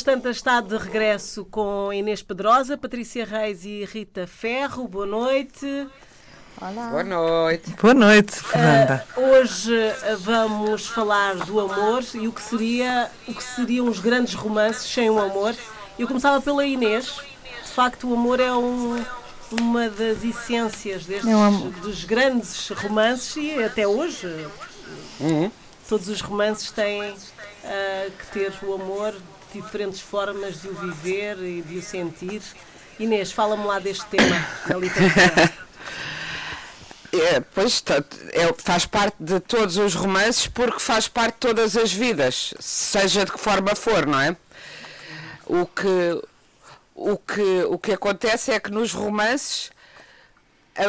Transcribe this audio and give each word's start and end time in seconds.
Páginas 0.00 0.02
Tantas 0.02 0.36
está 0.36 0.60
de 0.60 0.76
regresso 0.76 1.44
com 1.46 1.92
Inês 1.92 2.22
Pedrosa, 2.22 2.76
Patrícia 2.76 3.24
Reis 3.24 3.64
e 3.64 3.84
Rita 3.84 4.26
Ferro. 4.26 4.86
Boa 4.86 5.06
noite. 5.06 5.66
Olá. 6.60 6.88
Boa 6.90 7.04
noite. 7.04 7.70
Boa 7.80 7.94
noite, 7.94 8.32
Fernanda. 8.32 9.06
Uh, 9.16 9.20
hoje 9.20 9.72
uh, 9.72 10.18
vamos 10.18 10.86
falar 10.86 11.36
do 11.36 11.60
amor 11.60 12.04
e 12.14 12.28
o 12.28 12.32
que 12.32 12.42
seria 12.42 13.10
o 13.26 13.34
que 13.34 13.42
seriam 13.42 13.88
os 13.88 13.98
grandes 13.98 14.34
romances 14.34 14.90
sem 14.90 15.10
o 15.10 15.18
amor. 15.18 15.54
Eu 15.98 16.06
começava 16.06 16.40
pela 16.40 16.64
Inês. 16.64 17.16
De 17.62 17.70
facto, 17.70 18.08
o 18.08 18.14
amor 18.14 18.40
é 18.40 18.52
um, 18.52 19.02
uma 19.50 19.88
das 19.88 20.24
essências 20.24 21.04
destes, 21.04 21.28
é 21.28 21.80
dos 21.80 22.04
grandes 22.04 22.68
romances 22.70 23.36
e 23.36 23.62
até 23.62 23.86
hoje 23.86 24.46
uhum. 25.20 25.50
todos 25.88 26.08
os 26.08 26.20
romances 26.20 26.70
têm 26.70 27.10
uh, 27.10 27.16
que 28.18 28.26
ter 28.32 28.52
o 28.62 28.74
amor 28.74 29.14
diferentes 29.52 30.00
formas 30.00 30.60
de 30.60 30.68
o 30.68 30.74
viver 30.74 31.38
e 31.38 31.62
de 31.62 31.78
o 31.78 31.82
sentir. 31.82 32.42
Inês, 32.98 33.32
fala-me 33.32 33.64
lá 33.64 33.78
deste 33.78 34.06
tema 34.06 34.46
na 34.66 34.76
literatura. 34.76 35.52
É, 37.12 37.40
pois 37.40 37.82
é, 38.32 38.54
faz 38.56 38.86
parte 38.86 39.16
de 39.18 39.40
todos 39.40 39.76
os 39.78 39.96
romances 39.96 40.46
porque 40.46 40.78
faz 40.78 41.08
parte 41.08 41.34
de 41.34 41.40
todas 41.40 41.76
as 41.76 41.92
vidas, 41.92 42.54
seja 42.60 43.24
de 43.24 43.32
que 43.32 43.38
forma 43.38 43.74
for, 43.74 44.06
não 44.06 44.20
é? 44.20 44.36
O 45.44 45.66
que, 45.66 46.22
o 46.94 47.16
que, 47.16 47.64
o 47.64 47.78
que 47.80 47.92
acontece 47.94 48.52
é 48.52 48.60
que 48.60 48.70
nos 48.70 48.92
romances 48.92 49.72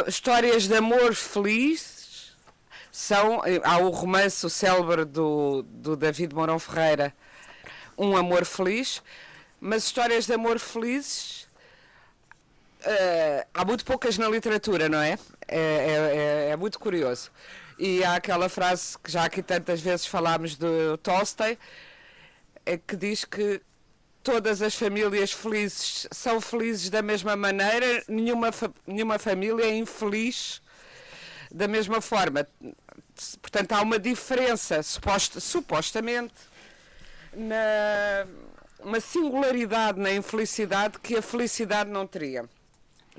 histórias 0.08 0.68
de 0.68 0.76
amor 0.76 1.16
feliz 1.16 2.32
são. 2.92 3.42
Há 3.64 3.78
o 3.80 3.90
romance, 3.90 4.46
o 4.46 4.50
célebre 4.50 5.06
do, 5.06 5.64
do 5.64 5.96
David 5.96 6.36
Mourão 6.36 6.60
Ferreira, 6.60 7.14
Um 8.02 8.18
Amor 8.18 8.46
Feliz, 8.46 9.02
mas 9.60 9.84
histórias 9.84 10.26
de 10.26 10.34
amor 10.34 10.60
felizes 10.60 11.42
Uh, 12.82 13.46
há 13.54 13.64
muito 13.64 13.86
poucas 13.86 14.18
na 14.18 14.28
literatura, 14.28 14.90
não 14.90 15.00
é? 15.00 15.18
É, 15.48 15.60
é, 15.60 16.48
é? 16.48 16.50
é, 16.50 16.56
muito 16.56 16.80
curioso. 16.80 17.30
E 17.78 18.04
há 18.04 18.16
aquela 18.16 18.50
frase 18.50 18.98
que 18.98 19.12
já 19.12 19.26
aqui 19.26 19.44
tantas 19.44 19.80
vezes 19.82 20.08
falámos 20.08 20.56
do 20.56 20.98
Tolstói, 20.98 21.60
é 22.66 22.78
que 22.78 22.96
diz 22.96 23.24
que 23.24 23.62
todas 24.24 24.62
as 24.62 24.74
famílias 24.74 25.32
felizes 25.32 26.08
são 26.12 26.42
felizes 26.42 26.90
da 26.90 27.04
mesma 27.04 27.36
maneira, 27.36 28.04
nenhuma, 28.08 28.52
fa 28.52 28.72
nenhuma 28.86 29.20
família 29.20 29.66
é 29.66 29.76
infeliz 29.76 30.62
da 31.52 31.68
mesma 31.68 32.02
forma. 32.02 32.48
Portanto, 33.42 33.74
há 33.74 33.82
uma 33.82 34.00
diferença, 34.00 34.82
suposta, 34.82 35.40
supostamente, 35.40 36.34
na 37.34 38.26
uma 38.84 39.00
singularidade 39.00 40.00
na 40.00 40.12
infelicidade 40.12 41.00
que 41.00 41.16
a 41.16 41.22
felicidade 41.22 41.90
não 41.90 42.06
teria. 42.08 42.50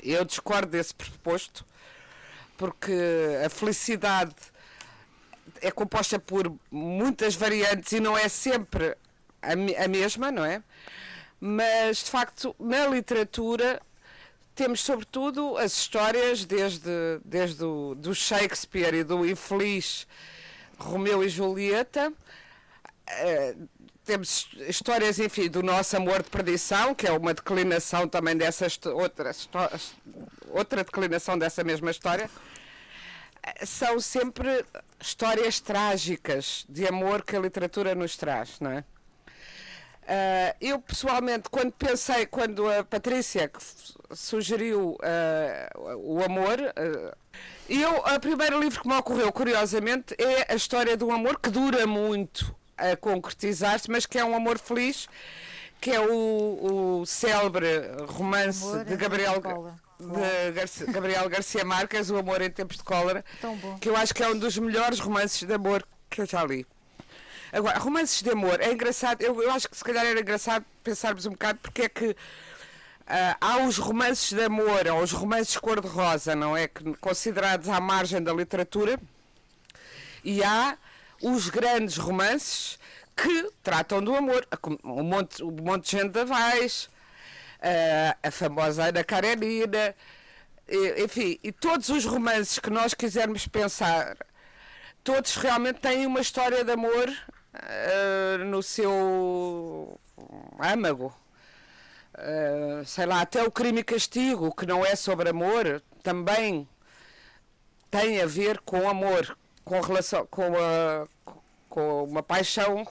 Eu 0.02 0.24
discordo 0.24 0.72
desse 0.72 0.94
pressuposto, 0.94 1.64
porque 2.56 2.92
a 3.44 3.48
felicidade 3.48 4.34
é 5.60 5.70
composta 5.70 6.18
por 6.18 6.52
muitas 6.70 7.34
variantes 7.34 7.92
e 7.92 8.00
não 8.00 8.16
é 8.16 8.28
sempre 8.28 8.96
a, 9.40 9.52
a 9.84 9.88
mesma, 9.88 10.30
não 10.30 10.44
é? 10.44 10.62
Mas, 11.40 11.98
de 11.98 12.10
facto, 12.10 12.54
na 12.58 12.86
literatura 12.86 13.80
temos 14.54 14.80
sobretudo 14.80 15.56
as 15.56 15.72
histórias 15.72 16.44
desde, 16.44 16.90
desde 17.24 17.64
o 17.64 17.94
do 17.94 18.14
Shakespeare 18.14 18.94
e 18.94 19.04
do 19.04 19.26
infeliz 19.26 20.06
Romeu 20.78 21.24
e 21.24 21.28
Julieta, 21.28 22.12
eh, 23.06 23.54
temos 24.04 24.48
histórias, 24.68 25.18
enfim, 25.18 25.48
do 25.48 25.62
nosso 25.62 25.96
amor 25.96 26.22
de 26.22 26.30
perdição, 26.30 26.94
que 26.94 27.06
é 27.06 27.12
uma 27.12 27.32
declinação 27.32 28.08
também 28.08 28.36
dessa 28.36 28.66
outra, 28.92 29.30
outra 30.50 30.84
declinação 30.84 31.38
dessa 31.38 31.62
mesma 31.62 31.90
história. 31.90 32.28
São 33.64 34.00
sempre 34.00 34.64
histórias 35.00 35.60
trágicas 35.60 36.64
de 36.68 36.86
amor 36.86 37.24
que 37.24 37.36
a 37.36 37.40
literatura 37.40 37.94
nos 37.94 38.16
traz, 38.16 38.60
não 38.60 38.72
é? 38.72 38.84
Uh, 40.02 40.56
eu 40.60 40.80
pessoalmente, 40.80 41.48
quando 41.48 41.72
pensei, 41.72 42.26
quando 42.26 42.68
a 42.68 42.82
Patrícia 42.82 43.50
sugeriu 44.10 44.98
uh, 44.98 45.96
o 45.96 46.22
amor, 46.24 46.58
uh, 46.58 47.16
eu, 47.68 47.98
o 47.98 48.20
primeiro 48.20 48.58
livro 48.60 48.82
que 48.82 48.88
me 48.88 48.94
ocorreu, 48.94 49.32
curiosamente, 49.32 50.14
é 50.18 50.52
a 50.52 50.56
história 50.56 50.96
do 50.96 51.10
amor 51.10 51.38
que 51.38 51.50
dura 51.50 51.86
muito 51.86 52.54
a 52.90 52.96
concretizar-se, 52.96 53.90
mas 53.90 54.06
que 54.06 54.18
é 54.18 54.24
um 54.24 54.34
amor 54.34 54.58
feliz, 54.58 55.08
que 55.80 55.90
é 55.90 56.00
o, 56.00 57.00
o 57.00 57.06
célebre 57.06 57.68
romance 58.08 58.84
de 58.84 58.96
Gabriel, 58.96 59.40
de 59.98 60.52
Garcia, 60.52 60.86
Gabriel 60.86 61.28
Garcia 61.28 61.64
Marques, 61.64 62.10
O 62.10 62.16
Amor 62.16 62.40
em 62.42 62.50
Tempos 62.50 62.76
de 62.76 62.84
Cólera, 62.84 63.24
que 63.80 63.88
eu 63.88 63.96
acho 63.96 64.14
que 64.14 64.22
é 64.22 64.28
um 64.28 64.38
dos 64.38 64.58
melhores 64.58 64.98
romances 64.98 65.42
de 65.42 65.52
amor 65.52 65.86
que 66.10 66.20
eu 66.20 66.26
já 66.26 66.44
li. 66.44 66.66
Agora, 67.52 67.78
romances 67.78 68.22
de 68.22 68.30
amor, 68.30 68.60
é 68.60 68.72
engraçado, 68.72 69.20
eu, 69.22 69.42
eu 69.42 69.50
acho 69.50 69.68
que 69.68 69.76
se 69.76 69.84
calhar 69.84 70.06
era 70.06 70.20
engraçado 70.20 70.64
pensarmos 70.82 71.26
um 71.26 71.32
bocado 71.32 71.58
porque 71.62 71.82
é 71.82 71.88
que 71.88 72.06
uh, 72.06 72.16
há 73.40 73.58
os 73.58 73.76
romances 73.76 74.32
de 74.32 74.42
amor, 74.42 74.86
ou 74.86 75.02
os 75.02 75.12
romances 75.12 75.56
cor-de-rosa, 75.58 76.34
não 76.34 76.56
é? 76.56 76.66
Que, 76.66 76.94
considerados 76.96 77.68
à 77.68 77.78
margem 77.78 78.22
da 78.22 78.32
literatura, 78.32 78.98
e 80.24 80.42
há 80.42 80.78
os 81.22 81.48
grandes 81.48 81.96
romances 81.96 82.78
que 83.16 83.50
tratam 83.62 84.02
do 84.02 84.14
amor. 84.14 84.46
O 84.82 85.02
Monte, 85.02 85.42
o 85.42 85.50
Monte 85.50 85.84
de 85.84 86.02
Gente 86.02 86.10
da 86.10 86.24
Vaz, 86.24 86.88
a, 87.60 88.28
a 88.28 88.30
famosa 88.30 88.84
Ana 88.88 89.04
Karenina, 89.04 89.94
enfim, 90.98 91.38
e 91.42 91.52
todos 91.52 91.88
os 91.88 92.04
romances 92.04 92.58
que 92.58 92.70
nós 92.70 92.94
quisermos 92.94 93.46
pensar, 93.46 94.16
todos 95.04 95.36
realmente 95.36 95.80
têm 95.80 96.06
uma 96.06 96.20
história 96.20 96.64
de 96.64 96.72
amor 96.72 97.08
uh, 97.08 98.44
no 98.44 98.62
seu 98.62 100.00
âmago. 100.58 101.14
Uh, 102.14 102.84
sei 102.84 103.06
lá, 103.06 103.22
até 103.22 103.42
o 103.42 103.50
crime 103.50 103.80
e 103.80 103.84
castigo, 103.84 104.54
que 104.54 104.66
não 104.66 104.84
é 104.84 104.94
sobre 104.94 105.30
amor, 105.30 105.82
também 106.02 106.68
tem 107.90 108.20
a 108.20 108.26
ver 108.26 108.60
com 108.60 108.88
amor, 108.88 109.36
com 109.64 109.80
relação 109.80 110.26
com, 110.26 110.52
a, 110.56 111.06
com 111.68 112.04
uma 112.04 112.22
paixão 112.22 112.86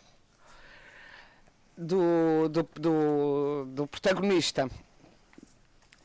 do, 1.78 2.50
do, 2.50 2.70
do, 2.76 3.66
do, 3.68 3.88
protagonista. 3.88 4.70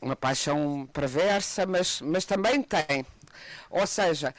Uma 0.01 0.15
paixão 0.15 0.87
perversa, 0.93 1.65
mas, 1.65 2.01
mas 2.01 2.25
também 2.25 2.61
tem. 2.61 3.05
Ou 3.69 3.85
seja, 3.87 4.33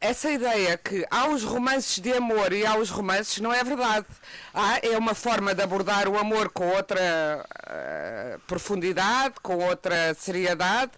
essa 0.00 0.30
ideia 0.30 0.78
que 0.78 1.06
há 1.10 1.28
os 1.28 1.42
romances 1.42 1.98
de 1.98 2.12
amor 2.12 2.52
e 2.52 2.64
há 2.64 2.76
os 2.76 2.90
romances 2.90 3.38
não 3.40 3.52
é 3.52 3.62
verdade. 3.62 4.06
Há, 4.54 4.78
é 4.82 4.96
uma 4.96 5.14
forma 5.14 5.54
de 5.54 5.62
abordar 5.62 6.08
o 6.08 6.18
amor 6.18 6.50
com 6.50 6.68
outra 6.68 7.44
uh, 7.44 8.40
profundidade, 8.40 9.34
com 9.42 9.56
outra 9.58 10.14
seriedade 10.14 10.92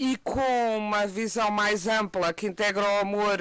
e 0.00 0.16
com 0.16 0.78
uma 0.78 1.06
visão 1.06 1.50
mais 1.50 1.86
ampla 1.86 2.32
que 2.32 2.46
integra 2.46 2.82
o 2.82 3.00
amor 3.00 3.38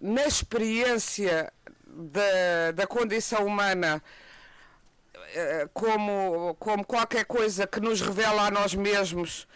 na 0.00 0.24
experiência 0.24 1.52
da, 1.84 2.70
da 2.72 2.86
condição 2.86 3.44
humana 3.44 4.00
eh, 5.34 5.68
como, 5.74 6.54
como 6.60 6.84
qualquer 6.84 7.24
coisa 7.24 7.66
que 7.66 7.80
nos 7.80 8.00
revela 8.00 8.46
a 8.46 8.50
nós 8.52 8.72
mesmos, 8.72 9.48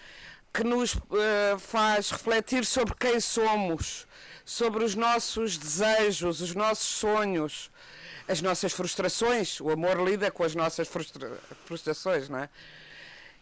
que 0.52 0.64
nos 0.64 0.94
uh, 0.94 1.56
faz 1.56 2.10
refletir 2.10 2.64
sobre 2.64 2.96
quem 2.96 3.20
somos, 3.20 4.04
sobre 4.44 4.82
os 4.82 4.96
nossos 4.96 5.56
desejos, 5.56 6.40
os 6.40 6.52
nossos 6.52 6.86
sonhos, 6.86 7.70
as 8.26 8.42
nossas 8.42 8.72
frustrações. 8.72 9.60
O 9.60 9.70
amor 9.70 10.04
lida 10.04 10.32
com 10.32 10.42
as 10.42 10.56
nossas 10.56 10.88
frustra 10.88 11.30
frustrações, 11.64 12.28
não 12.28 12.40
é? 12.40 12.48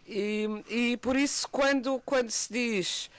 E, 0.09 0.47
e 0.69 0.97
por 0.99 1.17
isso, 1.17 1.49
quando, 1.51 2.01
quando 2.05 2.31
se 2.31 2.53
diz 2.53 3.11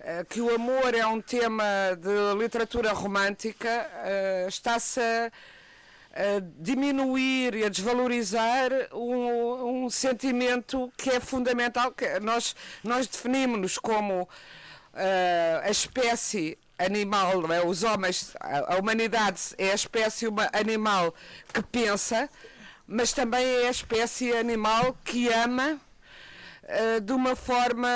uh, 0.00 0.24
que 0.24 0.40
o 0.40 0.54
amor 0.54 0.94
é 0.94 1.06
um 1.06 1.20
tema 1.20 1.64
de 1.98 2.40
literatura 2.42 2.92
romântica, 2.92 3.68
uh, 3.68 4.48
está-se 4.48 5.00
a, 5.00 5.26
a, 5.26 6.40
diminuir 6.58 7.54
e 7.54 7.64
a 7.64 7.68
desvalorizar 7.68 8.70
um, 8.92 9.84
um, 9.84 9.90
sentimento 9.90 10.90
que 10.96 11.10
é 11.10 11.20
fundamental. 11.20 11.92
Que 11.92 12.18
nós, 12.20 12.56
nós 12.82 13.06
definimos-nos 13.06 13.76
como 13.76 14.22
uh, 14.22 14.28
a 15.62 15.70
espécie 15.70 16.56
animal, 16.78 17.52
é? 17.52 17.62
os 17.62 17.82
homens, 17.82 18.34
a, 18.40 18.76
a 18.76 18.78
humanidade 18.78 19.54
é 19.58 19.72
a 19.72 19.74
espécie 19.74 20.26
animal 20.54 21.14
que 21.52 21.62
pensa, 21.62 22.30
mas 22.86 23.12
também 23.12 23.44
é 23.44 23.68
a 23.68 23.70
espécie 23.70 24.34
animal 24.34 24.96
que 25.04 25.28
ama 25.28 25.78
de 27.02 27.12
uma 27.12 27.34
forma 27.34 27.88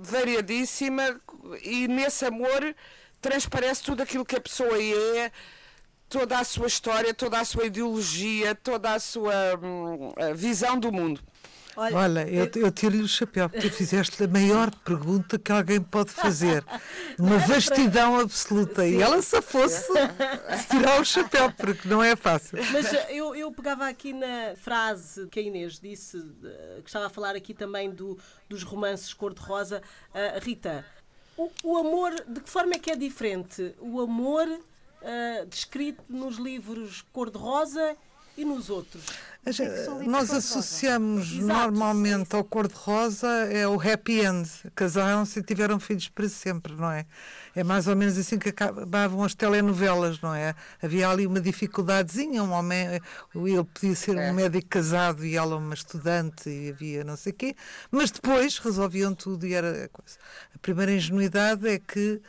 variadíssima 0.00 1.20
e 1.62 1.88
nesse 1.88 2.24
amor 2.24 2.74
transparece 3.20 3.82
tudo 3.82 4.02
aquilo 4.02 4.24
que 4.24 4.36
a 4.36 4.40
pessoa 4.40 4.80
é, 4.80 5.30
toda 6.08 6.38
a 6.38 6.44
sua 6.44 6.66
história, 6.66 7.12
toda 7.12 7.40
a 7.40 7.44
sua 7.44 7.66
ideologia, 7.66 8.54
toda 8.54 8.94
a 8.94 9.00
sua 9.00 9.34
hum, 9.62 10.12
visão 10.34 10.78
do 10.78 10.92
mundo. 10.92 11.20
Olha, 11.76 11.96
Olha 11.96 12.28
eu, 12.28 12.48
eu 12.56 12.72
tiro-lhe 12.72 13.02
o 13.02 13.08
chapéu, 13.08 13.50
porque 13.50 13.68
tu 13.68 13.74
fizeste 13.74 14.24
a 14.24 14.26
maior 14.26 14.74
pergunta 14.76 15.38
que 15.38 15.52
alguém 15.52 15.80
pode 15.80 16.10
fazer. 16.10 16.64
Uma 17.18 17.38
vastidão 17.38 18.18
absoluta. 18.18 18.82
Sim. 18.82 18.96
E 18.96 19.02
ela 19.02 19.20
se 19.20 19.42
fosse 19.42 19.92
tirar 20.70 21.00
o 21.00 21.04
chapéu, 21.04 21.52
porque 21.52 21.86
não 21.86 22.02
é 22.02 22.16
fácil. 22.16 22.58
Mas 22.72 22.92
eh, 22.94 23.08
eu, 23.10 23.34
eu 23.34 23.52
pegava 23.52 23.86
aqui 23.86 24.14
na 24.14 24.54
frase 24.56 25.26
que 25.26 25.38
a 25.38 25.42
Inês 25.42 25.78
disse, 25.78 26.18
que 26.82 26.88
estava 26.88 27.06
a 27.06 27.10
falar 27.10 27.36
aqui 27.36 27.52
também 27.52 27.90
do, 27.90 28.18
dos 28.48 28.62
romances 28.62 29.12
cor-de-rosa. 29.12 29.82
Uh, 30.14 30.40
Rita, 30.40 30.84
o, 31.36 31.50
o, 31.62 31.76
amor, 31.76 32.14
de 32.26 32.40
que 32.40 32.48
forma 32.48 32.74
é 32.74 32.78
que 32.78 32.90
é 32.90 32.96
diferente? 32.96 33.74
O 33.78 34.00
amor 34.00 34.48
uh, 34.48 35.46
descrito 35.46 36.02
nos 36.08 36.36
livros 36.36 37.04
cor-de-rosa 37.12 37.96
e 38.36 38.44
nos 38.44 38.70
outros? 38.70 39.02
É 39.46 40.08
nós 40.08 40.32
associamos 40.32 41.34
normalmente 41.34 42.34
ao 42.34 42.42
cor-de-rosa 42.42 43.28
é 43.28 43.66
o 43.66 43.80
happy 43.80 44.20
end. 44.20 44.50
Casaram-se 44.74 45.38
e 45.38 45.42
tiveram 45.42 45.78
filhos 45.78 46.08
para 46.08 46.28
sempre, 46.28 46.72
não 46.72 46.90
é? 46.90 47.06
É 47.54 47.62
mais 47.62 47.86
ou 47.86 47.94
menos 47.94 48.18
assim 48.18 48.40
que 48.40 48.48
acabavam 48.48 49.22
as 49.22 49.36
telenovelas, 49.36 50.20
não 50.20 50.34
é? 50.34 50.52
Havia 50.82 51.08
ali 51.08 51.28
uma 51.28 51.40
dificuldadezinha, 51.40 52.42
um 52.42 52.50
homem, 52.50 53.00
ele 53.36 53.64
podia 53.72 53.94
ser 53.94 54.16
é. 54.16 54.30
um 54.30 54.34
médico 54.34 54.66
casado 54.68 55.24
e 55.24 55.36
ela 55.36 55.56
uma 55.56 55.74
estudante 55.74 56.50
e 56.50 56.70
havia 56.70 57.04
não 57.04 57.16
sei 57.16 57.30
o 57.32 57.36
quê, 57.36 57.54
mas 57.88 58.10
depois 58.10 58.58
resolviam 58.58 59.14
tudo 59.14 59.46
e 59.46 59.54
era 59.54 59.84
a 59.84 59.88
coisa. 59.88 60.18
A 60.52 60.58
primeira 60.58 60.92
ingenuidade 60.92 61.68
é 61.68 61.78
que 61.78 62.20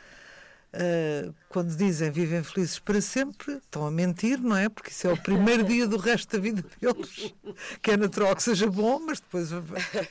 Uh, 0.70 1.34
quando 1.48 1.74
dizem 1.74 2.10
vivem 2.10 2.44
felizes 2.44 2.78
para 2.78 3.00
sempre, 3.00 3.54
estão 3.54 3.86
a 3.86 3.90
mentir, 3.90 4.38
não 4.38 4.54
é? 4.54 4.68
Porque 4.68 4.90
isso 4.90 5.06
é 5.06 5.12
o 5.12 5.16
primeiro 5.16 5.64
dia 5.64 5.86
do 5.86 5.96
resto 5.96 6.36
da 6.36 6.42
vida 6.42 6.62
deles, 6.78 7.34
que 7.80 7.92
é 7.92 7.96
natural 7.96 8.36
que 8.36 8.42
seja 8.42 8.66
bom, 8.66 9.00
mas 9.00 9.18
depois 9.18 9.48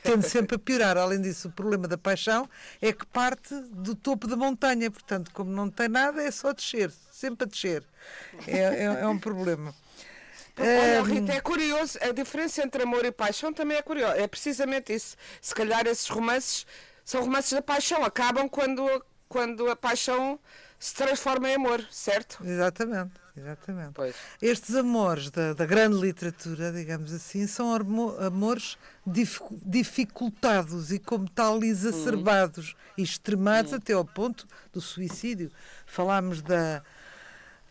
tende 0.02 0.28
sempre 0.28 0.56
a 0.56 0.58
piorar. 0.58 0.96
Além 0.96 1.22
disso, 1.22 1.46
o 1.46 1.52
problema 1.52 1.86
da 1.86 1.96
paixão 1.96 2.48
é 2.82 2.92
que 2.92 3.06
parte 3.06 3.54
do 3.70 3.94
topo 3.94 4.26
da 4.26 4.36
montanha, 4.36 4.90
portanto, 4.90 5.30
como 5.32 5.48
não 5.52 5.70
tem 5.70 5.88
nada, 5.88 6.20
é 6.20 6.30
só 6.32 6.52
descer, 6.52 6.90
sempre 7.12 7.44
a 7.44 7.46
descer. 7.46 7.84
É, 8.44 8.58
é, 8.58 8.84
é 8.84 9.06
um 9.06 9.18
problema. 9.18 9.72
Olha, 10.58 11.02
Rita, 11.02 11.34
é 11.34 11.40
curioso, 11.40 11.98
a 12.02 12.10
diferença 12.10 12.64
entre 12.64 12.82
amor 12.82 13.04
e 13.04 13.12
paixão 13.12 13.52
também 13.52 13.76
é 13.76 13.82
curiosa. 13.82 14.16
É 14.16 14.26
precisamente 14.26 14.92
isso. 14.92 15.16
Se 15.40 15.54
calhar 15.54 15.86
esses 15.86 16.08
romances 16.08 16.66
são 17.04 17.22
romances 17.22 17.52
da 17.52 17.62
paixão, 17.62 18.04
acabam 18.04 18.48
quando 18.48 18.84
quando 19.28 19.68
a 19.68 19.76
paixão 19.76 20.38
se 20.78 20.94
transforma 20.94 21.48
em 21.48 21.56
amor, 21.56 21.84
certo? 21.90 22.38
Exatamente, 22.44 23.12
exatamente. 23.36 23.92
Pois. 23.94 24.14
Estes 24.40 24.76
amores 24.76 25.30
da, 25.30 25.52
da, 25.52 25.66
grande 25.66 25.96
literatura, 25.96 26.72
digamos 26.72 27.12
assim, 27.12 27.46
são 27.46 27.74
amores 28.20 28.78
dificultados 29.64 30.92
e, 30.92 30.98
como 30.98 31.28
tal, 31.28 31.62
exacerbados 31.64 32.76
e 32.96 33.02
extremados 33.02 33.72
hum. 33.72 33.76
até 33.76 33.92
ao 33.92 34.04
ponto 34.04 34.46
do 34.72 34.80
suicídio. 34.80 35.50
Falámos 35.84 36.40
da, 36.40 36.82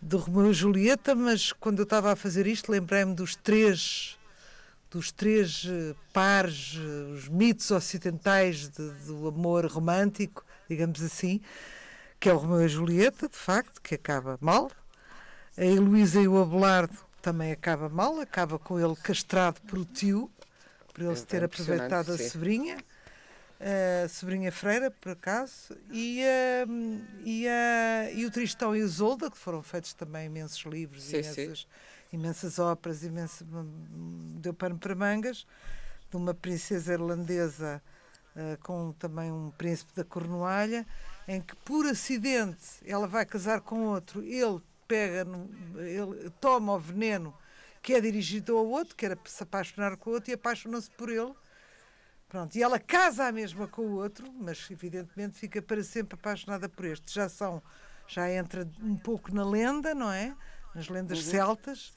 do 0.02 0.18
Romeu 0.18 0.52
e 0.52 0.54
Julieta, 0.54 1.16
mas 1.16 1.54
quando 1.54 1.80
eu 1.80 1.84
estava 1.84 2.12
a 2.12 2.16
fazer 2.16 2.46
isto, 2.46 2.72
lembrei-me 2.72 3.16
dos 3.16 3.36
três 3.36 4.18
dos 4.90 5.12
três 5.12 5.66
eh, 5.68 5.94
pares, 6.14 6.78
eh, 6.78 7.14
os 7.14 7.28
mitos 7.28 7.72
ocidentais 7.72 8.70
de, 8.70 8.90
do 9.06 9.28
amor 9.28 9.66
romântico, 9.66 10.46
digamos 10.70 11.02
assim, 11.02 11.42
que 12.20 12.30
é 12.30 12.34
o 12.34 12.38
Romeu 12.38 12.62
e 12.62 12.66
a 12.66 12.68
Julieta, 12.68 13.28
de 13.28 13.38
facto, 13.38 13.82
que 13.82 13.96
acaba 13.96 14.38
mal. 14.42 14.72
A 15.58 15.66
Heloísa 15.66 16.22
e 16.22 16.28
o 16.28 16.42
Abelardo 16.42 16.98
também 17.22 17.52
acaba 17.52 17.90
mal, 17.90 18.20
acaba 18.20 18.60
com 18.60 18.80
ele 18.80 18.96
castrado 18.96 19.62
por 19.62 19.80
o 19.80 19.86
tio, 19.86 20.32
por 20.94 21.02
ele 21.04 21.14
é, 21.14 21.16
se 21.16 21.26
ter 21.26 21.44
aproveitado 21.44 22.12
a 22.12 22.18
sobrinha, 22.18 22.78
a 24.06 24.08
sobrinha 24.08 24.52
Freira, 24.52 24.92
por 24.92 25.12
acaso, 25.12 25.76
e, 25.92 26.22
e, 27.26 27.46
e 28.16 28.26
o 28.26 28.32
Tristão 28.32 28.76
e 28.76 28.80
Isolda, 28.80 29.32
que 29.32 29.38
foram 29.38 29.62
feitos 29.62 29.94
também 29.94 30.28
imensos 30.28 30.64
livros, 30.64 31.04
sim, 31.04 31.18
imensas, 31.18 31.60
sim. 31.60 31.66
imensas 32.14 32.60
óperas, 32.60 33.04
imenso, 33.04 33.46
deu 34.40 34.54
pano 34.54 34.78
para 34.78 34.96
mangas, 34.96 35.46
de 36.10 36.16
uma 36.16 36.34
princesa 36.34 36.94
irlandesa 36.94 37.82
uh, 38.38 38.58
com 38.64 38.94
também 38.94 39.32
um 39.32 39.52
príncipe 39.52 39.94
da 39.96 40.04
Cornualha, 40.04 40.86
em 41.28 41.42
que 41.42 41.56
por 41.58 41.86
acidente 41.86 42.66
ela 42.86 43.08
vai 43.08 43.26
casar 43.26 43.62
com 43.62 43.88
outro, 43.88 44.24
ele 44.24 44.62
pega, 44.88 45.26
no, 45.26 45.50
ele 45.82 46.30
toma 46.40 46.76
o 46.76 46.80
veneno 46.80 47.34
que 47.82 47.94
é 47.94 48.02
dirigido 48.02 48.58
ao 48.58 48.68
outro, 48.68 48.96
que 48.96 49.06
era 49.06 49.16
para 49.16 49.32
se 49.32 49.42
apaixonar 49.44 49.98
com 49.98 50.10
o 50.10 50.14
outro, 50.14 50.32
e 50.32 50.34
apaixona-se 50.34 50.90
por 50.92 51.10
ele. 51.10 51.34
Pronto, 52.28 52.54
e 52.58 52.62
ela 52.62 52.80
casa 52.80 53.26
a 53.26 53.32
mesma 53.32 53.68
com 53.68 53.82
o 53.84 53.96
outro, 53.96 54.30
mas 54.34 54.70
evidentemente 54.70 55.40
fica 55.40 55.62
para 55.62 55.82
sempre 55.84 56.16
apaixonada 56.16 56.68
por 56.68 56.84
este. 56.84 57.14
Já 57.14 57.30
são, 57.30 57.64
já 58.06 58.30
entra 58.30 58.68
um 58.82 58.98
pouco 58.98 59.34
na 59.34 59.46
lenda, 59.46 59.96
não 59.96 60.12
é? 60.12 60.36
Nas 60.76 60.90
lendas 60.90 61.20
uhum. 61.20 61.32
celtas. 61.32 61.94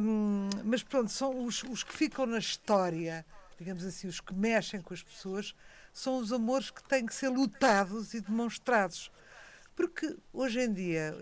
Um, 0.00 0.48
mas 0.64 0.82
pronto, 0.82 1.10
são 1.10 1.44
os, 1.44 1.62
os 1.64 1.84
que 1.84 1.92
ficam 1.92 2.24
na 2.24 2.38
história 2.38 3.26
digamos 3.58 3.84
assim, 3.84 4.06
os 4.06 4.20
que 4.20 4.32
mexem 4.32 4.80
com 4.80 4.94
as 4.94 5.02
pessoas, 5.02 5.54
são 5.92 6.18
os 6.18 6.32
amores 6.32 6.70
que 6.70 6.82
têm 6.84 7.04
que 7.04 7.14
ser 7.14 7.28
lutados 7.28 8.14
e 8.14 8.20
demonstrados. 8.20 9.10
Porque 9.74 10.16
hoje 10.32 10.60
em 10.60 10.72
dia, 10.72 11.14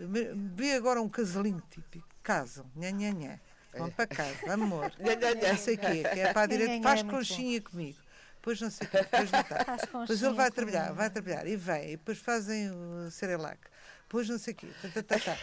vê 0.54 0.74
agora 0.74 1.00
um 1.00 1.08
casalinho 1.08 1.62
típico, 1.70 2.08
casam, 2.22 2.70
nha, 2.74 2.90
nha, 2.90 3.10
nha, 3.10 3.40
vão 3.76 3.90
para 3.90 4.06
casa, 4.06 4.52
amor, 4.52 4.92
não 5.00 5.56
sei 5.56 5.74
o 5.74 5.78
quê, 5.78 6.02
que 6.02 6.20
é 6.20 6.32
para 6.32 6.42
a 6.42 6.46
direita, 6.46 6.82
faz 6.82 7.02
conchinha 7.02 7.60
comigo. 7.60 7.98
Depois 8.36 8.60
não 8.60 8.70
sei 8.70 8.86
o 8.86 8.90
quê, 8.90 8.98
depois 8.98 9.30
não 9.30 9.40
está. 9.40 9.76
Depois 9.76 10.22
ele 10.22 10.34
vai 10.34 10.50
trabalhar, 10.50 10.92
vai 10.92 11.10
trabalhar 11.10 11.46
e 11.46 11.56
vem, 11.56 11.84
e 11.92 11.96
depois 11.96 12.18
fazem 12.18 12.70
o 12.70 13.10
Cerelac 13.10 13.58
depois 14.06 14.28
não 14.28 14.38
sei 14.38 14.54
o 14.54 14.56
quê. 14.56 14.68
Tá, 14.94 15.02
tá, 15.02 15.18
tá, 15.18 15.36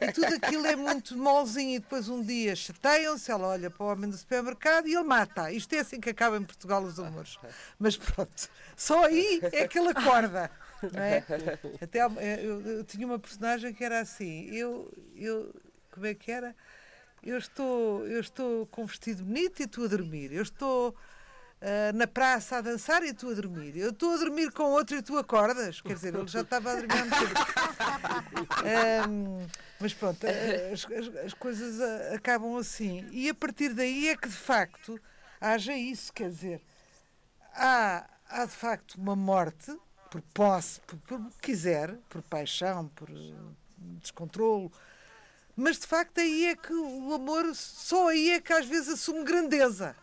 e 0.00 0.10
tudo 0.10 0.34
aquilo 0.34 0.66
é 0.66 0.74
muito 0.74 1.16
molzinho 1.18 1.76
e 1.76 1.78
depois 1.78 2.08
um 2.08 2.22
dia 2.22 2.56
chateiam-se, 2.56 3.30
ela 3.30 3.48
olha 3.48 3.70
para 3.70 3.84
o 3.84 3.92
homem 3.92 4.08
do 4.08 4.16
supermercado 4.16 4.88
e 4.88 4.94
ele 4.94 5.04
mata. 5.04 5.52
Isto 5.52 5.74
é 5.74 5.80
assim 5.80 6.00
que 6.00 6.08
acaba 6.08 6.38
em 6.38 6.42
Portugal 6.42 6.82
os 6.82 6.98
amores. 6.98 7.38
Mas 7.78 7.94
pronto, 7.98 8.48
só 8.74 9.04
aí 9.04 9.40
é 9.52 9.68
que 9.68 9.78
ele 9.78 9.90
acorda. 9.90 10.50
Não 10.82 11.02
é? 11.02 11.22
Até 11.80 11.98
eh, 11.98 12.40
eu, 12.42 12.60
eu 12.62 12.84
tinha 12.84 13.06
uma 13.06 13.18
personagem 13.18 13.74
que 13.74 13.84
era 13.84 14.00
assim, 14.00 14.48
eu, 14.50 14.90
eu 15.14 15.54
como 15.90 16.06
é 16.06 16.14
que 16.14 16.32
era? 16.32 16.56
Eu 17.22 17.36
estou, 17.36 18.06
eu 18.06 18.20
estou 18.20 18.66
com 18.66 18.84
um 18.84 18.86
vestido 18.86 19.24
bonito 19.24 19.60
e 19.62 19.66
tu 19.66 19.84
a 19.84 19.88
dormir. 19.88 20.32
Eu 20.32 20.42
estou 20.42 20.96
uh, 21.60 21.96
na 21.96 22.06
praça 22.06 22.56
a 22.56 22.60
dançar 22.60 23.02
e 23.02 23.12
tu 23.12 23.30
a 23.30 23.34
dormir. 23.34 23.76
Eu 23.76 23.90
estou 23.90 24.14
a 24.14 24.16
dormir 24.16 24.50
com 24.52 24.64
outro 24.64 24.96
e 24.96 25.02
tu 25.02 25.16
acordas. 25.18 25.80
Quer 25.80 25.94
dizer, 25.94 26.14
ele 26.14 26.26
já 26.26 26.40
estava 26.40 26.72
a 26.72 26.74
dormir 26.76 27.02
há 28.64 29.08
um, 29.08 29.46
Mas 29.80 29.94
pronto, 29.94 30.26
as, 30.26 30.84
as, 30.90 31.24
as 31.24 31.34
coisas 31.34 31.78
uh, 31.78 32.14
acabam 32.14 32.56
assim. 32.56 33.06
E 33.10 33.28
a 33.28 33.34
partir 33.34 33.72
daí 33.74 34.08
é 34.08 34.16
que 34.16 34.28
de 34.28 34.36
facto 34.36 35.00
haja 35.40 35.74
isso, 35.74 36.12
quer 36.12 36.30
dizer, 36.30 36.62
há, 37.54 38.08
há 38.28 38.44
de 38.44 38.52
facto 38.52 38.94
uma 38.94 39.16
morte 39.16 39.76
por 40.10 40.22
posse, 40.32 40.80
por, 40.82 40.98
por 41.00 41.20
quiser, 41.42 41.94
por 42.08 42.22
paixão, 42.22 42.88
por 42.88 43.08
descontrolo, 44.00 44.72
mas 45.54 45.78
de 45.78 45.86
facto 45.86 46.18
aí 46.18 46.46
é 46.46 46.56
que 46.56 46.72
o 46.72 47.14
amor, 47.14 47.54
só 47.54 48.08
aí 48.08 48.30
é 48.30 48.40
que 48.40 48.52
às 48.52 48.66
vezes 48.66 48.90
assume 48.90 49.24
grandeza. 49.24 49.96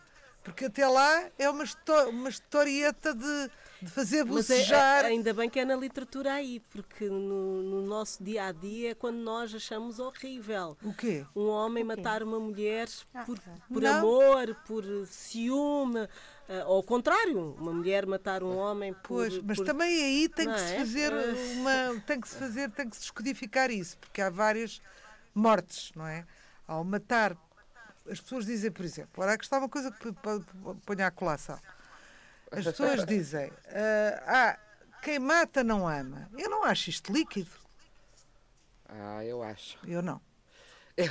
Porque 0.44 0.66
até 0.66 0.86
lá 0.86 1.30
é 1.38 1.48
uma, 1.48 1.64
uma 2.10 2.28
historieta 2.28 3.14
de, 3.14 3.50
de 3.80 3.90
fazer 3.90 4.24
bocejar. 4.24 5.02
Mas 5.02 5.04
é, 5.04 5.08
ainda 5.08 5.32
bem 5.32 5.48
que 5.48 5.58
é 5.58 5.64
na 5.64 5.74
literatura 5.74 6.34
aí, 6.34 6.60
porque 6.70 7.08
no, 7.08 7.62
no, 7.62 7.82
nosso 7.86 8.22
dia 8.22 8.44
a 8.44 8.52
dia 8.52 8.90
é 8.90 8.94
quando 8.94 9.16
nós 9.16 9.54
achamos 9.54 9.98
horrível. 9.98 10.76
O 10.82 10.92
quê? 10.92 11.24
Um 11.34 11.46
homem 11.48 11.82
matar 11.82 12.22
uma 12.22 12.38
mulher 12.38 12.88
ah, 13.14 13.24
por, 13.24 13.40
por 13.72 13.86
amor, 13.86 14.54
por 14.66 14.84
ciúme. 15.06 16.02
Uh, 16.02 16.62
ao 16.66 16.82
contrário, 16.82 17.54
uma 17.58 17.72
mulher 17.72 18.04
matar 18.04 18.42
um 18.42 18.54
homem 18.54 18.92
por. 18.92 19.30
Pois, 19.30 19.38
mas 19.42 19.56
por... 19.56 19.64
também 19.64 20.04
aí 20.04 20.28
tem 20.28 20.46
que 20.46 20.60
se 20.60 20.74
é? 20.74 20.78
fazer 20.78 21.12
uma. 21.56 22.02
Tem 22.06 22.20
que 22.20 22.28
se 22.28 22.36
fazer, 22.36 22.70
tem 22.70 22.86
que 22.90 22.96
se 22.96 23.02
descodificar 23.02 23.70
isso, 23.70 23.96
porque 23.96 24.20
há 24.20 24.28
várias 24.28 24.82
mortes, 25.34 25.90
não 25.96 26.06
é? 26.06 26.26
Ao 26.68 26.84
matar 26.84 27.34
as 28.10 28.20
pessoas 28.20 28.46
dizem, 28.46 28.70
por 28.70 28.84
exemplo, 28.84 29.22
agora 29.22 29.38
que 29.38 29.44
está 29.44 29.58
uma 29.58 29.68
coisa 29.68 29.90
que 29.90 30.12
põe 30.84 31.02
à 31.02 31.10
colação. 31.10 31.58
As 32.50 32.64
pessoas 32.64 33.04
dizem, 33.04 33.48
uh, 33.48 34.22
ah, 34.26 34.58
quem 35.02 35.18
mata 35.18 35.64
não 35.64 35.88
ama. 35.88 36.28
Eu 36.36 36.50
não 36.50 36.64
acho 36.64 36.90
isto 36.90 37.12
líquido. 37.12 37.50
Ah, 38.88 39.24
eu 39.24 39.42
acho. 39.42 39.78
Eu 39.86 40.02
não. 40.02 40.20
Eu 40.96 41.10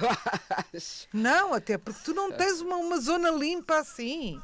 acho. 0.74 1.10
Não, 1.12 1.54
até 1.54 1.78
porque 1.78 2.00
tu 2.06 2.14
não 2.14 2.32
tens 2.32 2.62
uma, 2.62 2.78
uma 2.78 3.02
zona 3.02 3.30
limpa 3.30 3.80
assim. 3.80 4.42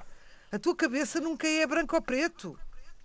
A 0.52 0.60
tua 0.60 0.76
cabeça 0.76 1.22
nunca 1.22 1.48
é 1.48 1.66
branco 1.66 1.96
ou 1.96 2.02
preto. 2.02 2.60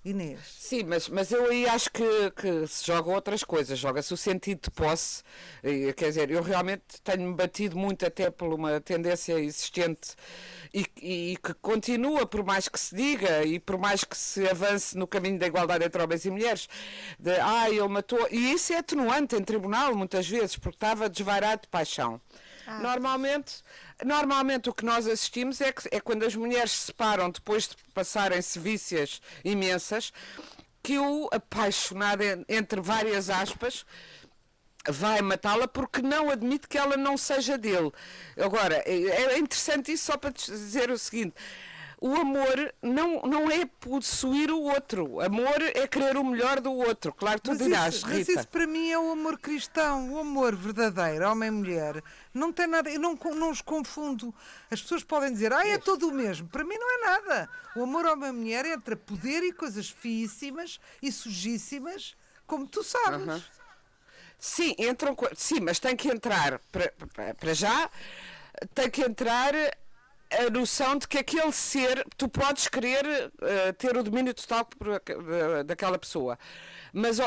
Inês. 0.05 0.39
Sim, 0.59 0.85
mas, 0.85 1.09
mas 1.09 1.33
eu 1.33 1.47
aí 1.47 1.67
acho 1.67 1.91
que, 1.91 2.31
que 2.33 2.67
se 2.67 2.87
jogam 2.87 3.15
outras 3.15 3.43
coisas, 3.43 3.79
joga-se 3.79 4.13
o 4.13 4.17
sentido 4.19 4.61
de 4.65 4.71
posse. 4.71 5.23
E, 5.63 5.95
quer 5.95 6.09
dizer, 6.09 6.31
eu 6.31 6.43
realmente 6.43 7.01
tenho-me 7.03 7.35
batido 7.35 7.79
muito 7.79 8.05
até 8.05 8.31
por 8.31 8.53
uma 8.53 8.79
tendência 8.83 9.41
existente 9.41 10.15
e, 10.75 10.87
e, 11.01 11.37
que 11.43 11.55
continua, 11.55 12.27
por 12.27 12.45
mais 12.45 12.69
que 12.69 12.79
se 12.79 12.95
diga 12.95 13.45
e 13.45 13.59
por 13.59 13.79
mais 13.79 14.05
que 14.05 14.17
se 14.17 14.47
avance 14.47 14.95
no 14.95 15.07
caminho 15.07 15.39
da 15.39 15.47
igualdade 15.47 15.85
entre 15.87 16.03
homens 16.03 16.25
e 16.27 16.31
mulheres, 16.31 16.69
de 17.19 17.41
ah, 17.41 17.71
ele 17.71 17.89
matou. 17.89 18.29
E 18.31 18.53
isso 18.53 18.75
é 18.75 18.79
atenuante 18.79 19.35
em 19.37 19.43
tribunal, 19.43 19.95
muitas 19.95 20.29
vezes, 20.29 20.57
porque 20.57 20.77
estava 20.77 21.09
desvairado 21.09 21.63
de 21.63 21.69
paixão. 21.69 22.21
Ah. 22.67 22.81
Normalmente, 22.81 23.63
normalmente 24.05 24.71
o 24.71 24.75
que 24.75 24.85
nós 24.85 25.07
assistimos 25.07 25.61
é, 25.61 25.73
que, 25.73 25.89
é 25.91 26.01
quando 26.01 26.25
as 26.25 26.35
mulheres 26.35 26.73
se 26.73 26.87
separam 26.87 27.31
depois 27.31 27.69
de 27.69 27.77
passarem 27.93 28.41
sevícias 28.43 29.21
imensas, 29.45 30.13
que 30.83 30.99
o 30.99 31.29
apaixonado, 31.33 32.23
entre 32.49 32.81
várias 32.81 33.31
aspas, 33.31 33.87
vai 34.87 35.23
matá-la 35.23 35.67
porque 35.67 36.03
não 36.03 36.31
admite 36.31 36.69
que 36.69 36.77
ela 36.77 36.97
não 36.97 37.17
seja 37.17 37.57
dele. 37.57 37.91
Agora, 38.37 38.83
é, 38.85 39.35
é 39.35 39.39
interessante 39.39 39.93
isso 39.93 40.07
só 40.07 40.17
para 40.17 40.31
dizer 40.31 40.91
o 40.91 40.99
seguinte 40.99 41.35
o 42.07 42.15
amor 42.17 42.75
não, 42.83 43.23
não 43.23 43.51
é 43.51 43.65
possuir 43.65 44.51
o 44.51 44.61
outro. 44.61 45.23
Amor 45.23 45.63
é 45.63 45.89
querer 45.89 46.19
o 46.19 46.23
melhor 46.23 46.61
do 46.61 46.71
outro. 46.71 47.15
Claro, 47.15 47.41
tu 47.41 47.49
mas 47.53 47.59
dirás, 47.59 47.95
isso, 47.95 48.07
Rita. 48.07 48.19
Mas 48.19 48.29
isso 48.29 48.49
para 48.49 48.67
mim 48.67 48.91
é 48.91 48.99
o 48.99 49.13
amor 49.13 49.39
cristão, 49.39 50.13
o 50.13 50.19
amor 50.19 50.55
verdadeiro, 50.55 51.27
homem 51.27 51.49
e 51.49 51.51
mulher. 51.51 52.05
Não 52.35 52.53
tem 52.53 52.67
nada, 52.67 52.91
eu 52.91 53.01
não, 53.01 53.19
não 53.35 53.51
os 53.51 53.63
confundo. 53.63 54.35
As 54.71 54.83
pessoas 54.83 55.03
podem 55.03 55.33
dizer, 55.33 55.51
ah, 55.55 55.67
é 55.67 55.79
todo 55.79 56.07
o 56.09 56.13
mesmo. 56.13 56.47
Para 56.47 56.63
mim 56.63 56.77
não 56.77 56.95
é 56.95 57.07
nada. 57.07 57.49
O 57.75 57.85
amor 57.85 58.05
homem 58.05 58.29
e 58.29 58.33
mulher 58.33 58.67
entra 58.67 58.95
poder 58.95 59.43
e 59.43 59.51
coisas 59.51 59.89
fiíssimas 59.89 60.79
e 61.01 61.11
sujíssimas, 61.11 62.15
como 62.47 62.67
tu 62.67 62.85
sabes. 62.85 63.23
Uh 63.23 63.31
-huh. 63.31 63.43
Sim, 64.39 64.75
entram, 64.79 65.17
sim, 65.35 65.61
mas 65.61 65.79
tem 65.79 65.97
que 65.97 66.11
entrar 66.11 66.61
para, 66.71 66.93
para 67.35 67.55
já, 67.55 67.89
tem 68.75 68.91
que 68.91 69.01
entrar 69.01 69.55
a 70.47 70.51
noção 70.51 70.97
de 70.97 71.07
que 71.07 71.19
aquele 71.19 71.53
ser, 71.53 72.05
tu 72.17 72.29
podes 72.29 72.69
querer 72.69 73.05
uh, 73.05 73.73
ter 73.79 73.97
o 73.97 74.03
domínio 74.03 74.35
total 74.35 74.65
por, 74.65 74.89
uh, 74.89 75.65
daquela 75.65 75.99
pessoa. 75.99 76.39
Mas, 76.93 77.19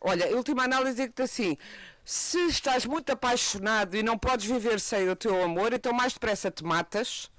olha, 0.00 0.26
a 0.26 0.36
última 0.36 0.64
análise 0.64 0.96
diz-te 0.96 1.22
assim: 1.22 1.56
se 2.04 2.38
estás 2.46 2.84
muito 2.84 3.10
apaixonado 3.10 3.96
e 3.96 4.02
não 4.02 4.18
podes 4.18 4.46
viver 4.46 4.80
sem 4.80 5.08
o 5.08 5.16
teu 5.16 5.42
amor, 5.42 5.72
então 5.72 5.92
mais 5.92 6.12
depressa 6.12 6.50
te 6.50 6.64
matas 6.64 7.30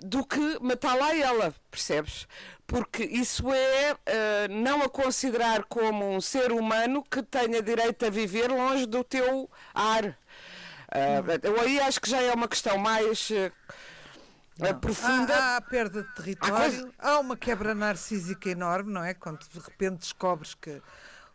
do 0.00 0.24
que 0.24 0.58
matá-la 0.60 1.14
ela, 1.14 1.54
percebes? 1.70 2.26
Porque 2.66 3.04
isso 3.04 3.52
é 3.52 3.92
uh, 3.92 3.96
não 4.50 4.82
a 4.82 4.88
considerar 4.88 5.64
como 5.64 6.10
um 6.10 6.20
ser 6.20 6.50
humano 6.50 7.02
que 7.02 7.22
tenha 7.22 7.62
direito 7.62 8.06
a 8.06 8.10
viver 8.10 8.50
longe 8.50 8.86
do 8.86 9.04
teu 9.04 9.50
ar. 9.74 10.06
Uh, 10.06 11.38
eu 11.42 11.60
aí 11.60 11.80
acho 11.80 12.00
que 12.00 12.08
já 12.08 12.20
é 12.20 12.32
uma 12.32 12.48
questão 12.48 12.78
mais. 12.78 13.30
Uh, 13.30 13.52
não. 14.58 14.80
profunda. 14.80 15.36
Há, 15.36 15.56
há 15.56 15.60
perda 15.60 16.02
de 16.02 16.14
território, 16.14 16.54
há, 16.56 16.60
coisa... 16.60 16.90
há, 16.98 17.18
uma 17.18 17.36
quebra 17.36 17.74
narcísica 17.74 18.48
enorme, 18.48 18.92
não 18.92 19.02
é? 19.02 19.14
Quando 19.14 19.40
de 19.48 19.58
repente 19.58 19.98
descobres 19.98 20.54
que 20.54 20.80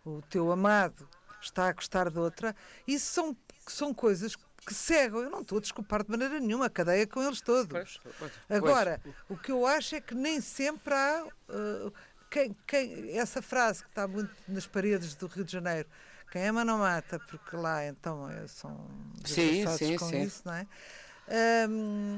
o 0.05 0.21
teu 0.29 0.51
amado 0.51 1.07
está 1.41 1.67
a 1.67 1.73
gostar 1.73 2.09
de 2.09 2.19
outra. 2.19 2.55
Isso 2.87 3.11
são, 3.11 3.37
são 3.67 3.93
coisas 3.93 4.35
que 4.65 4.73
cegam. 4.73 5.21
Eu 5.21 5.29
não 5.29 5.41
estou 5.41 5.57
a 5.57 5.61
desculpar 5.61 6.03
de 6.03 6.09
maneira 6.09 6.39
nenhuma 6.39 6.67
a 6.67 6.69
cadeia 6.69 7.07
com 7.07 7.21
eles 7.21 7.41
todos. 7.41 7.67
Pois, 7.67 7.99
pois, 8.17 8.31
Agora, 8.49 9.01
o 9.27 9.37
que 9.37 9.51
eu 9.51 9.65
acho 9.65 9.95
é 9.95 10.01
que 10.01 10.15
nem 10.15 10.41
sempre 10.41 10.93
há. 10.93 11.25
Uh, 11.49 11.93
quem, 12.29 12.55
quem, 12.67 13.17
essa 13.17 13.41
frase 13.41 13.83
que 13.83 13.89
está 13.89 14.07
muito 14.07 14.31
nas 14.47 14.67
paredes 14.67 15.15
do 15.15 15.25
Rio 15.25 15.43
de 15.43 15.51
Janeiro, 15.51 15.89
quem 16.31 16.47
ama 16.47 16.63
não 16.63 16.77
mata, 16.77 17.19
porque 17.19 17.55
lá 17.55 17.85
então 17.87 18.29
é, 18.29 18.45
são 18.47 18.87
sim, 19.25 19.65
sim, 19.77 19.97
com 19.97 20.09
sim. 20.09 20.21
isso, 20.21 20.43
não 20.45 20.53
é? 20.53 20.67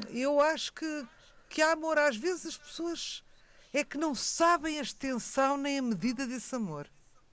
Eu 0.10 0.40
acho 0.40 0.74
que, 0.74 1.08
que 1.50 1.62
há 1.62 1.72
amor. 1.72 1.98
Às 1.98 2.16
vezes 2.16 2.46
as 2.46 2.58
pessoas 2.58 3.24
é 3.74 3.84
que 3.84 3.98
não 3.98 4.14
sabem 4.14 4.80
a 4.80 4.82
extensão 4.82 5.58
nem 5.58 5.80
a 5.80 5.82
medida 5.82 6.28
desse 6.28 6.56
amor. 6.56 6.90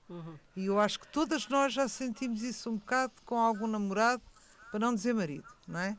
Uhum. 0.09 0.39
E 0.57 0.67
eu 0.67 0.81
acho 0.81 1.01
que 1.01 1.09
todas 1.09 1.49
nós 1.49 1.73
já 1.73 1.87
sentimos 1.89 2.43
isso 2.43 2.71
um 2.71 2.77
bocado 2.77 3.13
com 3.25 3.39
algum 3.39 3.67
namorado, 3.67 4.23
para 4.71 4.81
não 4.81 4.95
dizer 4.95 5.15
marido, 5.15 5.47
não 5.67 5.81
é? 5.81 5.97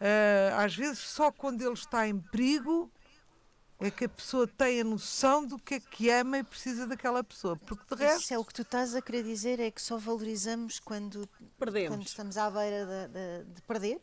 Uh, 0.00 0.56
às 0.56 0.74
vezes 0.74 0.98
só 1.00 1.30
quando 1.30 1.60
ele 1.60 1.74
está 1.74 2.08
em 2.08 2.18
perigo 2.18 2.90
é 3.78 3.90
que 3.90 4.04
a 4.04 4.08
pessoa 4.08 4.46
tem 4.46 4.80
a 4.80 4.84
noção 4.84 5.44
do 5.44 5.58
que 5.58 5.74
é 5.74 5.80
que 5.80 6.10
ama 6.10 6.38
e 6.38 6.44
precisa 6.44 6.86
daquela 6.86 7.24
pessoa. 7.24 7.56
Porque 7.56 7.94
de 7.94 8.02
resto. 8.02 8.22
Isso 8.22 8.34
é 8.34 8.38
o 8.38 8.44
que 8.44 8.52
tu 8.52 8.62
estás 8.62 8.94
a 8.94 9.00
querer 9.00 9.24
dizer, 9.24 9.58
é 9.58 9.70
que 9.70 9.80
só 9.80 9.96
valorizamos 9.96 10.78
quando, 10.78 11.28
Perdemos. 11.58 11.96
quando 11.96 12.06
estamos 12.06 12.36
à 12.36 12.50
beira 12.50 12.86
de, 12.86 13.44
de, 13.44 13.54
de 13.54 13.62
perder? 13.62 14.00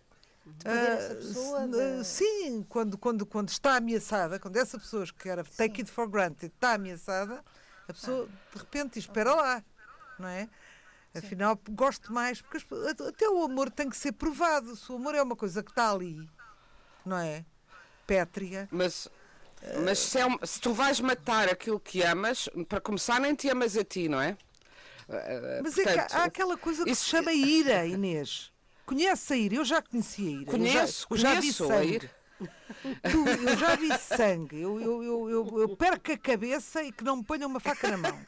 Ah, 0.65 1.15
pessoa? 1.15 1.67
De... 1.67 2.03
Sim, 2.03 2.65
quando, 2.67 2.97
quando, 2.97 3.25
quando 3.25 3.49
está 3.49 3.75
ameaçada, 3.75 4.39
quando 4.39 4.57
essa 4.57 4.77
pessoa 4.77 5.05
que 5.05 5.29
era 5.29 5.43
take 5.43 5.75
sim. 5.75 5.81
it 5.81 5.91
for 5.91 6.07
granted 6.07 6.53
está 6.53 6.73
ameaçada, 6.73 7.43
a 7.87 7.93
pessoa 7.93 8.27
ah. 8.29 8.53
de 8.53 8.59
repente 8.59 8.99
espera 8.99 9.33
lá, 9.33 9.63
não 10.19 10.27
é? 10.27 10.49
Afinal, 11.15 11.59
sim. 11.65 11.73
gosto 11.73 12.13
mais, 12.13 12.41
porque 12.41 12.63
até 13.07 13.27
o 13.29 13.43
amor 13.43 13.71
tem 13.71 13.89
que 13.89 13.97
ser 13.97 14.11
provado. 14.11 14.75
Se 14.75 14.91
o 14.91 14.95
amor 14.95 15.15
é 15.15 15.21
uma 15.21 15.35
coisa 15.35 15.63
que 15.63 15.71
está 15.71 15.91
ali, 15.91 16.29
não 17.05 17.17
é? 17.17 17.45
Pétria. 18.05 18.67
Mas, 18.71 19.07
mas 19.83 19.99
se, 19.99 20.19
é, 20.19 20.25
se 20.45 20.59
tu 20.61 20.73
vais 20.73 20.99
matar 20.99 21.49
aquilo 21.49 21.79
que 21.79 22.03
amas, 22.03 22.49
para 22.67 22.79
começar, 22.79 23.19
nem 23.19 23.33
te 23.33 23.49
amas 23.49 23.75
a 23.75 23.83
ti, 23.83 24.07
não 24.07 24.21
é? 24.21 24.37
Mas 25.63 25.75
Portanto, 25.75 25.99
é 25.99 26.05
que 26.05 26.15
há 26.15 26.23
aquela 26.25 26.57
coisa 26.57 26.83
que 26.83 26.91
isso... 26.91 27.05
se 27.05 27.09
chama 27.09 27.31
ira, 27.31 27.85
Inês. 27.85 28.51
Conhece 28.87 29.33
a 29.33 29.35
ira? 29.35 29.55
Eu 29.55 29.65
já 29.65 29.81
conheci 29.81 30.25
a 30.25 30.31
ira. 30.31 30.45
Conheço, 30.45 31.07
eu 31.09 31.17
já, 31.17 31.29
eu 31.29 31.33
já 31.35 31.41
vi 31.41 31.53
sangue. 31.53 32.09
Tu, 33.11 33.27
eu 33.49 33.57
já 33.57 33.75
vi 33.75 33.97
sangue. 33.97 34.61
Eu, 34.61 34.79
eu, 34.79 35.03
eu, 35.03 35.29
eu, 35.29 35.59
eu 35.59 35.75
perco 35.75 36.11
a 36.13 36.17
cabeça 36.17 36.81
e 36.83 36.91
que 36.91 37.03
não 37.03 37.17
me 37.17 37.23
ponham 37.23 37.49
uma 37.49 37.59
faca 37.59 37.89
na 37.89 37.97
mão. 37.97 38.19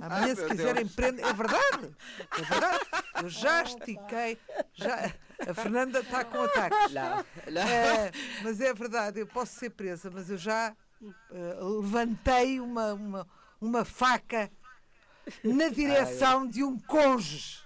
Amanhã, 0.00 0.34
se 0.34 0.46
quiserem 0.46 0.88
prender. 0.88 1.24
É 1.24 1.32
verdade. 1.32 1.96
É 2.38 2.42
verdade. 2.42 2.86
Eu 3.22 3.28
já 3.28 3.62
estiquei. 3.62 4.38
Já... 4.74 5.12
A 5.46 5.54
Fernanda 5.54 6.00
está 6.00 6.24
com 6.24 6.42
ataques. 6.42 6.92
Não, 6.92 7.24
não. 7.52 7.62
É, 7.62 8.10
mas 8.42 8.60
é 8.60 8.74
verdade, 8.74 9.20
eu 9.20 9.26
posso 9.26 9.58
ser 9.58 9.70
presa, 9.70 10.10
mas 10.10 10.28
eu 10.28 10.36
já 10.36 10.74
uh, 11.00 11.80
levantei 11.80 12.60
uma, 12.60 12.94
uma, 12.94 13.28
uma 13.60 13.84
faca 13.84 14.50
na 15.44 15.68
direção 15.68 16.46
de 16.46 16.64
um 16.64 16.78
cônjuge. 16.78 17.60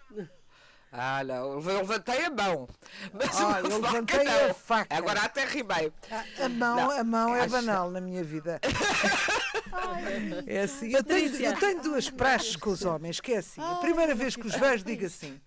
Ah, 0.96 1.24
não, 1.24 1.54
eu 1.54 1.58
levantei 1.58 2.24
a 2.24 2.30
mão. 2.30 2.68
Mas 3.12 3.36
ah, 3.40 3.60
eu 3.60 3.80
levantei 3.80 4.22
não. 4.22 4.50
a 4.50 4.54
faca. 4.54 4.96
Agora 4.96 5.22
até 5.22 5.44
rimei. 5.44 5.92
A, 6.08 6.44
a 6.44 6.48
mão, 6.48 6.76
não, 6.76 6.90
a 6.92 7.04
mão 7.04 7.34
é 7.34 7.48
banal 7.48 7.90
na 7.90 8.00
minha 8.00 8.22
vida. 8.22 8.60
é 10.46 10.60
assim. 10.60 10.92
Eu 10.92 11.02
tenho, 11.02 11.34
eu 11.34 11.58
tenho 11.58 11.82
duas 11.82 12.08
praxes 12.08 12.54
com 12.54 12.70
os 12.70 12.84
homens, 12.84 13.20
que 13.20 13.32
é 13.32 13.38
assim. 13.38 13.60
A 13.60 13.74
primeira 13.76 14.14
vez 14.14 14.36
que 14.36 14.46
os 14.46 14.54
vejo, 14.54 14.84
digo 14.84 15.04
assim: 15.04 15.40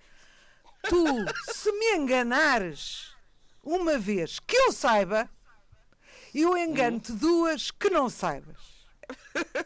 Tu, 0.84 1.06
se 1.54 1.72
me 1.72 1.96
enganares 1.96 3.16
uma 3.63 3.98
vez 3.98 4.39
que 4.39 4.56
eu 4.56 4.74
saiba, 4.74 5.30
eu 6.36 6.58
engano-te 6.58 7.13
duas 7.13 7.72
que 7.72 7.89
não 7.89 8.10
saibas. 8.10 8.58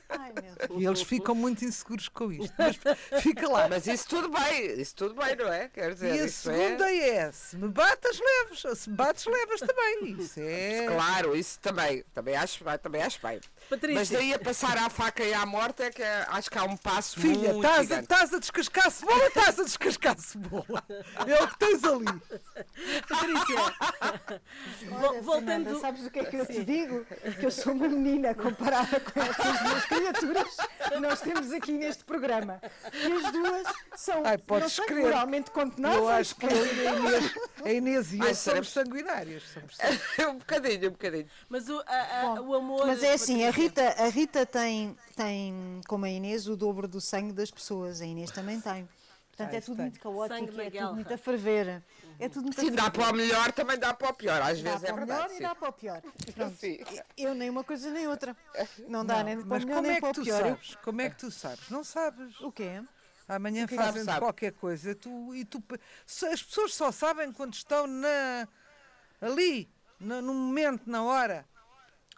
Ai, 0.09 0.33
e 0.77 0.85
eles 0.85 1.01
ficam 1.01 1.33
muito 1.33 1.63
inseguros 1.63 2.07
com 2.09 2.31
isto. 2.31 2.53
Mas 2.57 2.77
fica 3.21 3.47
lá. 3.47 3.67
Mas 3.67 3.87
isso 3.87 4.07
tudo 4.07 4.29
bem, 4.29 4.79
isso 4.79 4.95
tudo 4.95 5.15
bem, 5.15 5.35
não 5.35 5.51
é? 5.51 5.67
Quer 5.69 5.93
dizer, 5.93 6.15
e 6.15 6.19
a 6.19 6.25
é 6.25 6.27
segunda 6.27 6.91
é... 6.91 7.09
é... 7.09 7.31
se 7.31 7.57
me 7.57 7.67
batas, 7.69 8.19
levas. 8.19 8.79
Se 8.79 8.89
me 8.89 8.95
bates, 8.95 9.25
levas 9.25 9.59
também. 9.59 10.15
Isso 10.19 10.39
é. 10.39 10.85
Claro, 10.87 11.35
isso 11.35 11.59
também. 11.59 12.03
Também 12.13 12.35
acho, 12.35 12.63
também 12.81 13.03
acho 13.03 13.19
bem. 13.21 13.39
Patrícia. 13.69 13.99
Mas 13.99 14.09
daí 14.09 14.33
a 14.33 14.39
passar 14.39 14.77
à 14.77 14.89
faca 14.89 15.23
e 15.23 15.33
à 15.33 15.45
morte 15.45 15.83
é 15.83 15.89
que 15.89 16.03
acho 16.03 16.49
que 16.49 16.57
há 16.57 16.63
um 16.63 16.77
passo 16.77 17.19
Filha, 17.19 17.53
muito 17.53 17.65
estás 17.65 17.91
a, 17.91 17.99
estás 17.99 18.33
a 18.33 18.39
descascar 18.39 18.91
cebola, 18.91 19.27
estás 19.27 19.59
a 19.59 19.63
descascar 19.63 20.19
cebola. 20.19 20.83
É 21.27 21.43
o 21.43 21.47
que 21.47 21.59
tens 21.59 21.83
ali. 21.83 22.05
Patrícia, 23.07 23.55
Olha, 24.91 25.21
voltando. 25.21 25.61
Fernanda, 25.61 25.79
sabes 25.79 26.05
o 26.05 26.11
que 26.11 26.19
é 26.19 26.25
que 26.25 26.35
eu 26.35 26.45
te 26.45 26.63
digo? 26.63 27.05
Que 27.39 27.45
eu 27.45 27.51
sou 27.51 27.73
uma 27.73 27.87
menina 27.87 28.33
comparada 28.33 28.99
com 28.99 29.19
essas 29.19 29.60
duas 29.63 29.85
criaturas 29.85 30.57
que 30.89 30.99
nós 30.99 31.21
temos 31.21 31.51
aqui 31.51 31.71
neste 31.71 32.03
programa. 32.03 32.61
E 32.93 33.11
as 33.11 33.31
duas 33.31 33.67
são 33.95 34.23
Ai, 34.25 34.37
podes 34.37 34.77
não 34.77 34.85
crer. 34.85 35.03
moralmente. 35.03 35.51
Eu 35.77 36.09
acho 36.09 36.35
que 36.35 36.45
eu 36.45 36.75
e 36.75 36.87
a 36.87 36.93
Inês, 36.93 37.33
a 37.63 37.71
Inês 37.71 38.13
e 38.13 38.19
eu 38.19 38.25
Ai, 38.25 38.35
somos 38.35 38.69
sanguinários. 38.69 39.43
Somos 39.53 39.77
um 40.29 40.37
bocadinho, 40.37 40.87
um 40.89 40.91
bocadinho. 40.91 41.27
Mas 41.49 41.69
o, 41.69 41.83
a, 41.85 42.21
a, 42.21 42.35
Bom, 42.35 42.47
o 42.47 42.55
amor. 42.55 42.87
Mas 42.87 43.03
é 43.03 43.13
assim, 43.13 43.45
a 43.45 43.51
Rita, 43.51 43.95
a 43.97 44.07
Rita 44.07 44.45
tem, 44.45 44.95
tem, 45.15 45.81
como 45.87 46.05
a 46.05 46.09
Inês, 46.09 46.47
o 46.47 46.55
dobro 46.55 46.87
do 46.87 47.01
sangue 47.01 47.33
das 47.33 47.51
pessoas. 47.51 48.01
A 48.01 48.05
Inês 48.05 48.31
também 48.31 48.59
tem. 48.59 48.87
Portanto, 49.43 49.53
é 49.53 49.62
tudo 49.62 49.81
muito 49.81 50.00
caótico, 50.00 50.62
é 50.62 50.69
tudo 50.69 50.93
muito 50.93 51.13
a 51.13 51.17
ferver. 51.17 51.83
É 52.19 52.29
tudo 52.29 52.43
muito 52.43 52.60
Se 52.60 52.69
dá 52.69 52.89
para 52.89 53.10
o 53.10 53.13
melhor, 53.13 53.51
também 53.51 53.77
dá 53.79 53.93
para 53.93 54.10
o 54.10 54.13
pior. 54.13 54.41
Às 54.41 54.62
dá 54.62 54.71
vezes 54.71 54.83
é 54.83 54.93
verdade. 54.93 54.93
Dá 54.93 54.93
para 54.93 55.03
o 55.03 55.07
melhor 55.07 55.29
sim. 55.29 55.36
e 55.36 55.41
dá 55.41 55.55
para 55.55 55.69
o 55.69 55.74
pior. 55.74 56.01
Pronto. 56.36 56.57
Eu 57.17 57.33
nem 57.33 57.50
uma 57.50 57.63
coisa 57.63 57.89
nem 57.89 58.07
outra. 58.07 58.36
Não 58.88 59.05
dá 59.05 59.17
Não, 59.17 59.24
nem 59.24 59.38
para 59.38 59.45
o 59.45 59.50
mas 59.50 59.63
melhor 59.65 59.75
como 59.77 59.88
nem 59.88 59.98
é 59.98 60.00
para 60.00 60.13
que 60.13 60.19
o 60.19 60.24
tu 60.24 60.25
pior. 60.25 60.41
sabes? 60.41 60.75
Como 60.83 61.01
é 61.01 61.10
que 61.10 61.17
tu 61.17 61.31
sabes? 61.31 61.69
Não 61.69 61.83
sabes. 61.83 62.39
O 62.41 62.51
quê? 62.51 62.83
Amanhã 63.27 63.65
que 63.65 63.75
fazem 63.75 64.03
sabe? 64.03 64.19
qualquer 64.19 64.51
coisa 64.51 64.93
tu, 64.93 65.33
e 65.33 65.45
tu, 65.45 65.63
as 66.05 66.43
pessoas 66.43 66.74
só 66.74 66.91
sabem 66.91 67.31
quando 67.31 67.53
estão 67.53 67.88
na, 67.88 68.48
ali, 69.21 69.71
no, 70.00 70.21
no 70.21 70.33
momento, 70.33 70.89
na 70.89 71.03
hora. 71.03 71.45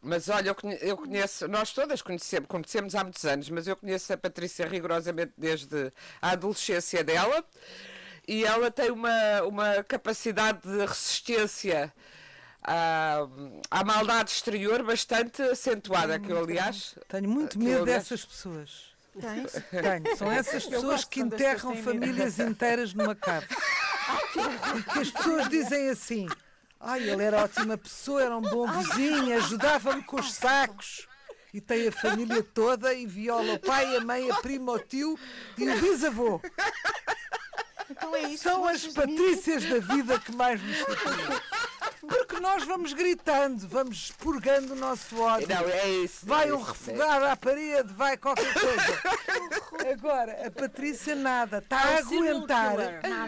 Mas 0.03 0.27
olha, 0.27 0.50
eu 0.50 0.55
conhe- 0.55 0.77
eu 0.81 0.98
conheço, 0.98 1.48
nós 1.48 1.72
todas 1.72 2.01
conhecemos, 2.01 2.48
conhecemos 2.48 2.93
há 2.93 3.03
muitos 3.03 3.24
anos, 3.24 3.50
mas 3.50 3.67
eu 3.67 3.75
conheço 3.77 4.12
a 4.12 4.17
Patrícia 4.17 4.67
rigorosamente 4.67 5.31
desde 5.38 5.93
a 6.22 6.31
adolescência 6.31 7.03
dela 7.03 7.43
e 8.27 8.43
ela 8.43 8.69
tem 8.69 8.91
uma, 8.91 9.41
uma 9.43 9.83
capacidade 9.83 10.60
de 10.62 10.86
resistência 10.86 11.93
à, 12.62 13.25
à 13.72 13.83
maldade 13.86 14.31
exterior 14.31 14.83
bastante 14.83 15.41
acentuada, 15.41 16.19
que 16.19 16.29
eu 16.31 16.38
aliás. 16.43 16.95
Tenho 17.07 17.29
muito 17.29 17.57
medo 17.57 17.83
aliás, 17.83 18.03
dessas 18.03 18.25
pessoas. 18.25 18.93
Tens? 19.19 19.51
Tenho. 19.69 20.17
São 20.17 20.31
essas 20.31 20.65
pessoas 20.67 21.05
que 21.05 21.22
enterram 21.22 21.72
pessoas 21.72 21.79
famílias 21.86 22.39
inteiras 22.39 22.93
numa 22.93 23.15
cave. 23.15 23.48
E 24.75 24.83
que 24.83 25.00
as 25.00 25.12
pessoas 25.12 25.48
dizem 25.48 25.89
assim: 25.89 26.27
ai, 26.84 27.10
ele 27.10 27.24
era 27.24 27.44
ótima 27.44 27.78
pessoa, 27.78 28.22
era 28.22 28.38
um 28.38 28.42
bom 28.42 28.68
vizinho, 28.68 29.36
ajudava-me 29.38 30.04
com 30.04 30.20
os 30.20 30.34
sacos. 30.34 31.08
E 31.54 31.62
tem 31.62 31.88
a 31.88 31.92
família 31.92 32.44
toda 32.44 32.94
e 32.94 33.06
viola 33.06 33.54
o 33.54 33.60
pai, 33.60 33.96
a 33.96 34.02
mãe, 34.02 34.30
a 34.30 34.36
prima, 34.36 34.72
o 34.74 34.80
tio 34.80 35.18
e 35.58 35.70
o 35.70 35.80
bisavô. 35.80 36.42
Então 37.90 38.16
é 38.16 38.22
isso. 38.24 38.44
São 38.44 38.68
as 38.68 38.88
patrícias 38.88 39.63
da 39.66 39.80
vida 39.80 40.20
que 40.20 40.36
mais 40.36 40.60
nos. 40.62 40.78
Porque 42.02 42.40
nós 42.40 42.63
vamos 42.63 42.92
gritando, 42.94 43.68
vamos 43.68 44.06
expurgando 44.06 44.74
o 44.74 44.75
nosso 44.75 45.20
ódio. 45.22 45.48
Não, 45.48 45.70
é 45.70 45.90
isso. 45.90 46.25
Vai 46.25 46.50
é 46.50 46.54
um 46.54 46.62
refogar 46.62 47.24
à 47.24 47.36
parede, 47.36 47.94
vai 47.94 48.18
qualquer 48.18 48.54
coisa. 48.54 49.92
Agora, 49.92 50.48
a 50.48 50.52
Patrícia 50.52 51.16
nada, 51.16 51.60
está 51.60 51.80
a 51.80 51.92
É 51.92 51.98
aguentar. 52.00 52.75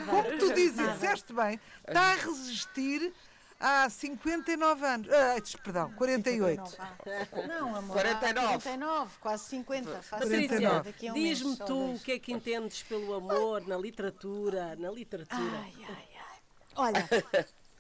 Como 0.10 0.38
tu 0.38 0.54
dizes, 0.54 0.94
disseste 0.94 1.32
bem, 1.32 1.60
está 1.88 2.02
a 2.02 2.16
resistir 2.16 3.14
há 3.60 3.90
59 3.90 4.86
anos. 4.86 5.08
Ah, 5.12 5.36
perdão, 5.64 5.92
48. 5.94 6.78
Não, 7.48 7.76
amor. 7.76 7.94
49. 7.94 8.48
49, 8.48 9.18
quase 9.20 9.46
50. 9.50 10.02
Faz 10.02 10.24
Patrícia, 10.24 10.48
49. 10.48 10.92
daqui 10.92 11.08
a 11.08 11.12
um 11.12 11.14
diz-me 11.14 11.58
tu 11.58 11.94
o 11.94 12.00
que 12.00 12.12
é 12.14 12.20
que 12.20 12.32
entendes 12.32 12.84
pelo 12.84 13.14
amor 13.14 13.66
na 13.68 13.78
literatura, 13.78 14.76
na 14.76 14.92
literatura. 14.92 15.58
Ai, 15.64 15.74
ai, 15.88 16.08
ai. 16.18 16.26
Olha, 16.78 17.10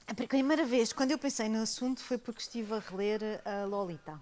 a 0.07 0.13
primeira 0.27 0.65
vez, 0.65 0.93
quando 0.93 1.11
eu 1.11 1.17
pensei 1.17 1.49
no 1.49 1.61
assunto, 1.61 2.01
foi 2.01 2.17
porque 2.17 2.41
estive 2.41 2.73
a 2.73 2.79
reler 2.79 3.41
a 3.43 3.65
Lolita. 3.65 4.21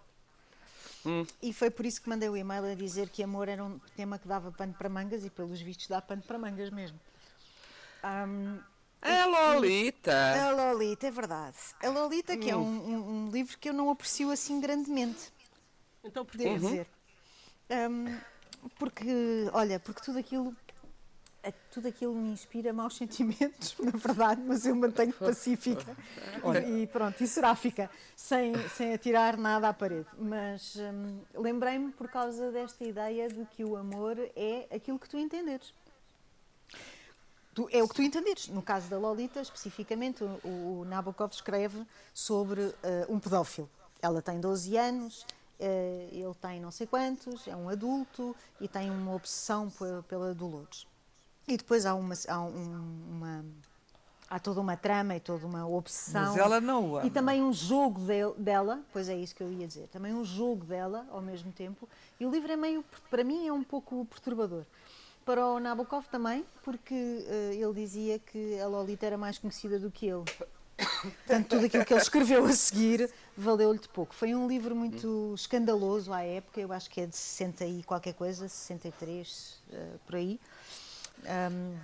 E 1.42 1.52
foi 1.52 1.70
por 1.70 1.86
isso 1.86 2.02
que 2.02 2.08
mandei 2.08 2.30
o 2.30 2.38
e-mail 2.38 2.64
a 2.64 2.76
dizer 2.76 3.10
que 3.10 3.22
amor 3.22 3.50
era 3.50 3.64
um 3.64 3.78
tema 3.96 4.18
que 4.18 4.28
dava 4.28 4.52
pano 4.52 4.74
para 4.74 4.88
mangas 4.88 5.26
e, 5.26 5.30
pelos 5.30 5.60
vistos, 5.60 5.88
dá 5.88 6.02
pano 6.02 6.22
para 6.22 6.40
mangas 6.40 6.70
mesmo. 6.70 6.98
Ahm, 8.02 8.60
É 9.04 9.26
Lolita. 9.26 10.12
a 10.48 10.52
Lolita, 10.52 11.08
é 11.08 11.12
verdade. 11.12 11.58
A 11.84 11.90
Lolita, 11.90 12.38
que 12.38 12.50
é 12.50 12.56
um, 12.56 12.62
um- 12.62 13.10
um 13.28 13.30
livro 13.32 13.58
que 13.58 13.70
eu 13.70 13.74
não 13.74 13.90
aprecio 13.90 14.32
assim 14.32 14.60
grandemente. 14.60 15.32
Então 16.04 16.26
porquê? 16.26 16.44
devo 16.46 16.60
dizer. 16.68 16.88
Hum, 17.70 18.18
porque, 18.78 19.50
olha, 19.52 19.80
porque 19.80 20.02
tudo 20.02 20.20
aquilo, 20.20 20.56
tudo 21.72 21.88
aquilo 21.88 22.14
me 22.16 22.30
inspira 22.32 22.72
maus 22.72 22.96
sentimentos, 22.98 23.76
na 23.80 23.92
verdade, 23.92 24.42
mas 24.46 24.66
eu 24.66 24.76
mantenho 24.76 25.14
pacífica 25.14 25.96
e 26.68 26.88
pronto, 26.88 27.22
e 27.24 27.28
seráfica, 27.28 27.90
sem, 28.16 28.54
sem 28.70 28.94
atirar 28.94 29.38
nada 29.38 29.70
à 29.70 29.74
parede. 29.74 30.08
Mas 30.18 30.76
hum, 30.78 31.20
lembrei-me 31.34 31.92
por 31.92 32.08
causa 32.10 32.52
desta 32.52 32.84
ideia 32.86 33.28
de 33.28 33.46
que 33.46 33.64
o 33.66 33.76
amor 33.76 34.18
é 34.36 34.68
aquilo 34.74 34.98
que 35.00 35.10
tu 35.10 35.18
entenderes. 35.18 35.74
Tu- 37.54 37.70
é 37.72 37.84
o 37.84 37.88
que 37.88 37.96
tu 37.96 38.02
entenderes. 38.02 38.48
No 38.48 38.62
caso 38.62 38.88
da 38.90 38.98
Lolita, 38.98 39.42
especificamente, 39.42 40.24
o, 40.24 40.82
o 40.82 40.86
Nabokov 40.88 41.32
escreve 41.32 41.86
sobre 42.14 42.74
eh, 42.82 43.06
um 43.10 43.20
pedófilo. 43.20 43.70
Ela 44.02 44.22
tem 44.22 44.40
12 44.40 44.76
anos, 44.76 45.26
eh, 45.60 46.08
ele 46.12 46.34
tem 46.42 46.60
não 46.60 46.72
sei 46.72 46.88
quantos, 46.88 47.48
é 47.48 47.56
um 47.56 47.70
adulto 47.70 48.36
e 48.60 48.68
tem 48.68 48.90
uma 48.90 49.14
obsessão 49.14 49.70
pe- 49.70 50.02
pela 50.08 50.34
Dolores. 50.34 50.88
E 51.48 51.56
depois 51.58 51.86
há 51.86 51.94
uma, 51.94 52.16
há 52.28 52.42
um- 52.42 53.02
uma- 53.12 53.46
há 54.30 54.40
toda 54.40 54.60
uma 54.60 54.76
trama 54.76 55.16
e 55.16 55.20
toda 55.20 55.46
uma 55.46 55.68
obsessão. 55.68 56.30
Mas 56.30 56.38
ela 56.38 56.60
não 56.60 56.92
o 56.92 56.98
ama. 56.98 57.06
E 57.06 57.12
também 57.12 57.44
um 57.44 57.54
jogo 57.54 58.00
del- 58.02 58.34
dela, 58.36 58.82
pois 58.92 59.08
é 59.10 59.16
isso 59.16 59.36
que 59.36 59.44
eu 59.44 59.52
ia 59.52 59.68
dizer, 59.68 59.88
também 59.90 60.12
um 60.14 60.26
jogo 60.26 60.66
dela 60.66 61.06
ao 61.12 61.22
mesmo 61.22 61.52
tempo. 61.52 61.88
E 62.20 62.26
o 62.26 62.32
livro 62.32 62.52
é 62.52 62.56
meio, 62.56 62.84
para 63.12 63.24
mim, 63.24 63.48
é 63.48 63.54
um 63.54 63.64
pouco 63.64 64.06
perturbador. 64.06 64.64
Para 65.26 65.46
o 65.48 65.60
Nabokov 65.60 66.06
também, 66.12 66.46
porque 66.64 66.94
eh, 66.94 67.56
ele 67.56 67.74
dizia 67.74 68.20
que 68.20 68.60
a 68.60 68.68
Lolita 68.68 69.06
era 69.06 69.18
mais 69.18 69.38
conhecida 69.38 69.80
do 69.80 69.90
que 69.90 70.08
ele. 70.08 70.26
Portanto, 71.02 71.50
tudo 71.50 71.66
aquilo 71.66 71.86
que 71.86 71.94
ele 71.94 72.02
escreveu 72.02 72.46
a 72.46 72.52
seguir 72.52 73.10
valeu-lhe 73.38 73.80
de 73.80 73.88
pouco. 73.88 74.14
Foi 74.14 74.36
um 74.36 74.48
livro 74.48 74.76
muito 74.76 75.34
escandaloso 75.36 76.12
à 76.12 76.24
época, 76.24 76.60
eu 76.60 76.74
acho 76.74 76.90
que 76.90 77.02
é 77.02 77.06
de 77.06 77.16
60 77.16 77.66
e 77.66 77.84
qualquer 77.84 78.14
coisa, 78.14 78.48
63, 78.48 79.62
eh, 79.72 79.94
por 80.06 80.16
aí. 80.16 80.40
Ahm, 81.26 81.78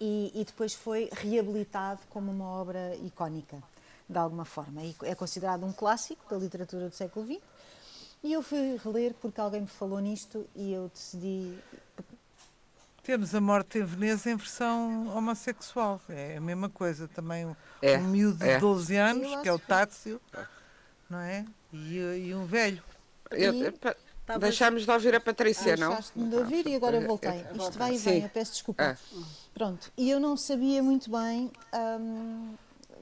e, 0.00 0.32
e 0.34 0.44
depois 0.44 0.74
foi 0.74 1.08
reabilitado 1.12 2.00
como 2.10 2.30
uma 2.30 2.46
obra 2.46 2.96
icónica, 2.96 3.62
de 4.08 4.18
alguma 4.18 4.44
forma. 4.44 4.82
E 4.82 4.94
é 5.02 5.14
considerado 5.14 5.64
um 5.64 5.72
clássico 5.72 6.28
da 6.28 6.36
literatura 6.36 6.88
do 6.88 6.94
século 6.94 7.24
XX. 7.24 7.40
E 8.24 8.32
eu 8.32 8.42
fui 8.42 8.80
reler 8.82 9.14
porque 9.20 9.40
alguém 9.40 9.62
me 9.62 9.66
falou 9.68 10.00
nisto 10.00 10.46
e 10.54 10.72
eu 10.72 10.88
decidi. 10.88 11.56
Temos 13.02 13.34
a 13.34 13.40
morte 13.40 13.78
em 13.78 13.84
Veneza 13.84 14.30
em 14.30 14.36
versão 14.36 15.08
homossexual. 15.16 16.00
É 16.08 16.36
a 16.36 16.40
mesma 16.40 16.68
coisa. 16.68 17.08
Também 17.08 17.44
um, 17.46 17.56
É, 17.80 17.98
um 17.98 18.04
miúdo 18.08 18.38
de 18.38 18.48
é. 18.48 18.58
12 18.60 18.96
anos, 18.96 19.42
que 19.42 19.48
é 19.48 19.52
o 19.52 19.58
Tátsio, 19.58 20.20
não 21.10 21.18
é? 21.18 21.44
E, 21.72 21.96
e 22.28 22.34
um 22.34 22.44
velho. 22.46 22.82
Eu- 23.30 23.54
E- 23.54 23.70
pa- 23.72 23.96
Talvez- 24.24 24.50
Deixámos 24.52 24.84
de 24.84 24.90
ouvir 24.90 25.16
a 25.16 25.20
Patrícia, 25.20 25.76
não? 25.76 25.88
Deixaste-me 25.88 26.28
de 26.30 26.36
ouvir 26.36 26.66
e 26.68 26.76
agora 26.76 26.96
eu 26.96 27.06
voltei. 27.08 27.44
Isto 27.56 27.76
vai 27.76 27.94
e 27.94 27.98
vem, 27.98 28.18
Sim. 28.20 28.22
eu 28.22 28.28
peço 28.28 28.52
desculpa. 28.52 28.96
Ah. 28.96 29.22
Pronto, 29.52 29.92
e 29.96 30.08
eu 30.08 30.20
não 30.20 30.36
sabia 30.36 30.80
muito 30.80 31.10
bem, 31.10 31.50
hum, 32.00 32.54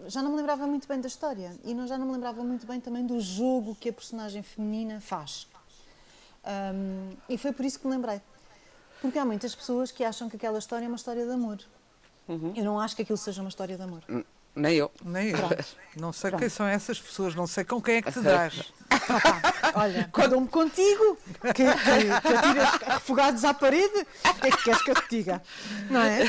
já 0.06 0.22
não 0.22 0.30
me 0.30 0.38
lembrava 0.38 0.66
muito 0.66 0.88
bem 0.88 0.98
da 0.98 1.08
história 1.08 1.54
e 1.62 1.74
não, 1.74 1.86
já 1.86 1.98
não 1.98 2.06
me 2.06 2.12
lembrava 2.12 2.42
muito 2.42 2.66
bem 2.66 2.80
também 2.80 3.04
do 3.06 3.20
jogo 3.20 3.76
que 3.78 3.90
a 3.90 3.92
personagem 3.92 4.42
feminina 4.42 4.98
faz. 4.98 5.46
Hum, 6.74 7.10
e 7.28 7.36
foi 7.36 7.52
por 7.52 7.66
isso 7.66 7.78
que 7.78 7.86
me 7.86 7.92
lembrei. 7.94 8.22
Porque 9.00 9.18
há 9.18 9.24
muitas 9.24 9.54
pessoas 9.54 9.90
que 9.90 10.04
acham 10.04 10.28
que 10.28 10.36
aquela 10.36 10.58
história 10.58 10.84
é 10.84 10.88
uma 10.88 10.96
história 10.96 11.24
de 11.24 11.32
amor. 11.32 11.58
Uhum. 12.28 12.52
Eu 12.54 12.64
não 12.64 12.78
acho 12.78 12.94
que 12.94 13.02
aquilo 13.02 13.18
seja 13.18 13.40
uma 13.40 13.48
história 13.48 13.76
de 13.76 13.82
amor. 13.82 14.02
Nem 14.54 14.76
eu. 14.76 14.90
Nem 15.02 15.30
eu. 15.30 15.38
Pronto. 15.38 15.64
Não 15.96 16.12
sei 16.12 16.30
Pronto. 16.30 16.40
quem 16.40 16.48
são 16.48 16.66
essas 16.66 17.00
pessoas, 17.00 17.34
não 17.34 17.46
sei 17.46 17.64
com 17.64 17.80
quem 17.80 17.96
é 17.96 18.02
que 18.02 18.12
te 18.12 18.20
dás. 18.20 18.72
Olha, 19.74 20.08
quando 20.12 20.40
me 20.40 20.48
contigo, 20.48 21.16
que, 21.40 21.52
que, 21.52 22.20
que 22.20 22.34
atiras 22.34 22.70
refogados 22.94 23.44
à 23.44 23.54
parede, 23.54 24.06
o 24.24 24.34
que 24.34 24.48
é 24.48 24.50
que 24.50 24.64
queres 24.64 24.82
que 24.82 24.90
eu 24.90 24.94
te 24.96 25.08
diga? 25.08 25.42
Não 25.88 26.00
é? 26.00 26.24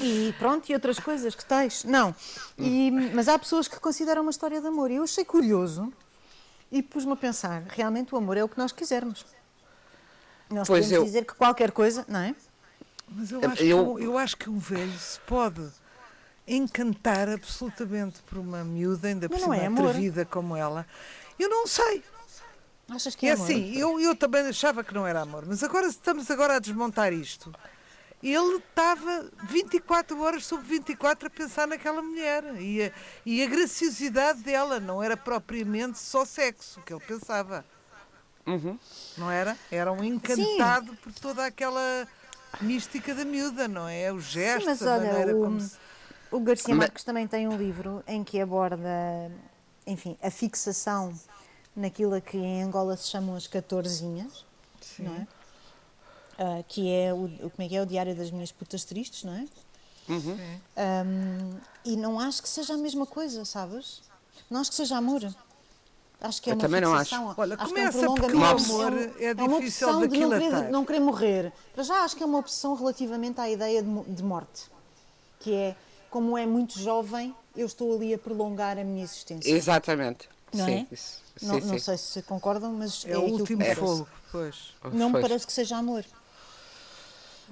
E 0.00 0.34
pronto, 0.38 0.68
e 0.70 0.74
outras 0.74 0.98
coisas 0.98 1.34
que 1.34 1.44
tens. 1.44 1.84
Não. 1.84 2.14
E, 2.58 2.90
mas 2.90 3.28
há 3.28 3.38
pessoas 3.38 3.68
que 3.68 3.78
consideram 3.78 4.22
uma 4.22 4.30
história 4.30 4.60
de 4.60 4.66
amor. 4.66 4.90
E 4.90 4.96
eu 4.96 5.04
achei 5.04 5.24
curioso 5.24 5.92
e 6.72 6.82
pus-me 6.82 7.12
a 7.12 7.16
pensar: 7.16 7.62
realmente 7.68 8.14
o 8.14 8.18
amor 8.18 8.36
é 8.36 8.44
o 8.44 8.48
que 8.48 8.58
nós 8.58 8.72
quisermos. 8.72 9.24
Nós 10.50 10.66
Pois 10.68 10.84
podemos 10.84 10.92
eu- 10.92 11.04
dizer 11.04 11.24
que 11.24 11.34
qualquer 11.34 11.70
coisa, 11.72 12.04
não 12.08 12.20
é? 12.20 12.34
Mas 13.08 13.30
eu 13.30 13.40
Eu- 13.40 13.48
acho, 13.50 13.56
que, 13.62 13.68
eu- 13.68 13.92
um- 13.92 13.98
eu 13.98 14.18
acho 14.18 14.36
que 14.36 14.50
um 14.50 14.58
velho 14.58 14.98
se 14.98 15.18
pode 15.20 15.62
encantar 16.46 17.28
absolutamente 17.28 18.20
por 18.22 18.38
uma 18.38 18.62
miúda, 18.64 19.08
ainda 19.08 19.28
por 19.28 19.38
cima 19.38 19.56
é 19.56 19.66
atrevida 19.66 20.24
como 20.24 20.56
ela. 20.56 20.86
Eu 21.38 21.48
não 21.48 21.66
sei. 21.66 22.02
Achas 22.88 23.16
que 23.16 23.26
É 23.26 23.30
é 23.30 23.32
amor? 23.32 23.44
assim, 23.44 23.76
eu, 23.76 23.98
eu 24.00 24.14
também 24.14 24.42
achava 24.46 24.84
que 24.84 24.94
não 24.94 25.04
era 25.06 25.20
amor, 25.22 25.44
mas 25.44 25.62
agora 25.64 25.88
estamos 25.88 26.30
agora 26.30 26.56
a 26.56 26.58
desmontar 26.60 27.12
isto. 27.12 27.52
Ele 28.22 28.56
estava 28.56 29.28
24 29.48 30.20
horas 30.22 30.46
sobre 30.46 30.66
24 30.66 31.26
a 31.26 31.30
pensar 31.30 31.66
naquela 31.66 32.00
mulher 32.00 32.44
e 32.60 32.84
a, 32.84 32.92
e 33.26 33.42
a 33.42 33.46
graciosidade 33.46 34.40
dela 34.42 34.78
não 34.80 35.02
era 35.02 35.16
propriamente 35.16 35.98
só 35.98 36.24
sexo 36.24 36.80
que 36.82 36.92
ele 36.92 37.02
pensava. 37.06 37.64
Uhum. 38.46 38.78
Não 39.18 39.30
era? 39.30 39.56
Era 39.70 39.92
um 39.92 40.02
encantado 40.04 40.94
por 40.96 41.12
toda 41.12 41.44
aquela 41.44 42.06
mística 42.60 43.14
da 43.14 43.24
miúda, 43.24 43.66
não 43.66 43.88
é? 43.88 44.12
O 44.12 44.20
gesto, 44.20 44.64
mas 44.66 44.82
a 44.82 44.94
olha, 44.94 45.04
maneira 45.10 45.36
o- 45.36 45.42
como 45.42 45.60
se... 45.60 45.76
O 46.30 46.40
Garcia 46.40 46.74
Ma- 46.74 46.82
Marques 46.82 47.04
também 47.04 47.26
tem 47.26 47.46
um 47.48 47.56
livro 47.56 48.02
em 48.06 48.22
que 48.24 48.40
aborda, 48.40 48.88
enfim, 49.86 50.16
a 50.22 50.30
fixação 50.30 51.14
naquilo 51.74 52.14
a 52.14 52.20
que 52.20 52.36
em 52.36 52.62
Angola 52.62 52.96
se 52.96 53.08
chamam 53.08 53.36
as 53.36 53.46
catorzinhas, 53.46 54.44
não 54.98 55.14
é? 55.14 55.26
uh, 56.42 56.64
que 56.68 56.90
é 56.90 57.12
o, 57.12 57.28
como 57.50 57.52
é 57.60 57.68
que 57.68 57.76
é 57.76 57.82
o 57.82 57.86
Diário 57.86 58.14
das 58.14 58.30
Minhas 58.30 58.50
Putas 58.52 58.84
Tristes, 58.84 59.24
não 59.24 59.34
é? 59.34 59.46
Uhum. 60.08 60.36
Um, 60.76 61.58
e 61.84 61.96
não 61.96 62.18
acho 62.20 62.42
que 62.42 62.48
seja 62.48 62.74
a 62.74 62.78
mesma 62.78 63.06
coisa, 63.06 63.44
sabes? 63.44 64.02
Não 64.50 64.60
acho 64.60 64.70
que 64.70 64.76
seja 64.76 64.96
amor. 64.96 65.22
Acho 66.20 66.40
que 66.40 66.50
é 66.50 66.52
eu 66.52 66.56
uma 66.56 66.60
também 66.60 66.80
fixação. 66.80 67.22
não 67.22 67.30
acho. 67.30 67.40
Olha, 67.40 67.54
acho 67.54 67.68
começa 67.68 68.04
é 68.04 68.08
um 68.08 68.14
porque 68.14 68.36
o 68.36 68.44
amor 68.44 68.92
é, 69.18 69.24
é 69.24 69.34
difícil 69.34 69.88
é 69.88 69.92
uma 69.92 70.08
de, 70.08 70.14
de 70.14 70.20
não 70.20 70.30
querer, 70.30 70.70
não 70.70 70.84
querer 70.84 71.00
morrer. 71.00 71.52
Para 71.74 71.84
já 71.84 72.04
acho 72.04 72.16
que 72.16 72.22
é 72.22 72.26
uma 72.26 72.38
opção 72.38 72.74
relativamente 72.74 73.40
à 73.40 73.48
ideia 73.48 73.82
de, 73.82 74.02
de 74.04 74.22
morte. 74.22 74.64
Que 75.40 75.54
é, 75.54 75.76
como 76.10 76.36
é 76.36 76.46
muito 76.46 76.78
jovem, 76.78 77.34
eu 77.54 77.66
estou 77.66 77.94
ali 77.94 78.14
a 78.14 78.18
prolongar 78.18 78.78
a 78.78 78.84
minha 78.84 79.04
existência. 79.04 79.50
Exatamente. 79.50 80.28
Não 80.52 80.64
sim, 80.64 80.86
é? 80.90 80.94
Isso, 80.94 81.22
não, 81.42 81.60
sim, 81.60 81.66
não 81.66 81.74
sim. 81.74 81.84
sei 81.84 81.98
se 81.98 82.22
concordam, 82.22 82.72
mas 82.72 83.04
é, 83.04 83.12
é 83.12 83.18
o 83.18 83.22
último 83.22 83.62
que 83.62 83.74
fogo. 83.74 84.08
Pois. 84.32 84.74
Não 84.84 85.12
pois. 85.12 85.22
me 85.22 85.28
parece 85.28 85.46
que 85.46 85.52
seja 85.52 85.76
amor. 85.76 86.04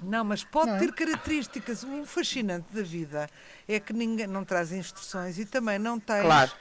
Não, 0.03 0.23
mas 0.23 0.43
pode 0.43 0.67
Não 0.67 0.75
é? 0.75 0.79
ter 0.79 0.91
características. 0.91 1.83
O 1.83 2.05
fascinante 2.05 2.65
da 2.73 2.81
vida 2.81 3.29
é 3.67 3.79
que 3.79 3.93
ninguém 3.93 4.27
não 4.27 4.43
traz 4.43 4.71
instruções 4.71 5.37
e 5.39 5.45
também 5.45 5.79
não 5.79 5.99
tens. 5.99 6.23
Claro. 6.23 6.51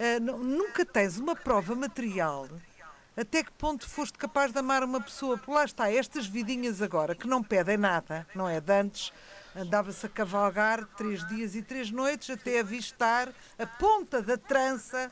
Eh, 0.00 0.18
nu- 0.18 0.38
nunca 0.38 0.84
tens 0.84 1.18
uma 1.18 1.36
prova 1.36 1.74
material 1.74 2.48
até 3.16 3.42
que 3.44 3.52
ponto 3.52 3.86
foste 3.86 4.16
capaz 4.16 4.50
de 4.52 4.58
amar 4.58 4.82
uma 4.82 5.00
pessoa. 5.00 5.36
Por 5.36 5.52
lá 5.52 5.64
está, 5.64 5.92
estas 5.92 6.26
vidinhas 6.26 6.80
agora 6.80 7.14
que 7.14 7.26
não 7.26 7.42
pedem 7.42 7.76
nada, 7.76 8.26
não 8.34 8.48
é? 8.48 8.60
De 8.60 8.72
antes 8.72 9.12
andava-se 9.54 10.06
a 10.06 10.08
cavalgar 10.08 10.86
três 10.96 11.26
dias 11.28 11.54
e 11.54 11.60
três 11.62 11.90
noites 11.90 12.30
até 12.30 12.60
avistar 12.60 13.28
a 13.58 13.66
ponta 13.66 14.22
da 14.22 14.38
trança 14.38 15.10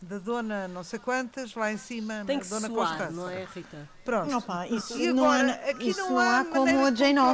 da 0.00 0.18
dona 0.18 0.66
não 0.68 0.82
sei 0.84 0.98
quantas 0.98 1.54
lá 1.54 1.72
em 1.72 1.76
cima, 1.78 2.22
Tem 2.26 2.38
que 2.38 2.46
dona 2.48 2.68
suar, 2.68 2.88
Constança. 2.88 3.10
não 3.12 3.28
é, 3.30 3.44
Rita? 3.54 3.88
Pronto. 4.04 4.30
Não, 4.30 4.42
pá, 4.42 4.66
isso 4.66 4.98
E 4.98 5.12
não, 5.12 5.24
agora, 5.24 5.52
há, 5.66 5.70
aqui 5.70 5.88
isso 5.90 6.00
não 6.00 6.10
não 6.10 6.18
há 6.18 6.44
como 6.44 6.66
a 6.86 6.90
Jane 6.94 7.14
comprovar. 7.14 7.26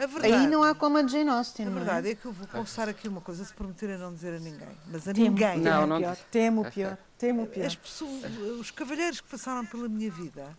Austen. 0.00 0.04
A 0.04 0.06
verdade, 0.20 0.34
Aí 0.44 0.46
não 0.50 0.62
há 0.62 0.74
como 0.74 0.98
a 0.98 1.06
Jane 1.06 1.28
Austen. 1.30 1.66
a 1.66 1.70
não 1.70 1.76
é? 1.76 1.80
verdade 1.84 2.10
é 2.10 2.14
que 2.14 2.24
eu 2.26 2.32
vou 2.32 2.46
confessar 2.46 2.88
aqui 2.88 3.08
uma 3.08 3.20
coisa, 3.20 3.44
se 3.44 3.52
prometer 3.52 3.90
a 3.90 3.98
não 3.98 4.12
dizer 4.14 4.34
a 4.34 4.38
ninguém, 4.38 4.68
mas 4.86 5.06
a 5.08 5.12
Temo, 5.12 5.28
ninguém. 5.30 5.52
temo 5.62 5.64
Não, 5.64 5.84
o 5.84 5.86
não 5.86 5.98
pior, 5.98 6.14
diz. 6.14 6.24
temo 6.30 6.60
o 6.62 6.70
pior, 6.70 6.98
temo 7.18 7.42
o 7.42 7.46
pior. 7.46 7.66
As 7.66 7.76
pessoas, 7.76 8.24
os 8.58 8.70
cavalheiros 8.70 9.20
que 9.20 9.28
passaram 9.28 9.64
pela 9.66 9.88
minha 9.88 10.10
vida, 10.10 10.56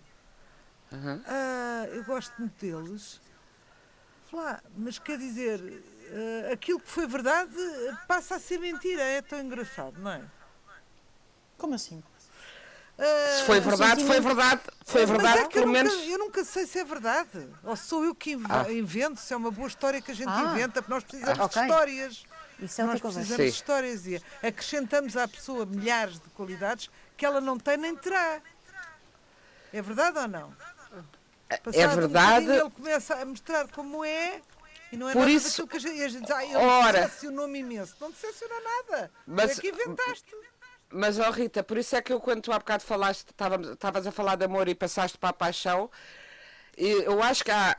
Uhum. 0.91 1.21
ah, 1.25 1.86
eu 1.93 2.04
gosto 2.04 2.34
muito 2.38 2.54
deles. 2.60 3.21
Lá, 4.34 4.62
mas 4.77 4.99
quer 4.99 5.17
dizer, 5.17 5.84
ah, 6.49 6.54
aquilo 6.54 6.80
que 6.80 6.88
foi 6.89 7.08
verdade 7.08 7.54
passa 8.08 8.36
a 8.36 8.39
ser 8.39 8.60
mentira. 8.60 9.01
É 9.01 9.21
tão 9.21 9.39
engraçado, 9.39 9.97
não 9.99 10.12
é? 10.12 10.21
Como 11.58 11.73
assim? 11.75 12.04
Ah, 13.04 13.38
Se 13.40 13.46
foi 13.46 13.60
verdade, 13.60 14.06
foi 14.06 14.20
verdade. 14.20 14.62
Foi 14.86 15.06
verdade, 15.08 15.40
é 15.40 15.48
que 15.48 15.58
eu 15.58 15.64
pelo 15.64 15.66
nunca, 15.68 15.84
menos. 15.84 16.08
eu 16.08 16.18
nunca 16.20 16.44
sei 16.46 16.68
se 16.68 16.78
é 16.80 16.84
verdade. 16.84 17.50
Ou 17.64 17.76
sou 17.76 18.06
eu 18.06 18.14
que 18.14 18.38
Ah. 18.48 18.72
invento, 18.72 19.20
se 19.20 19.34
é 19.34 19.38
uma 19.38 19.50
boa 19.50 19.68
história 19.68 20.00
que 20.02 20.12
a 20.12 20.14
gente 20.16 20.30
Ah. 20.30 20.52
inventa, 20.54 20.82
porque 20.82 20.94
nós 20.94 21.04
precisamos 21.04 21.40
Ah. 21.40 21.42
de 21.42 21.46
Ok. 21.46 21.62
histórias. 21.64 22.24
Isso 22.60 22.80
é 22.80 22.84
Nós 22.84 23.02
precisamos 23.02 23.28
de 23.28 23.36
Sim. 23.38 23.44
histórias 23.46 24.06
e 24.06 24.22
acrescentamos 24.44 25.18
à 25.18 25.28
pessoa 25.28 25.66
milhares 25.66 26.20
de 26.20 26.30
qualidades 26.30 26.92
que 27.18 27.26
ela 27.26 27.42
não 27.42 27.58
tem 27.58 27.76
nem 27.76 27.96
terá. 27.96 28.40
É 29.74 29.82
verdade 29.82 30.20
ou 30.20 30.28
não? 30.28 30.54
Passado 31.64 31.92
um 31.94 31.96
verdade. 31.96 32.46
bocadinho, 32.46 32.54
ele 32.54 32.70
começa 32.70 33.16
a 33.16 33.26
mostrar 33.26 33.68
como 33.70 34.06
é 34.06 34.42
e 34.92 34.96
não 34.98 35.10
é 35.10 35.14
Por 35.14 35.20
nada 35.20 35.32
isso- 35.32 35.68
que 35.68 35.78
a 35.78 35.80
gente, 35.80 35.98
e 35.98 36.04
a 36.04 36.08
gente 36.08 36.22
diz, 36.22 36.32
ah, 36.32 36.46
ele 36.46 36.56
Ora. 36.56 37.02
decepcionou 37.02 37.42
nome 37.48 37.60
imenso. 37.60 37.96
Não 38.00 38.12
decepcionou 38.12 38.58
nada. 38.64 39.12
Mas- 39.26 39.58
é 39.58 39.62
que 39.62 39.70
inventaste. 39.70 40.36
Mas, 40.91 41.19
ó 41.19 41.30
Rita, 41.32 41.63
por 41.63 41.77
isso 41.77 41.95
é 41.95 42.01
que 42.01 42.12
eu, 42.12 42.19
quando 42.19 42.41
tu 42.41 42.51
há 42.51 42.60
bocado 42.60 42.84
falaste, 42.84 43.27
estavas 43.30 44.06
a 44.08 44.12
falar 44.12 44.36
de 44.36 44.45
amor 44.45 44.67
e 44.67 44.75
passaste 44.75 45.17
para 45.17 45.30
a 45.30 45.34
paixão, 45.34 45.89
e 46.77 46.88
eu 46.89 47.21
acho 47.23 47.43
que 47.43 47.51
há 47.51 47.77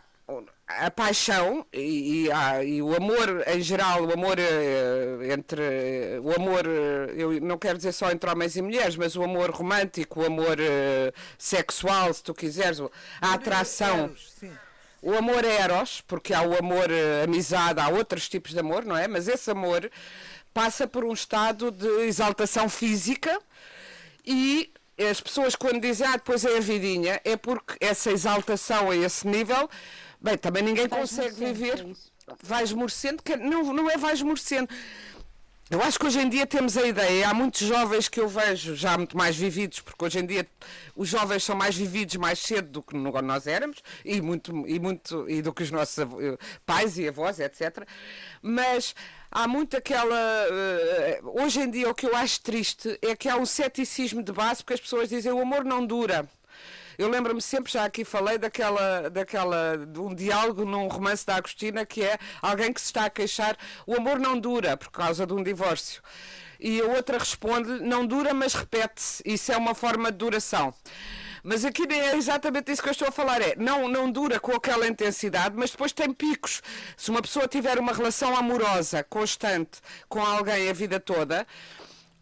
a 0.68 0.90
paixão 0.90 1.66
e, 1.72 2.24
e 2.26 2.32
há- 2.32 2.64
e 2.64 2.80
o 2.80 2.94
amor 2.96 3.42
em 3.46 3.60
geral, 3.60 4.04
o 4.04 4.12
amor 4.12 4.38
eh, 4.38 5.32
entre. 5.32 5.60
eh, 5.62 6.20
o 6.22 6.32
amor, 6.34 6.64
eh, 6.66 7.12
eu 7.16 7.38
não 7.40 7.58
quero 7.58 7.76
dizer 7.76 7.92
só 7.92 8.10
entre 8.10 8.30
homens 8.30 8.56
e 8.56 8.62
mulheres, 8.62 8.96
mas 8.96 9.14
o 9.16 9.22
amor 9.22 9.50
romântico, 9.50 10.20
o 10.22 10.26
amor 10.26 10.56
eh, 10.58 11.12
sexual, 11.36 12.14
se 12.14 12.22
tu 12.22 12.32
quiseres, 12.32 12.80
a 13.20 13.34
atração. 13.34 14.04
Eros. 14.04 14.32
O 15.02 15.14
amor 15.16 15.44
é 15.44 15.56
eros, 15.56 16.00
porque 16.02 16.32
há 16.32 16.42
o 16.42 16.56
amor 16.56 16.88
eh, 16.90 17.24
amizade, 17.24 17.80
há 17.80 17.88
outros 17.88 18.28
tipos 18.28 18.52
de 18.52 18.60
amor, 18.60 18.84
não 18.84 18.96
é? 18.96 19.08
Mas 19.08 19.26
esse 19.26 19.50
amor 19.50 19.90
passa 20.52 20.86
por 20.86 21.04
um 21.04 21.12
estado 21.12 21.70
de 21.70 21.88
exaltação 22.02 22.68
física 22.68 23.38
e 24.24 24.72
as 25.10 25.20
pessoas 25.20 25.56
quando 25.56 25.80
dizem, 25.80 26.06
ah, 26.06 26.12
depois 26.12 26.44
é 26.44 26.56
a 26.56 26.60
vidinha, 26.60 27.20
é 27.24 27.36
porque 27.36 27.76
essa 27.80 28.10
exaltação 28.10 28.90
a 28.90 28.96
esse 28.96 29.26
nível, 29.26 29.68
bem, 30.20 30.36
também 30.36 30.62
ninguém 30.62 30.86
Vai 30.86 31.00
consegue 31.00 31.34
viver. 31.34 31.80
é. 31.80 32.34
Vai 32.40 32.62
esmorecendo, 32.62 33.22
que 33.22 33.36
não, 33.36 33.72
não 33.72 33.90
é 33.90 33.96
vai 33.96 34.14
esmorecendo. 34.14 34.68
Eu 35.68 35.82
acho 35.82 35.98
que 35.98 36.06
hoje 36.06 36.20
em 36.20 36.28
dia 36.28 36.46
temos 36.46 36.76
a 36.76 36.86
ideia, 36.86 37.30
há 37.30 37.32
muitos 37.32 37.66
jovens 37.66 38.06
que 38.06 38.20
eu 38.20 38.28
vejo 38.28 38.76
já 38.76 38.96
muito 38.96 39.16
mais 39.16 39.34
vividos, 39.34 39.80
porque 39.80 40.04
hoje 40.04 40.18
em 40.18 40.26
dia 40.26 40.46
os 40.94 41.08
jovens 41.08 41.42
são 41.44 41.56
mais 41.56 41.74
vividos 41.74 42.16
mais 42.16 42.40
cedo 42.40 42.68
do 42.68 42.82
que 42.82 42.94
nós 42.94 43.46
éramos, 43.46 43.82
e 44.04 44.20
muito, 44.20 44.52
e 44.68 44.78
muito 44.78 45.28
e 45.30 45.40
do 45.40 45.50
que 45.52 45.62
os 45.62 45.70
nossos 45.70 45.98
eh, 45.98 46.06
pais 46.66 46.98
e 46.98 47.08
avós, 47.08 47.40
etc. 47.40 47.86
Mas 48.42 48.94
há 49.32 49.48
muito 49.48 49.76
aquela. 49.76 50.16
eh, 50.50 51.20
hoje 51.24 51.60
em 51.60 51.70
dia 51.70 51.88
o 51.90 51.94
que 51.94 52.06
eu 52.06 52.14
acho 52.16 52.40
triste 52.42 52.98
é 53.02 53.16
que 53.16 53.28
há 53.28 53.36
um 53.36 53.46
ceticismo 53.46 54.22
de 54.22 54.32
base, 54.32 54.62
porque 54.62 54.74
as 54.74 54.80
pessoas 54.80 55.08
dizem 55.08 55.32
o 55.32 55.40
amor 55.40 55.64
não 55.64 55.84
dura. 55.84 56.28
Eu 56.98 57.08
lembro-me 57.08 57.40
sempre, 57.40 57.72
já 57.72 57.84
aqui 57.84 58.04
falei, 58.04 58.36
daquela, 58.38 59.08
daquela, 59.10 59.78
de 59.78 59.98
um 59.98 60.14
diálogo 60.14 60.64
num 60.64 60.88
romance 60.88 61.26
da 61.26 61.36
Agostina 61.36 61.86
que 61.86 62.02
é 62.02 62.18
alguém 62.40 62.72
que 62.72 62.80
se 62.80 62.86
está 62.88 63.06
a 63.06 63.10
queixar, 63.10 63.56
o 63.86 63.94
amor 63.96 64.18
não 64.18 64.38
dura 64.38 64.76
por 64.76 64.90
causa 64.90 65.26
de 65.26 65.32
um 65.32 65.42
divórcio. 65.42 66.02
E 66.60 66.80
a 66.80 66.84
outra 66.86 67.18
responde, 67.18 67.80
não 67.80 68.06
dura, 68.06 68.32
mas 68.32 68.54
repete-se. 68.54 69.22
Isso 69.26 69.50
é 69.50 69.56
uma 69.56 69.74
forma 69.74 70.12
de 70.12 70.18
duração. 70.18 70.72
Mas 71.42 71.64
aqui 71.64 71.82
é 71.92 72.16
exatamente 72.16 72.70
isso 72.70 72.82
que 72.82 72.88
eu 72.88 72.92
estou 72.92 73.08
a 73.08 73.12
falar. 73.12 73.40
É, 73.42 73.56
não, 73.56 73.88
não 73.88 74.10
dura 74.10 74.38
com 74.38 74.52
aquela 74.52 74.86
intensidade, 74.86 75.54
mas 75.56 75.70
depois 75.70 75.92
tem 75.92 76.12
picos. 76.12 76.62
Se 76.96 77.10
uma 77.10 77.20
pessoa 77.20 77.48
tiver 77.48 77.78
uma 77.78 77.92
relação 77.92 78.36
amorosa, 78.36 79.02
constante, 79.04 79.80
com 80.08 80.20
alguém 80.24 80.70
a 80.70 80.72
vida 80.72 81.00
toda, 81.00 81.46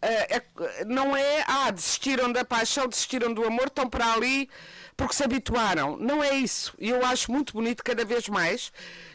eh, 0.01 0.37
é- 0.37 0.85
não 0.85 1.15
é, 1.15 1.43
ah, 1.47 1.69
desistiram 1.69 2.31
da 2.31 2.43
paixão, 2.43 2.87
desistiram 2.87 3.31
do 3.33 3.45
amor, 3.45 3.67
estão 3.67 3.87
para 3.87 4.13
ali 4.13 4.49
porque 4.97 5.13
se 5.15 5.23
habituaram. 5.23 5.97
Não 5.97 6.23
é 6.23 6.33
isso. 6.35 6.73
E 6.79 6.89
eu 6.89 7.05
acho 7.05 7.31
muito 7.31 7.53
bonito 7.53 7.83
cada 7.83 8.03
vez 8.03 8.27
mais 8.27 8.71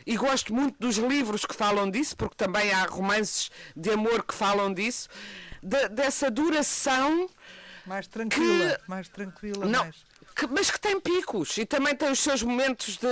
e 0.07 0.16
gosto 0.16 0.53
muito 0.55 0.77
dos 0.79 0.97
livros 0.99 1.45
que 1.45 1.55
falam 1.55 1.90
disso, 1.90 2.16
porque 2.16 2.35
também 2.37 2.73
há 2.73 2.85
romances 2.87 3.51
de 3.77 3.90
amor 3.90 4.23
que 4.25 4.35
falam 4.35 4.73
disso, 4.73 5.09
de- 5.62 5.88
dessa 5.88 6.31
duração 6.31 7.29
Mais 7.87 8.07
tranquila, 8.09 8.81
mais 8.88 9.09
tranquila, 9.09 9.64
não, 9.64 9.85
mais. 9.85 9.96
que- 10.35 10.46
mas 10.49 10.70
que 10.70 10.81
tem 10.81 10.99
picos 11.01 11.57
e 11.57 11.64
também 11.64 11.94
tem 11.94 12.11
os 12.11 12.18
seus 12.18 12.42
momentos 12.42 12.96
de, 12.96 13.07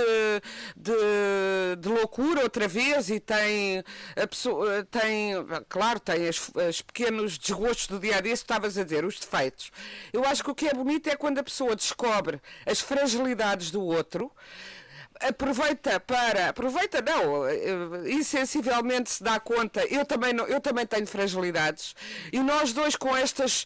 de, 0.75 1.75
de 1.79 1.87
loucura 1.89 2.41
outra 2.43 2.67
vez 2.67 3.09
e 3.09 3.19
tem 3.19 3.83
a 4.15 4.27
pessoa 4.27 4.83
tem 4.85 5.31
claro 5.69 5.99
tem 5.99 6.27
os 6.29 6.51
as 6.67 6.81
pequenos 6.81 7.37
desgostos 7.37 7.87
do 7.87 7.99
dia 7.99 8.17
a 8.17 8.21
dia 8.21 8.31
que 8.33 8.37
estavas 8.37 8.77
a 8.77 8.83
dizer 8.83 9.05
os 9.05 9.17
defeitos 9.19 9.71
eu 10.11 10.25
acho 10.25 10.43
que 10.43 10.51
o 10.51 10.55
que 10.55 10.67
é 10.67 10.73
bonito 10.73 11.07
é 11.07 11.15
quando 11.15 11.39
a 11.39 11.43
pessoa 11.43 11.75
descobre 11.75 12.41
as 12.65 12.79
fragilidades 12.81 13.71
do 13.71 13.81
outro 13.81 14.31
aproveita 15.21 15.99
para 15.99 16.49
aproveita 16.49 17.01
não 17.01 17.47
eh, 17.47 18.11
insensivelmente 18.11 19.09
se 19.11 19.23
dá 19.23 19.39
conta 19.39 19.85
eu 19.85 20.05
também 20.05 20.33
não, 20.33 20.45
eu 20.47 20.59
também 20.59 20.85
tenho 20.85 21.07
fragilidades. 21.07 21.95
E 22.31 22.39
nós 22.39 22.73
dois 22.73 22.95
com 22.95 23.15
estas 23.15 23.65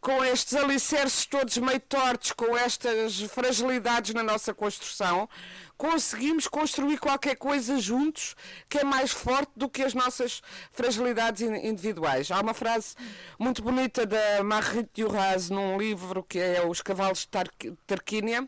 com 0.00 0.24
estes 0.24 0.54
alicerces 0.54 1.26
todos 1.26 1.56
meio 1.58 1.80
tortos 1.80 2.32
com 2.32 2.56
estas 2.56 3.20
fragilidades 3.22 4.14
na 4.14 4.22
nossa 4.22 4.52
construção 4.54 5.28
conseguimos 5.76 6.46
construir 6.46 6.98
qualquer 6.98 7.36
coisa 7.36 7.78
juntos 7.78 8.34
que 8.68 8.78
é 8.78 8.84
mais 8.84 9.10
forte 9.10 9.50
do 9.56 9.68
que 9.68 9.82
as 9.82 9.94
nossas 9.94 10.42
fragilidades 10.72 11.40
in- 11.40 11.66
individuais. 11.68 12.30
Há 12.30 12.38
uma 12.40 12.52
frase 12.52 12.94
muito 13.38 13.62
bonita 13.62 14.04
da 14.04 14.44
Marguerite 14.44 15.02
Duras 15.02 15.48
num 15.48 15.78
livro 15.78 16.22
que 16.22 16.38
é 16.38 16.62
Os 16.66 16.82
Cavalos 16.82 17.20
de 17.20 17.28
Tar- 17.28 17.48
Tarquínia 17.86 18.46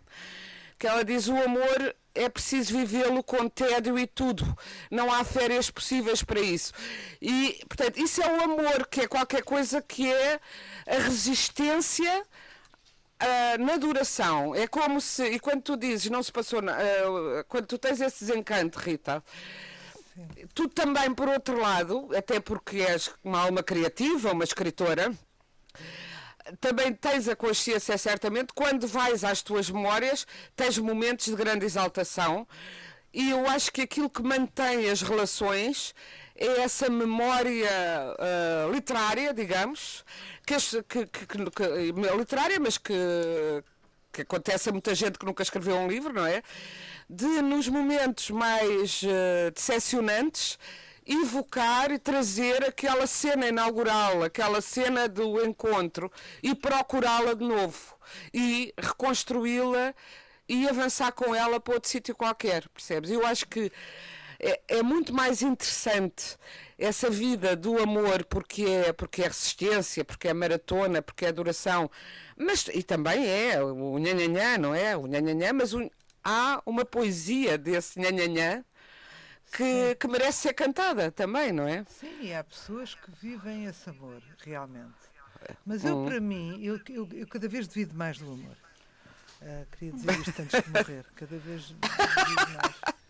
que 0.79 0.87
ela 0.87 1.05
diz 1.05 1.29
o 1.29 1.37
amor 1.37 1.95
é 2.15 2.29
preciso 2.29 2.77
vivê-lo 2.77 3.23
com 3.23 3.49
tédio 3.49 3.99
e 3.99 4.07
tudo. 4.07 4.57
Não 4.91 5.13
há 5.13 5.25
férias 5.25 5.71
possíveis 5.71 6.23
para 6.23 6.41
isso. 6.41 6.73
E, 7.21 7.61
portanto, 7.69 7.99
isso 7.99 8.23
é 8.23 8.27
o 8.27 8.43
amor, 8.43 8.87
que 8.87 9.03
é 9.03 9.09
qualquer 9.09 9.43
coisa 9.43 9.81
que 9.81 10.13
é 10.13 10.41
a 10.87 10.99
resistência 10.99 12.25
ah, 13.19 13.59
na 13.59 13.77
duração. 13.77 14.55
É 14.55 14.67
como 14.67 15.01
se, 15.01 15.25
e 15.25 15.39
quando 15.39 15.63
tu 15.63 15.77
dizes 15.77 16.11
não 16.11 16.23
se 16.23 16.33
passou, 16.33 16.61
ah, 16.61 17.45
quando 17.49 17.67
tu 17.67 17.79
tens 17.79 18.01
esse 18.01 18.25
desencanto, 18.25 18.79
Rita, 18.79 19.23
tu 20.55 20.69
também, 20.69 21.15
por 21.15 21.29
outro 21.29 21.59
lado, 21.59 22.09
até 22.17 22.41
porque 22.41 22.79
és 22.79 23.11
uma 23.23 23.41
alma 23.41 23.63
criativa, 23.63 24.33
uma 24.33 24.45
escritora, 24.45 25.13
também 26.61 26.93
tens 26.93 27.29
a 27.29 27.37
consciência, 27.37 27.97
certamente, 27.99 28.53
quando 28.55 28.87
vais 28.87 29.25
às 29.25 29.43
tuas 29.43 29.71
memórias, 29.71 30.27
tens 30.57 30.79
momentos 30.79 31.27
de 31.27 31.35
grande 31.35 31.65
exaltação. 31.65 32.47
E 33.13 33.31
eu 33.31 33.47
acho 33.47 33.71
que 33.73 33.83
aquilo 33.83 34.09
que 34.09 34.23
mantém 34.23 34.89
as 34.89 35.03
relações 35.03 35.95
é 36.35 36.63
essa 36.63 36.89
memória 36.89 37.69
uh, 37.69 38.73
literária, 38.73 39.35
digamos, 39.35 40.05
que, 40.47 40.57
que, 40.85 41.07
que, 41.07 41.27
que, 41.27 42.17
literária, 42.17 42.59
mas 42.59 42.79
que, 42.79 42.95
que 44.13 44.23
acontece 44.23 44.69
a 44.69 44.73
muita 44.73 44.95
gente 44.95 45.19
que 45.19 45.27
nunca 45.27 45.43
escreveu 45.43 45.77
um 45.77 45.89
livro, 45.89 46.13
não 46.13 46.27
é? 46.27 46.43
De 47.09 47.43
nos 47.43 47.69
momentos 47.69 48.31
mais 48.31 49.03
uh, 49.03 49.51
decepcionantes 49.55 50.59
evocar 51.07 51.91
e 51.91 51.99
trazer 51.99 52.65
aquela 52.65 53.07
cena 53.07 53.49
inaugural, 53.49 54.23
aquela 54.23 54.61
cena 54.61 55.09
do 55.09 55.45
encontro 55.45 56.11
e 56.43 56.55
procurá-la 56.55 57.35
de 57.35 57.45
novo 57.45 57.97
e 58.33 58.73
reconstruí-la 58.79 59.95
e 60.49 60.69
avançar 60.69 61.13
com 61.13 61.35
ela 61.35 61.59
para 61.59 61.75
outro 61.75 61.91
sítio 61.91 62.15
qualquer, 62.15 62.69
percebes? 62.69 63.11
Eu 63.11 63.27
acho 63.27 63.47
que 63.49 63.73
é, 64.39 64.61
é, 64.69 64.83
muito 64.83 65.15
mais 65.15 65.41
interessante 65.41 66.37
essa 66.77 67.09
vida 67.09 67.55
do 67.55 67.81
amor 67.81 68.25
porque 68.25 68.65
é 68.65 68.93
porque 68.93 69.23
é 69.23 69.29
resistência, 69.29 70.05
porque 70.05 70.29
é 70.29 70.35
maratona, 70.35 71.01
porque 71.01 71.25
é 71.25 71.33
duração, 71.33 71.91
mas 72.37 72.69
e 72.75 72.83
também 72.83 73.25
é 73.27 73.63
o 73.63 73.99
nhanhanhã, 73.99 74.59
não 74.59 74.75
é? 74.75 74.97
O 74.97 75.07
nhanhanhã, 75.07 75.53
mas 75.53 75.73
o, 75.73 75.89
há 76.25 76.61
uma 76.67 76.85
poesia 76.85 77.57
desse 77.57 78.01
nhanhanhã 78.01 78.65
que, 79.53 79.95
que 79.97 80.09
merece 80.09 80.39
ser 80.39 80.55
cantada 80.55 81.11
também, 81.11 81.53
não 81.53 81.69
é? 81.69 81.85
Sim, 81.89 82.23
e 82.23 82.35
há 82.35 82.43
pessoas 82.43 82.95
que 82.95 83.11
vivem 83.21 83.67
esse 83.67 83.89
amor, 83.91 84.23
realmente. 84.39 85.13
Mas 85.67 85.85
eu, 85.85 85.99
hum. 85.99 86.07
para 86.07 86.21
mim, 86.21 86.59
eu, 86.63 86.81
eu, 86.89 87.09
eu, 87.13 87.27
cada 87.27 87.49
vez 87.49 87.67
devido 87.67 87.95
mais 87.95 88.19
do 88.19 88.33
amor. 88.33 88.57
Uh, 89.43 89.67
queria 89.73 89.93
dizer 89.93 90.21
isto 90.21 90.43
antes 90.43 90.63
de 90.63 90.71
morrer. 90.71 91.05
Cada 91.17 91.37
vez 91.37 91.69
devido 91.71 92.51
mais. 92.63 93.03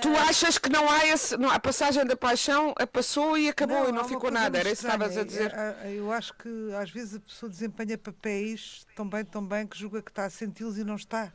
Tu 0.00 0.16
achas 0.16 0.58
que 0.58 0.70
não 0.70 0.90
há 0.90 1.06
esse, 1.06 1.36
não, 1.36 1.50
a 1.50 1.60
passagem 1.60 2.04
da 2.06 2.16
paixão 2.16 2.74
passou 2.92 3.36
e 3.36 3.48
acabou 3.48 3.82
não, 3.82 3.88
e 3.88 3.92
não 3.92 4.04
ficou 4.04 4.30
nada, 4.30 4.58
era 4.58 4.70
isso 4.70 4.82
que 4.82 4.88
estavas 4.88 5.16
a 5.16 5.22
dizer? 5.22 5.52
Eu 5.94 6.10
acho 6.10 6.32
que 6.34 6.48
às 6.80 6.90
vezes 6.90 7.16
a 7.16 7.20
pessoa 7.20 7.50
desempenha 7.50 7.98
papéis 7.98 8.86
tão 8.96 9.06
bem, 9.06 9.24
tão 9.24 9.44
bem 9.44 9.66
que 9.66 9.78
julga 9.78 10.00
que 10.00 10.10
está 10.10 10.24
a 10.24 10.30
senti-los 10.30 10.78
e 10.78 10.84
não 10.84 10.96
está. 10.96 11.32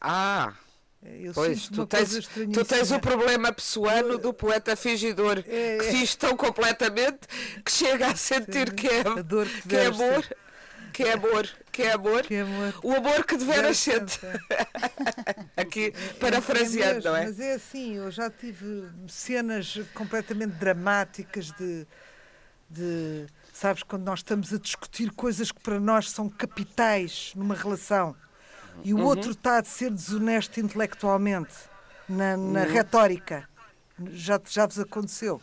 Ah, 0.00 0.52
eu 1.02 1.32
pois, 1.32 1.68
tu 1.68 1.86
tens, 1.86 2.28
tu 2.28 2.64
tens 2.64 2.90
o 2.90 3.00
problema 3.00 3.50
pessoano 3.50 4.18
do 4.18 4.34
poeta 4.34 4.76
fingidor, 4.76 5.42
é, 5.46 5.76
é. 5.76 5.78
que 5.78 5.84
fiz 5.84 6.14
tão 6.14 6.36
completamente 6.36 7.20
que 7.64 7.72
chega 7.72 8.08
a 8.08 8.16
sentir 8.16 8.68
Sim, 8.68 8.74
que 8.74 8.86
é, 8.86 9.04
que, 9.04 9.68
que 9.68 9.76
é 9.76 9.86
amor. 9.86 10.36
Que 10.92 11.04
é 11.04 11.12
amor, 11.12 11.48
que 11.70 11.82
é 11.84 11.92
amor, 11.92 12.22
que 12.22 12.34
é 12.34 12.40
amor. 12.40 12.74
o 12.82 12.92
amor 12.92 13.24
que 13.24 13.36
deveras 13.36 13.78
sente. 13.78 14.18
Aqui, 15.56 15.94
é, 15.94 16.12
parafraseando, 16.14 16.98
é, 17.06 17.10
não 17.10 17.16
é? 17.16 17.24
Mas 17.26 17.40
é 17.40 17.54
assim, 17.54 17.96
eu 17.96 18.10
já 18.10 18.28
tive 18.28 18.88
cenas 19.08 19.78
completamente 19.94 20.54
dramáticas 20.54 21.52
de, 21.52 21.86
de. 22.68 23.26
Sabes, 23.52 23.84
quando 23.84 24.02
nós 24.02 24.18
estamos 24.18 24.52
a 24.52 24.58
discutir 24.58 25.10
coisas 25.12 25.52
que 25.52 25.60
para 25.60 25.78
nós 25.78 26.10
são 26.10 26.28
capitais 26.28 27.32
numa 27.36 27.54
relação 27.54 28.16
e 28.84 28.94
o 28.94 28.98
uhum. 28.98 29.04
outro 29.04 29.30
está 29.30 29.58
a 29.58 29.64
ser 29.64 29.90
desonesto 29.90 30.60
intelectualmente 30.60 31.54
na, 32.08 32.36
na 32.36 32.60
uhum. 32.60 32.72
retórica. 32.72 33.48
Já, 34.12 34.40
já 34.48 34.66
vos 34.66 34.78
aconteceu. 34.78 35.40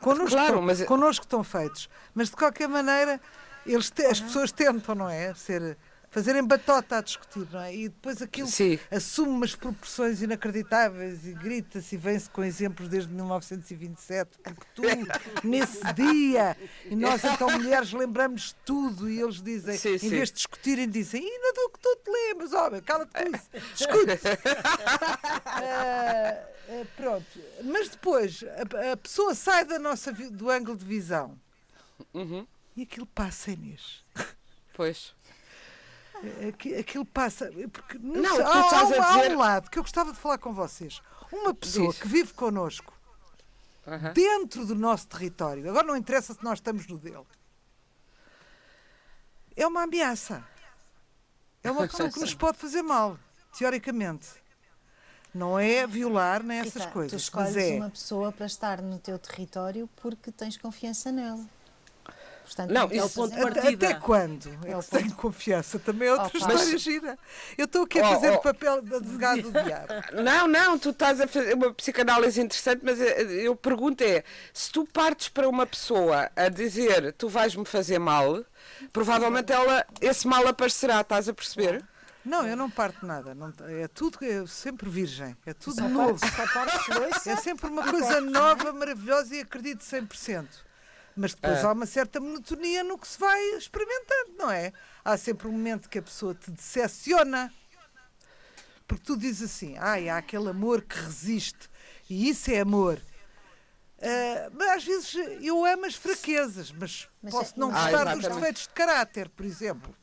Connosco, 0.00 0.30
claro, 0.30 0.62
mas... 0.62 0.82
connosco 0.84 1.24
estão 1.24 1.42
feitos. 1.44 1.88
Mas 2.14 2.30
de 2.30 2.36
qualquer 2.36 2.68
maneira 2.68 3.20
eles 3.66 3.90
te, 3.90 4.04
as 4.06 4.20
pessoas 4.20 4.50
tentam, 4.52 4.94
não 4.94 5.08
é? 5.08 5.34
Ser, 5.34 5.76
fazerem 6.10 6.44
batota 6.44 6.98
a 6.98 7.00
discutir, 7.00 7.46
não 7.52 7.60
é? 7.60 7.74
E 7.74 7.88
depois 7.88 8.20
aquilo 8.22 8.48
Sim. 8.48 8.78
assume 8.90 9.30
umas 9.30 9.54
proporções 9.54 10.22
inacreditáveis 10.22 11.26
e 11.26 11.32
grita-se 11.32 11.94
e 11.94 11.98
vem-se 11.98 12.28
com 12.30 12.42
exemplos 12.42 12.88
desde 12.88 13.12
1927, 13.12 14.38
porque 14.42 14.66
tu, 14.74 14.82
nesse 15.46 15.80
dia, 15.94 16.56
e 16.84 16.96
nós 16.96 17.22
então 17.24 17.50
mulheres 17.50 17.92
lembramos 17.92 18.54
tudo 18.64 19.08
e 19.08 19.20
eles 19.20 19.42
dizem, 19.42 19.76
sim, 19.76 19.94
em 19.94 19.98
sim. 19.98 20.08
vez 20.08 20.28
de 20.30 20.36
discutirem, 20.36 20.88
dizem, 20.88 21.22
ainda 21.22 21.52
do 21.52 21.70
que 21.70 21.78
tu 21.80 21.96
te 22.04 22.10
lembras, 22.10 22.52
homem, 22.52 22.82
cala-te 22.82 23.12
com 23.12 23.36
isso, 23.36 23.48
escute. 23.74 24.12
uh, 25.56 26.82
uh, 26.82 26.86
pronto, 26.96 27.26
mas 27.64 27.88
depois 27.88 28.44
a, 28.44 28.92
a, 28.92 28.96
pessoa 28.96 29.34
sai 29.34 29.64
da 29.64 29.78
nossa, 29.78 30.12
do 30.12 30.50
ângulo 30.50 30.76
de 30.76 30.84
visão. 30.84 31.38
Uhum 32.14 32.46
e 32.78 32.82
aquilo 32.82 33.06
passa, 33.06 33.50
Inês. 33.50 34.04
Pois. 34.72 35.12
Aquilo 36.80 37.04
passa. 37.04 37.50
Porque, 37.72 37.98
não, 37.98 38.22
não 38.22 38.36
sei, 38.36 38.44
há, 38.44 38.80
há, 38.80 38.84
dizer... 38.84 39.00
há, 39.00 39.34
um 39.34 39.38
lado 39.38 39.70
que 39.70 39.78
eu 39.78 39.82
gostava 39.82 40.12
de 40.12 40.18
falar 40.18 40.38
com 40.38 40.52
vocês. 40.52 41.00
Uma 41.32 41.54
pessoa 41.54 41.90
Diz. 41.90 42.00
que 42.00 42.08
vive 42.08 42.32
connosco 42.34 42.98
dentro 44.14 44.66
do 44.66 44.74
nosso 44.74 45.06
território, 45.06 45.68
agora 45.68 45.86
não 45.86 45.96
interessa 45.96 46.34
se 46.34 46.44
nós 46.44 46.58
estamos 46.58 46.86
no 46.86 46.98
dele, 46.98 47.24
é 49.56 49.66
uma 49.66 49.82
ameaça. 49.82 50.44
É 51.62 51.70
uma 51.70 51.86
pessoa 51.88 52.10
que 52.10 52.20
nos 52.20 52.34
pode 52.34 52.58
fazer 52.58 52.82
mal, 52.82 53.18
teoricamente. 53.56 54.28
Não 55.34 55.58
é 55.58 55.86
violar 55.86 56.42
nem 56.42 56.58
essas 56.58 56.82
Rita, 56.82 56.92
coisas. 56.92 57.22
Tu 57.22 57.24
escolhes 57.24 57.54
mas 57.54 57.64
é... 57.64 57.76
uma 57.76 57.90
pessoa 57.90 58.32
para 58.32 58.46
estar 58.46 58.80
no 58.80 58.98
teu 58.98 59.18
território 59.18 59.88
porque 59.96 60.32
tens 60.32 60.56
confiança 60.56 61.12
nela. 61.12 61.44
Portanto, 62.48 62.70
não, 62.70 62.88
é 62.90 63.04
o 63.04 63.10
ponto 63.10 63.34
de 63.34 63.42
partida. 63.42 63.88
Até 63.88 64.00
quando? 64.00 64.48
É 64.64 64.72
eu 64.72 64.82
tenho 64.82 65.14
confiança. 65.14 65.78
Também 65.78 66.08
é 66.08 66.12
outra 66.12 66.30
oh, 66.32 66.38
história 66.38 66.72
mas... 66.72 66.80
gira. 66.80 67.18
Eu 67.58 67.66
estou 67.66 67.82
aqui 67.82 68.00
a 68.00 68.08
fazer 68.08 68.30
oh, 68.30 68.34
oh. 68.34 68.36
o 68.36 68.40
papel 68.40 68.80
de 68.80 68.94
advogado 68.94 69.42
do 69.42 69.52
diabo. 69.52 69.88
Não, 70.22 70.48
não, 70.48 70.78
tu 70.78 70.90
estás 70.90 71.20
a 71.20 71.26
fazer 71.28 71.54
uma 71.54 71.72
psicanálise 71.72 72.40
interessante, 72.40 72.80
mas 72.82 73.00
eh, 73.00 73.22
eu 73.22 73.54
pergunto 73.54 74.02
é, 74.02 74.24
se 74.52 74.70
tu 74.70 74.86
partes 74.86 75.28
para 75.28 75.48
uma 75.48 75.66
pessoa 75.66 76.30
a 76.34 76.48
dizer 76.48 77.12
tu 77.12 77.28
vais-me 77.28 77.64
fazer 77.64 77.98
mal, 77.98 78.44
provavelmente 78.92 79.52
ela, 79.52 79.84
esse 80.00 80.26
mal 80.26 80.46
aparecerá, 80.46 81.00
estás 81.00 81.28
a 81.28 81.34
perceber? 81.34 81.84
Não, 82.24 82.46
eu 82.46 82.56
não 82.56 82.70
parto 82.70 83.06
nada. 83.06 83.34
Não, 83.34 83.52
é 83.66 83.88
tudo 83.88 84.18
é 84.22 84.46
sempre 84.46 84.88
virgem. 84.88 85.36
É 85.46 85.54
tudo 85.54 85.76
só 85.76 85.88
novo. 85.88 86.20
Parte, 86.52 87.30
é 87.30 87.36
sempre 87.36 87.66
uma 87.66 87.90
coisa 87.90 88.20
nova, 88.20 88.72
maravilhosa 88.72 89.36
e 89.36 89.40
acredito 89.40 89.80
100%. 89.80 90.67
Mas 91.18 91.34
depois 91.34 91.64
ah. 91.64 91.70
há 91.70 91.72
uma 91.72 91.84
certa 91.84 92.20
monotonia 92.20 92.84
no 92.84 92.96
que 92.96 93.08
se 93.08 93.18
vai 93.18 93.40
experimentando, 93.56 94.36
não 94.38 94.50
é? 94.52 94.72
Há 95.04 95.16
sempre 95.16 95.48
um 95.48 95.52
momento 95.52 95.88
que 95.88 95.98
a 95.98 96.02
pessoa 96.02 96.32
te 96.32 96.48
decepciona. 96.48 97.52
Porque 98.86 99.04
tu 99.04 99.16
dizes 99.16 99.50
assim, 99.50 99.76
ai, 99.78 100.08
há 100.08 100.18
aquele 100.18 100.48
amor 100.48 100.80
que 100.80 100.96
resiste. 100.96 101.68
E 102.08 102.28
isso 102.28 102.48
é 102.52 102.60
amor. 102.60 103.02
Uh, 103.98 104.54
mas 104.54 104.68
às 104.76 104.84
vezes 104.84 105.14
eu 105.42 105.64
amo 105.64 105.86
as 105.86 105.96
fraquezas, 105.96 106.70
mas, 106.70 107.08
mas 107.20 107.32
posso 107.32 107.54
é... 107.54 107.58
não 107.58 107.74
ah, 107.74 107.82
gostar 107.82 108.06
ah, 108.06 108.14
dos 108.14 108.22
defeitos 108.22 108.62
de 108.62 108.68
caráter, 108.68 109.28
por 109.28 109.44
exemplo. 109.44 109.94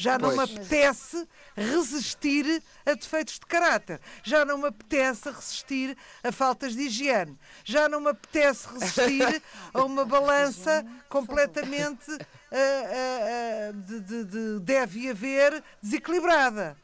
Já 0.00 0.16
não 0.16 0.34
me 0.34 0.42
apetece 0.42 1.28
resistir 1.54 2.62
a 2.86 2.94
defeitos 2.94 3.34
de 3.34 3.44
caráter. 3.44 4.00
Já 4.22 4.46
não 4.46 4.56
me 4.56 4.68
apetece 4.68 5.28
resistir 5.28 5.94
a 6.24 6.32
faltas 6.32 6.74
de 6.74 6.84
higiene. 6.84 7.38
Já 7.62 7.86
não 7.86 8.00
me 8.00 8.08
apetece 8.08 8.66
resistir 8.68 9.42
a 9.74 9.84
uma 9.84 10.06
balança 10.06 10.86
completamente 11.10 12.10
uh, 12.12 12.16
uh, 12.16 13.70
uh, 13.70 13.72
de, 13.74 14.00
de, 14.00 14.24
de 14.24 14.60
deve 14.60 15.10
haver 15.10 15.62
desequilibrada. 15.82 16.78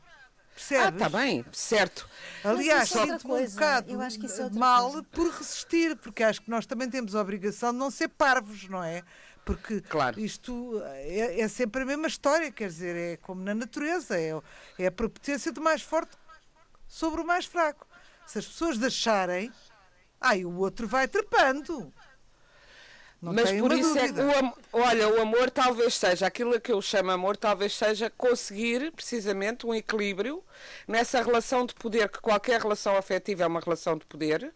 Percebes? 0.54 0.86
Ah, 0.86 0.88
está 0.90 1.08
bem, 1.08 1.44
certo. 1.52 2.08
Aliás, 2.44 2.94
é 2.94 3.06
sinto-me 3.06 3.34
um 3.34 3.46
bocado 3.46 3.92
é 3.92 4.50
mal 4.58 4.90
coisa. 4.90 5.06
por 5.10 5.30
resistir, 5.30 5.96
porque 5.96 6.22
acho 6.22 6.40
que 6.40 6.50
nós 6.50 6.64
também 6.64 6.88
temos 6.88 7.14
a 7.14 7.20
obrigação 7.20 7.72
de 7.72 7.78
não 7.78 7.90
ser 7.90 8.08
parvos, 8.08 8.66
não 8.68 8.82
é? 8.82 9.02
Porque 9.46 9.80
claro. 9.80 10.18
isto 10.18 10.82
é, 10.84 11.40
é, 11.40 11.46
sempre 11.46 11.82
a 11.82 11.86
mesma 11.86 12.08
história, 12.08 12.50
quer 12.50 12.66
dizer, 12.66 12.96
é 12.96 13.16
como 13.18 13.44
na 13.44 13.54
natureza, 13.54 14.18
é, 14.18 14.32
é 14.76 14.86
a 14.88 14.90
propotência 14.90 15.52
do 15.52 15.60
mais 15.60 15.82
forte 15.82 16.16
sobre 16.88 17.20
o 17.20 17.24
mais 17.24 17.46
fraco. 17.46 17.86
Se 18.26 18.40
as 18.40 18.46
pessoas 18.46 18.76
deixarem, 18.76 19.52
ai, 20.20 20.44
o 20.44 20.58
outro 20.58 20.88
vai 20.88 21.06
trepando. 21.06 21.92
Não 23.22 23.32
Mas 23.32 23.52
por 23.52 23.72
isso 23.72 23.94
dúvida. 23.94 24.20
é 24.20 24.40
que 24.40 24.46
o, 24.72 24.80
olha, 24.82 25.08
o 25.10 25.20
amor 25.22 25.48
talvez 25.48 25.94
seja, 25.94 26.26
aquilo 26.26 26.60
que 26.60 26.72
eu 26.72 26.82
chamo 26.82 27.12
amor, 27.12 27.36
talvez 27.36 27.72
seja 27.72 28.10
conseguir 28.10 28.90
precisamente 28.90 29.64
um 29.64 29.72
equilíbrio 29.72 30.42
nessa 30.88 31.22
relação 31.22 31.64
de 31.64 31.72
poder, 31.72 32.08
que 32.08 32.20
qualquer 32.20 32.60
relação 32.60 32.96
afetiva 32.96 33.44
é 33.44 33.46
uma 33.46 33.60
relação 33.60 33.96
de 33.96 34.04
poder, 34.06 34.52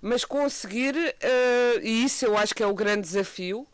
mas 0.00 0.24
conseguir, 0.24 0.94
uh, 0.96 1.80
e 1.82 2.04
isso 2.04 2.24
eu 2.24 2.38
acho 2.38 2.54
que 2.54 2.62
é 2.62 2.66
o 2.68 2.74
grande 2.74 3.02
desafio, 3.02 3.66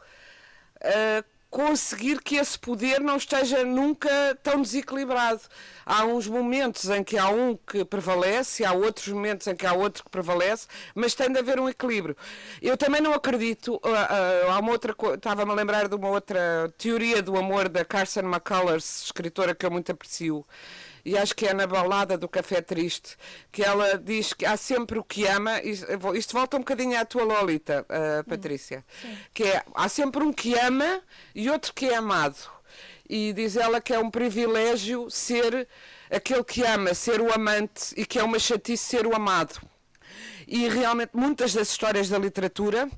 conseguir 1.53 2.23
que 2.23 2.37
esse 2.37 2.59
poder 2.59 2.99
não 2.99 3.19
esteja 3.19 3.63
nunca 3.63 4.09
tão 4.43 4.63
desequilibrado. 4.63 5.43
Há 5.85 6.03
uns 6.03 6.27
momentos 6.27 6.89
em 6.89 7.05
que 7.05 7.19
há 7.19 7.29
um 7.29 7.55
que 7.55 7.85
prevalece, 7.85 8.65
há 8.65 8.73
outros 8.73 9.09
momentos 9.09 9.47
em 9.47 9.55
que 9.55 9.67
há 9.67 9.75
outro 9.75 10.03
que 10.03 10.09
prevalece, 10.09 10.67
mas 10.95 11.15
tem 11.15 11.31
de 11.31 11.39
haver 11.39 11.61
um 11.61 11.69
equilíbrio. 11.69 12.17
Eu 12.63 12.75
também 12.79 13.03
não 13.03 13.13
acredito, 13.13 13.75
uh, 13.75 13.89
uh, 13.89 14.51
há 14.51 14.59
uma 14.61 14.73
outra, 14.73 14.97
estava-me 15.15 15.53
a 15.53 15.55
lembrar 15.55 15.89
de 15.89 15.95
uma 15.95 16.09
outra 16.09 16.73
teoria 16.79 17.21
do 17.21 17.37
amor 17.37 17.69
da 17.69 17.85
Carson 17.85 18.21
McCullers, 18.21 19.05
escritora 19.05 19.55
que 19.55 19.67
eu 19.67 19.71
muito 19.71 19.93
aprecio, 19.93 20.47
e 21.05 21.17
acho 21.17 21.35
que 21.35 21.47
é 21.47 21.53
na 21.53 21.67
balada 21.67 22.17
do 22.17 22.29
Café 22.29 22.61
Triste, 22.61 23.17
que 23.51 23.63
ela 23.63 23.99
diz 23.99 24.33
que 24.33 24.47
há 24.47 24.57
sempre 24.57 24.99
o 24.99 25.05
que 25.05 25.27
ama, 25.27 25.61
isto 25.63 26.33
volta 26.33 26.57
um 26.57 26.61
bocadinho 26.61 26.99
à 26.99 27.05
tua 27.05 27.25
Lolita, 27.25 27.85
uh, 27.89 28.25
Patrícia, 28.29 28.85
Sim. 29.01 29.19
que 29.35 29.45
é, 29.45 29.63
há 29.75 29.89
sempre 29.89 30.23
um 30.23 30.33
que 30.33 30.55
ama 30.55 31.03
e 31.35 31.51
outro 31.51 31.73
que 31.75 31.87
é 31.87 31.97
amado. 31.97 32.37
E 33.09 33.33
diz 33.33 33.57
ela 33.57 33.81
que 33.81 33.93
é 33.93 33.99
um 33.99 34.11
privilégio 34.11 35.11
ser 35.11 35.69
aquele 36.11 36.45
que 36.45 36.63
ama, 36.63 36.95
ser 36.95 37.21
o 37.21 37.33
amante, 37.33 37.93
e 37.97 38.07
que 38.07 38.19
é 38.19 38.23
uma 38.23 38.39
chatice 38.39 38.85
ser 38.85 39.07
o 39.07 39.15
amado. 39.15 39.61
E 40.47 40.69
realmente 40.69 41.11
muitas 41.13 41.53
das 41.53 41.71
histórias 41.71 42.09
da 42.09 42.19
literatura 42.19 42.89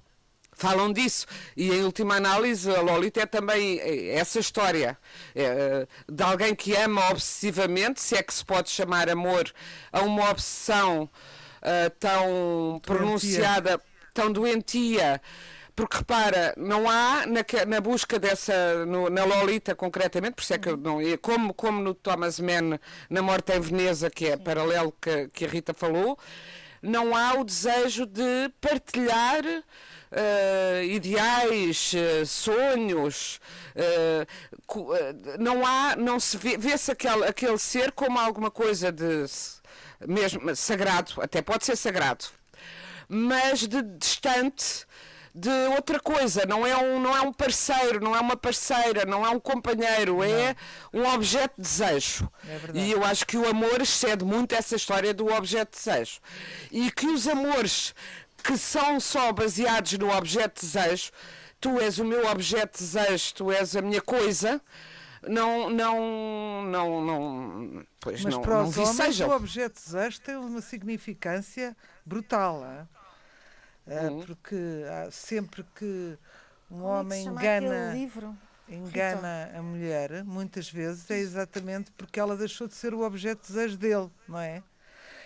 falam 0.56 0.92
disso. 0.92 1.26
E 1.56 1.70
em 1.70 1.84
última 1.84 2.16
análise, 2.16 2.70
a 2.70 2.80
Lolita 2.80 3.20
é 3.20 3.26
também 3.26 3.78
é, 3.80 4.16
essa 4.16 4.38
história 4.38 4.98
é, 5.34 5.86
de 6.08 6.22
alguém 6.22 6.54
que 6.54 6.74
ama 6.74 7.10
obsessivamente, 7.10 8.00
se 8.00 8.16
é 8.16 8.22
que 8.22 8.32
se 8.32 8.44
pode 8.44 8.70
chamar 8.70 9.08
amor 9.08 9.52
a 9.92 10.00
uma 10.00 10.30
obsessão 10.30 11.04
uh, 11.04 11.90
tão 11.98 12.80
pronunciada, 12.84 13.80
tão 14.12 14.32
doentia. 14.32 15.20
Porque 15.76 15.96
repara, 15.96 16.54
não 16.56 16.88
há 16.88 17.26
na, 17.26 17.40
na 17.66 17.80
busca 17.80 18.16
dessa, 18.16 18.86
no, 18.86 19.10
na 19.10 19.24
Lolita 19.24 19.74
concretamente, 19.74 20.36
por 20.36 20.42
isso 20.42 20.54
é 20.54 20.58
que 20.58 20.70
não, 20.76 20.98
como, 21.20 21.52
como 21.52 21.82
no 21.82 21.94
Thomas 21.94 22.38
Mann, 22.38 22.78
na 23.10 23.20
Morte 23.20 23.52
em 23.52 23.60
Veneza, 23.60 24.08
que 24.08 24.26
é 24.26 24.36
paralelo 24.36 24.94
que, 25.00 25.28
que 25.28 25.44
a 25.44 25.48
Rita 25.48 25.74
falou, 25.74 26.16
não 26.80 27.16
há 27.16 27.34
o 27.34 27.44
desejo 27.44 28.06
de 28.06 28.50
partilhar 28.60 29.42
uh, 30.14 30.82
ideais, 30.84 31.92
uh, 31.92 32.26
sonhos. 32.26 33.40
Uh, 33.74 35.38
não 35.38 35.66
há, 35.66 35.96
não 35.96 36.18
se 36.18 36.36
vê, 36.36 36.56
vê-se 36.56 36.90
aquele, 36.90 37.24
aquele 37.24 37.58
ser 37.58 37.92
como 37.92 38.18
alguma 38.18 38.50
coisa 38.50 38.90
de 38.90 39.26
mesmo 40.06 40.54
sagrado, 40.56 41.14
até 41.20 41.42
pode 41.42 41.64
ser 41.64 41.76
sagrado, 41.76 42.26
mas 43.08 43.60
de 43.60 43.82
distante 43.82 44.86
de 45.34 45.50
outra 45.74 45.98
coisa, 45.98 46.46
não 46.46 46.64
é 46.64 46.76
um, 46.76 47.00
não 47.00 47.16
é 47.16 47.20
um 47.20 47.32
parceiro, 47.32 48.00
não 48.00 48.14
é 48.14 48.20
uma 48.20 48.36
parceira, 48.36 49.04
não 49.04 49.26
é 49.26 49.30
um 49.30 49.40
companheiro, 49.40 50.18
não. 50.18 50.24
é 50.24 50.54
um 50.92 51.04
objeto 51.12 51.56
de 51.56 51.62
desejo. 51.62 52.30
É 52.48 52.60
e 52.72 52.92
eu 52.92 53.04
acho 53.04 53.26
que 53.26 53.36
o 53.36 53.48
amor 53.48 53.82
excede 53.82 54.24
muito 54.24 54.54
essa 54.54 54.76
história 54.76 55.12
do 55.12 55.26
objeto 55.26 55.76
de 55.76 55.84
desejo. 55.84 56.20
E 56.70 56.88
que 56.92 57.06
os 57.08 57.26
amores 57.26 57.92
que 58.44 58.58
são 58.58 59.00
só 59.00 59.32
baseados 59.32 59.94
no 59.94 60.14
objeto 60.14 60.60
de 60.60 60.66
desejo, 60.66 61.10
tu 61.58 61.80
és 61.80 61.98
o 61.98 62.04
meu 62.04 62.26
objeto 62.26 62.78
de 62.78 62.84
desejo, 62.84 63.34
tu 63.34 63.50
és 63.50 63.74
a 63.74 63.80
minha 63.80 64.02
coisa, 64.02 64.60
não, 65.26 65.70
não, 65.70 66.62
não, 66.66 67.04
não, 67.04 67.86
pois 67.98 68.22
Mas 68.22 68.34
não, 68.34 68.42
para 68.42 68.62
os 68.62 68.76
não 68.76 68.84
homens 68.84 69.20
o 69.20 69.30
objeto 69.30 69.78
de 69.78 69.84
desejo 69.84 70.20
tem 70.20 70.36
uma 70.36 70.60
significância 70.60 71.74
brutal, 72.04 72.62
é? 73.86 74.08
uhum. 74.08 74.20
porque 74.22 74.56
sempre 75.10 75.64
que 75.74 76.18
um 76.70 76.80
Como 76.80 76.84
homem 76.84 77.26
é 77.26 77.30
engana, 77.30 77.96
engana 78.68 79.50
a 79.56 79.62
mulher, 79.62 80.22
muitas 80.22 80.70
vezes 80.70 81.10
é 81.10 81.18
exatamente 81.18 81.90
porque 81.92 82.20
ela 82.20 82.36
deixou 82.36 82.68
de 82.68 82.74
ser 82.74 82.92
o 82.92 83.00
objeto 83.00 83.46
de 83.46 83.54
desejo 83.54 83.78
dele, 83.78 84.10
não 84.28 84.38
é? 84.38 84.62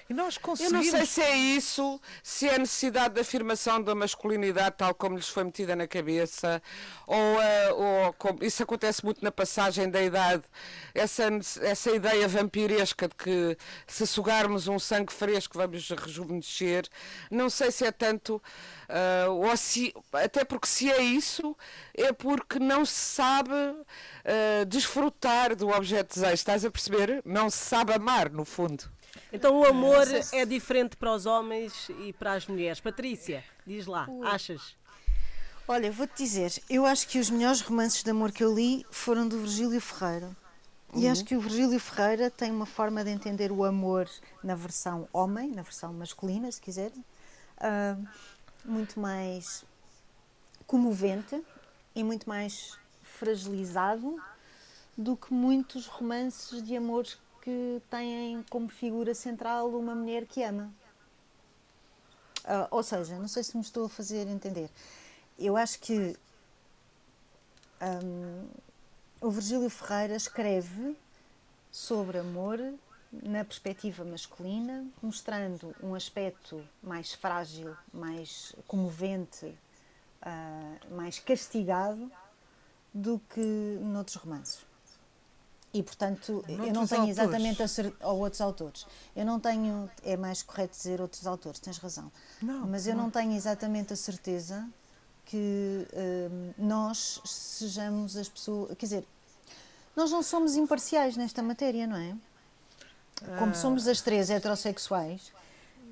E 0.08 0.14
nós 0.14 0.38
conseguimos... 0.38 0.86
Eu 0.86 0.92
não 0.92 0.98
sei 0.98 1.06
se 1.06 1.20
é 1.20 1.36
isso, 1.36 2.00
se 2.22 2.48
é 2.48 2.54
a 2.54 2.58
necessidade 2.58 3.14
de 3.14 3.20
afirmação 3.20 3.82
da 3.82 3.94
masculinidade 3.94 4.76
tal 4.78 4.94
como 4.94 5.16
lhes 5.16 5.28
foi 5.28 5.44
metida 5.44 5.76
na 5.76 5.86
cabeça, 5.86 6.62
ou, 7.06 7.16
uh, 7.16 7.74
ou 7.74 8.12
como, 8.14 8.42
isso 8.42 8.62
acontece 8.62 9.04
muito 9.04 9.22
na 9.22 9.30
passagem 9.30 9.90
da 9.90 10.02
idade, 10.02 10.44
essa, 10.94 11.24
essa 11.60 11.90
ideia 11.90 12.26
vampiresca 12.26 13.06
de 13.06 13.14
que 13.14 13.56
se 13.86 14.06
sugarmos 14.06 14.66
um 14.66 14.78
sangue 14.78 15.12
fresco 15.12 15.58
vamos 15.58 15.90
rejuvenescer. 15.90 16.88
Não 17.30 17.50
sei 17.50 17.70
se 17.70 17.84
é 17.84 17.92
tanto... 17.92 18.42
Uh, 18.88 19.30
ou 19.30 19.54
se, 19.54 19.94
até 20.14 20.44
porque 20.46 20.66
se 20.66 20.90
é 20.90 21.02
isso, 21.02 21.54
é 21.94 22.10
porque 22.10 22.58
não 22.58 22.86
se 22.86 22.94
sabe 22.94 23.52
uh, 23.52 24.64
desfrutar 24.66 25.54
do 25.54 25.68
objeto 25.68 26.14
de 26.14 26.14
desejo. 26.14 26.32
Estás 26.32 26.64
a 26.64 26.70
perceber? 26.70 27.20
Não 27.22 27.50
se 27.50 27.58
sabe 27.58 27.92
amar, 27.92 28.30
no 28.30 28.46
fundo. 28.46 28.90
Então 29.32 29.58
o 29.58 29.64
amor 29.64 30.06
é 30.32 30.44
diferente 30.44 30.96
para 30.96 31.12
os 31.12 31.26
homens 31.26 31.88
e 32.04 32.12
para 32.12 32.32
as 32.34 32.46
mulheres. 32.46 32.80
Patrícia, 32.80 33.44
diz 33.66 33.86
lá, 33.86 34.08
achas? 34.24 34.76
Olha, 35.66 35.92
vou-te 35.92 36.16
dizer, 36.16 36.62
eu 36.70 36.86
acho 36.86 37.06
que 37.06 37.18
os 37.18 37.28
melhores 37.28 37.60
romances 37.60 38.02
de 38.02 38.10
amor 38.10 38.32
que 38.32 38.42
eu 38.42 38.54
li 38.54 38.86
foram 38.90 39.28
do 39.28 39.38
Virgílio 39.40 39.80
Ferreira. 39.80 40.34
E 40.94 41.04
uhum. 41.04 41.12
acho 41.12 41.24
que 41.24 41.36
o 41.36 41.40
Virgílio 41.40 41.78
Ferreira 41.78 42.30
tem 42.30 42.50
uma 42.50 42.64
forma 42.64 43.04
de 43.04 43.10
entender 43.10 43.52
o 43.52 43.62
amor 43.64 44.08
na 44.42 44.54
versão 44.54 45.06
homem, 45.12 45.50
na 45.50 45.60
versão 45.60 45.92
masculina, 45.92 46.50
se 46.50 46.60
quiserem, 46.60 47.04
uh, 47.58 48.08
muito 48.64 48.98
mais 48.98 49.62
comovente 50.66 51.42
e 51.94 52.02
muito 52.02 52.26
mais 52.26 52.78
fragilizado 53.02 54.18
do 54.96 55.16
que 55.16 55.32
muitos 55.32 55.86
romances 55.86 56.62
de 56.62 56.76
amores 56.76 57.18
que 57.48 57.82
têm 57.88 58.44
como 58.50 58.68
figura 58.68 59.14
central 59.14 59.70
uma 59.70 59.94
mulher 59.94 60.26
que 60.26 60.42
ama. 60.42 60.70
Uh, 62.44 62.68
ou 62.70 62.82
seja, 62.82 63.18
não 63.18 63.26
sei 63.26 63.42
se 63.42 63.56
me 63.56 63.62
estou 63.62 63.86
a 63.86 63.88
fazer 63.88 64.28
entender. 64.28 64.68
Eu 65.38 65.56
acho 65.56 65.78
que 65.80 66.14
um, 67.80 68.48
o 69.18 69.30
Virgílio 69.30 69.70
Ferreira 69.70 70.14
escreve 70.14 70.94
sobre 71.72 72.18
amor 72.18 72.58
na 73.10 73.42
perspectiva 73.46 74.04
masculina, 74.04 74.86
mostrando 75.00 75.74
um 75.82 75.94
aspecto 75.94 76.62
mais 76.82 77.14
frágil, 77.14 77.74
mais 77.90 78.54
comovente, 78.66 79.46
uh, 79.46 80.94
mais 80.94 81.18
castigado 81.18 82.12
do 82.92 83.18
que 83.30 83.78
noutros 83.80 84.16
romances. 84.16 84.67
E, 85.72 85.82
portanto, 85.82 86.42
eu 86.48 86.72
não 86.72 86.86
tenho 86.86 87.02
autores. 87.02 87.08
exatamente 87.10 87.62
a 87.62 87.68
cer... 87.68 87.92
ou 88.00 88.20
outros 88.20 88.40
autores. 88.40 88.86
Eu 89.14 89.26
não 89.26 89.38
tenho, 89.38 89.88
é 90.02 90.16
mais 90.16 90.42
correto 90.42 90.74
dizer 90.74 91.00
outros 91.00 91.26
autores, 91.26 91.60
tens 91.60 91.76
razão. 91.76 92.10
Não, 92.40 92.66
Mas 92.66 92.86
eu 92.86 92.96
não, 92.96 93.04
não 93.04 93.10
tenho 93.10 93.34
exatamente 93.34 93.92
a 93.92 93.96
certeza 93.96 94.66
que 95.26 95.86
hum, 95.92 96.52
nós 96.56 97.20
sejamos 97.24 98.16
as 98.16 98.28
pessoas. 98.28 98.74
Quer 98.78 98.86
dizer, 98.86 99.04
nós 99.94 100.10
não 100.10 100.22
somos 100.22 100.56
imparciais 100.56 101.16
nesta 101.16 101.42
matéria, 101.42 101.86
não 101.86 101.96
é? 101.96 102.16
Como 103.38 103.50
ah. 103.50 103.54
somos 103.54 103.86
as 103.86 104.00
três 104.00 104.30
heterossexuais, 104.30 105.32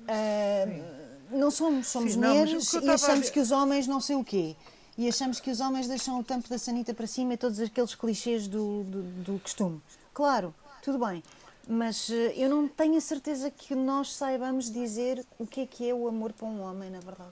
uh, 0.07 1.37
não 1.37 1.51
somos, 1.51 1.87
somos 1.87 2.13
Sim, 2.13 2.19
mulheres 2.19 2.73
não, 2.73 2.83
e 2.83 2.89
achamos 2.89 3.29
que 3.29 3.39
os 3.39 3.51
homens 3.51 3.85
não 3.85 3.99
sei 3.99 4.15
o 4.15 4.23
quê 4.23 4.55
e 4.97 5.07
achamos 5.07 5.39
que 5.39 5.51
os 5.51 5.59
homens 5.59 5.87
deixam 5.87 6.19
o 6.19 6.23
tampo 6.23 6.49
da 6.49 6.57
sanita 6.57 6.93
para 6.93 7.05
cima 7.05 7.33
e 7.33 7.37
todos 7.37 7.59
aqueles 7.59 7.93
clichês 7.93 8.47
do, 8.47 8.83
do, 8.83 9.01
do 9.23 9.39
costume. 9.39 9.81
Claro, 10.13 10.53
tudo 10.81 11.05
bem, 11.05 11.23
mas 11.67 12.09
eh, 12.09 12.33
eu 12.35 12.49
não 12.49 12.67
tenho 12.67 12.97
a 12.97 13.01
certeza 13.01 13.51
que 13.51 13.75
nós 13.75 14.13
saibamos 14.13 14.71
dizer 14.71 15.23
o 15.37 15.45
que 15.45 15.61
é 15.61 15.65
que 15.65 15.89
é 15.89 15.93
o 15.93 16.07
amor 16.07 16.33
para 16.33 16.47
um 16.47 16.61
homem, 16.61 16.89
na 16.89 16.99
verdade. 16.99 17.31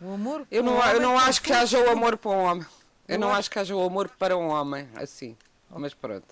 O 0.00 0.12
amor 0.12 0.46
eu 0.50 0.62
não, 0.62 0.82
eu 0.86 1.00
não 1.00 1.18
acho 1.18 1.42
que 1.42 1.52
haja 1.52 1.78
o 1.78 1.90
amor 1.90 2.16
para 2.16 2.30
um 2.30 2.44
homem. 2.44 2.66
Eu 3.06 3.18
não 3.18 3.30
acho 3.30 3.50
que 3.50 3.58
haja 3.58 3.76
o 3.76 3.82
amor 3.82 4.08
para 4.18 4.36
um 4.36 4.48
homem, 4.48 4.88
assim. 4.94 5.36
Mas 5.76 5.92
pronto. 5.92 6.26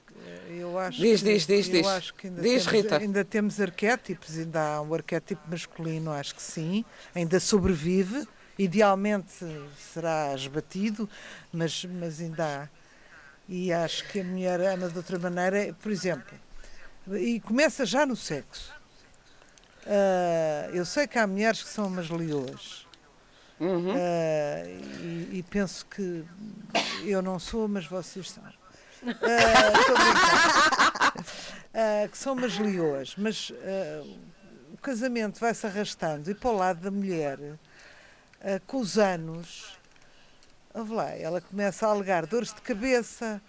Eu 0.49 0.79
acho 0.79 1.01
diz, 1.01 1.21
que, 1.21 1.33
diz, 1.33 1.47
diz, 1.47 1.67
diz. 1.67 1.87
Acho 1.87 2.15
que 2.15 2.29
ainda 2.29 2.41
diz, 2.41 2.65
temos, 2.65 2.67
Rita. 2.67 2.99
Ainda 2.99 3.25
temos 3.25 3.61
arquétipos, 3.61 4.39
ainda 4.39 4.77
há 4.77 4.81
um 4.81 4.95
arquétipo 4.95 5.43
masculino, 5.51 6.13
acho 6.13 6.35
que 6.35 6.43
sim. 6.43 6.85
Ainda 7.15 7.41
sobrevive 7.41 8.27
Idealmente 8.59 9.45
será 9.79 10.35
esbatido, 10.35 11.09
mas, 11.53 11.85
mas 11.85 12.21
ainda 12.21 12.45
há. 12.45 12.69
E 13.49 13.73
acho 13.73 14.07
que 14.09 14.21
a 14.21 14.25
mulher 14.25 14.61
ama 14.61 14.89
de 14.89 14.97
outra 14.97 15.19
maneira, 15.19 15.75
por 15.83 15.91
exemplo, 15.91 16.39
e 17.11 17.41
começa 17.41 17.85
já 17.85 18.07
no 18.07 18.15
sexo. 18.15 18.73
Uh, 19.83 20.71
eu 20.73 20.85
sei 20.85 21.07
que 21.09 21.19
há 21.19 21.27
mulheres 21.27 21.63
que 21.63 21.69
são 21.69 21.87
umas 21.87 22.09
leoas. 22.09 22.87
Uhum. 23.59 23.95
Uh, 23.95 24.67
e, 25.01 25.39
e, 25.39 25.45
penso 25.49 25.85
que 25.87 26.25
eu 27.05 27.21
não 27.21 27.39
sou, 27.39 27.67
mas 27.69 27.87
vocês 27.87 28.31
são. 28.31 28.43
Uh, 28.45 29.13
que 32.11 32.19
são 32.19 32.35
umas 32.35 32.59
leoas, 32.59 33.15
mas 33.17 33.51
o 34.73 34.77
casamento 34.77 35.41
vai-se 35.41 35.67
arrastando 35.67 36.31
e 36.31 36.35
para 36.35 36.51
o 36.51 36.57
lado 36.57 36.81
da 36.81 36.91
mulher 36.91 37.39
uh, 38.43 38.61
com 38.67 38.79
os 38.79 38.99
anos, 38.99 39.77
lá, 40.75 41.11
ela 41.11 41.41
começa 41.41 41.87
a 41.87 41.91
alegar 41.91 42.27
dores 42.27 42.53
de 42.53 42.61
cabeça 42.61 43.41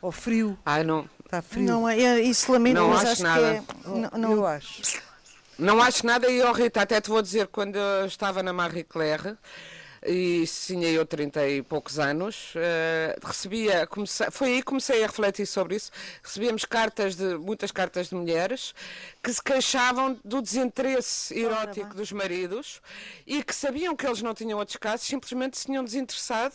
ou 0.00 0.12
frio. 0.12 0.58
Ai, 0.64 0.84
não. 0.84 1.08
Está 1.24 1.40
frio. 1.42 1.64
Não, 1.66 1.88
é, 1.88 2.20
isso 2.20 2.52
lamento, 2.52 2.76
Não 2.76 2.88
mas 2.90 3.00
acho 3.00 3.10
acho 3.12 3.22
nada. 3.22 3.40
que 3.42 3.88
é. 3.88 3.88
Não, 3.88 4.10
não- 4.18 4.32
Eu 4.32 4.46
acho. 4.46 5.02
Não 5.58 5.80
acho 5.80 6.04
nada 6.04 6.28
e, 6.28 6.42
oh, 6.42 6.52
Rita, 6.52 6.82
até 6.82 7.00
te 7.00 7.08
vou 7.08 7.22
dizer, 7.22 7.46
quando 7.46 7.76
eu 7.76 8.06
estava 8.06 8.42
na 8.42 8.52
Marie 8.52 8.82
Claire, 8.82 9.36
e 10.04 10.44
tinha 10.46 10.88
eu 10.88 11.06
30 11.06 11.48
e 11.48 11.62
poucos 11.62 11.98
anos, 11.98 12.52
eh, 12.56 13.16
recebia, 13.24 13.88
foi 14.30 14.48
aí 14.48 14.56
que 14.58 14.64
comecei 14.64 15.02
a 15.02 15.06
refletir 15.06 15.46
sobre 15.46 15.76
isso, 15.76 15.90
recebíamos 16.22 16.64
cartas 16.64 17.16
de, 17.16 17.36
muitas 17.38 17.70
cartas 17.70 18.08
de 18.08 18.14
mulheres 18.14 18.74
que 19.22 19.32
se 19.32 19.42
queixavam 19.42 20.18
do 20.24 20.42
desinteresse 20.42 21.38
erótico 21.38 21.94
dos 21.94 22.12
maridos 22.12 22.82
e 23.26 23.42
que 23.42 23.54
sabiam 23.54 23.96
que 23.96 24.06
eles 24.06 24.20
não 24.20 24.34
tinham 24.34 24.58
outros 24.58 24.76
casos, 24.76 25.06
simplesmente 25.06 25.56
se 25.58 25.66
tinham 25.66 25.82
desinteressado 25.82 26.54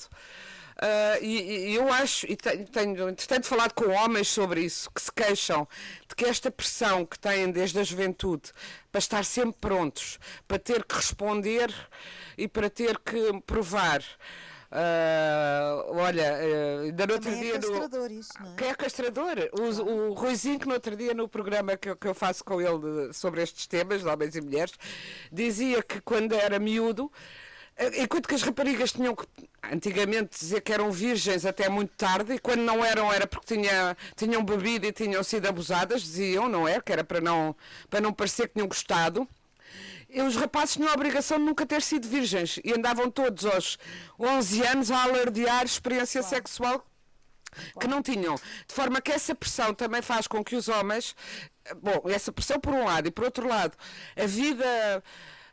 Uh, 0.81 1.21
e, 1.21 1.71
e 1.71 1.75
eu 1.75 1.91
acho, 1.91 2.25
e 2.25 2.37
tenho, 2.37 2.65
tenho 2.65 3.09
entretanto 3.09 3.45
falado 3.47 3.73
com 3.73 3.89
homens 3.89 4.29
sobre 4.29 4.61
isso, 4.61 4.89
que 4.91 5.01
se 5.01 5.11
queixam 5.11 5.67
de 6.07 6.15
que 6.15 6.23
esta 6.23 6.49
pressão 6.49 7.05
que 7.05 7.19
têm 7.19 7.51
desde 7.51 7.79
a 7.79 7.83
juventude 7.83 8.51
para 8.89 8.99
estar 8.99 9.25
sempre 9.25 9.57
prontos, 9.59 10.17
para 10.47 10.57
ter 10.57 10.85
que 10.85 10.95
responder 10.95 11.69
e 12.37 12.47
para 12.47 12.69
ter 12.69 12.97
que 12.99 13.41
provar. 13.45 14.01
Uh, 14.71 15.95
olha, 15.97 16.31
uh, 16.33 16.81
ainda 16.85 17.07
no 17.07 17.13
outro 17.15 17.29
é 17.31 17.35
dia. 17.35 17.53
no- 17.55 17.59
castrador 17.79 18.11
isso, 18.11 18.33
não 18.39 18.51
é? 18.51 18.55
que 18.55 18.63
é 18.65 18.73
castrador. 18.75 19.35
O, 19.59 20.09
o 20.09 20.13
Ruizinho, 20.13 20.59
que 20.59 20.67
no 20.67 20.75
outro 20.75 20.95
dia, 20.95 21.13
no 21.13 21.27
programa 21.27 21.75
que, 21.75 21.89
eu- 21.89 21.95
que 21.97 22.07
eu 22.07 22.13
faço 22.13 22.43
com 22.45 22.61
ele 22.61 23.07
de- 23.07 23.13
sobre 23.13 23.41
estes 23.41 23.65
temas, 23.67 24.01
de 24.01 24.07
homens 24.07 24.35
e 24.35 24.41
mulheres, 24.41 24.73
dizia 25.31 25.81
que 25.81 25.99
quando 26.01 26.33
era 26.35 26.59
miúdo, 26.59 27.11
enquanto 27.95 28.27
que 28.27 28.35
as 28.35 28.41
raparigas 28.41 28.91
tinham 28.91 29.15
que, 29.15 29.25
antigamente, 29.63 30.37
dizer 30.37 30.61
que 30.61 30.73
eram 30.73 30.91
virgens 30.91 31.45
até 31.45 31.69
muito 31.69 31.95
tarde, 31.95 32.33
e 32.33 32.39
quando 32.39 32.61
não 32.61 32.83
eram, 32.83 33.11
era 33.11 33.25
porque 33.25 33.55
tinha, 33.55 33.95
tinham 34.15 34.43
bebido 34.43 34.85
e 34.85 34.91
tinham 34.91 35.23
sido 35.23 35.47
abusadas, 35.47 36.01
diziam, 36.01 36.49
não 36.49 36.67
é? 36.67 36.81
Que 36.81 36.91
era 36.91 37.03
para 37.03 37.21
não, 37.21 37.55
para 37.89 38.01
não 38.01 38.11
parecer 38.11 38.47
que 38.47 38.55
tinham 38.55 38.67
gostado. 38.67 39.27
E 40.09 40.21
os 40.21 40.35
rapazes 40.35 40.73
tinham 40.73 40.89
a 40.89 40.93
obrigação 40.93 41.37
de 41.37 41.45
nunca 41.45 41.65
ter 41.65 41.81
sido 41.81 42.07
virgens 42.07 42.59
e 42.63 42.73
andavam 42.73 43.11
todos 43.11 43.45
aos 43.45 43.77
11 44.19 44.65
anos 44.65 44.91
a 44.91 45.03
alardear 45.03 45.63
experiência 45.63 46.23
sexual 46.23 46.83
que 47.79 47.87
não 47.87 48.01
tinham. 48.01 48.35
De 48.67 48.73
forma 48.73 49.01
que 49.01 49.11
essa 49.11 49.35
pressão 49.35 49.73
também 49.73 50.01
faz 50.01 50.27
com 50.27 50.43
que 50.43 50.55
os 50.55 50.67
homens, 50.67 51.15
bom, 51.81 52.01
essa 52.09 52.31
pressão 52.31 52.59
por 52.59 52.73
um 52.73 52.85
lado 52.85 53.07
e 53.07 53.11
por 53.11 53.23
outro 53.23 53.47
lado, 53.47 53.77
a 54.15 54.25
vida 54.25 55.03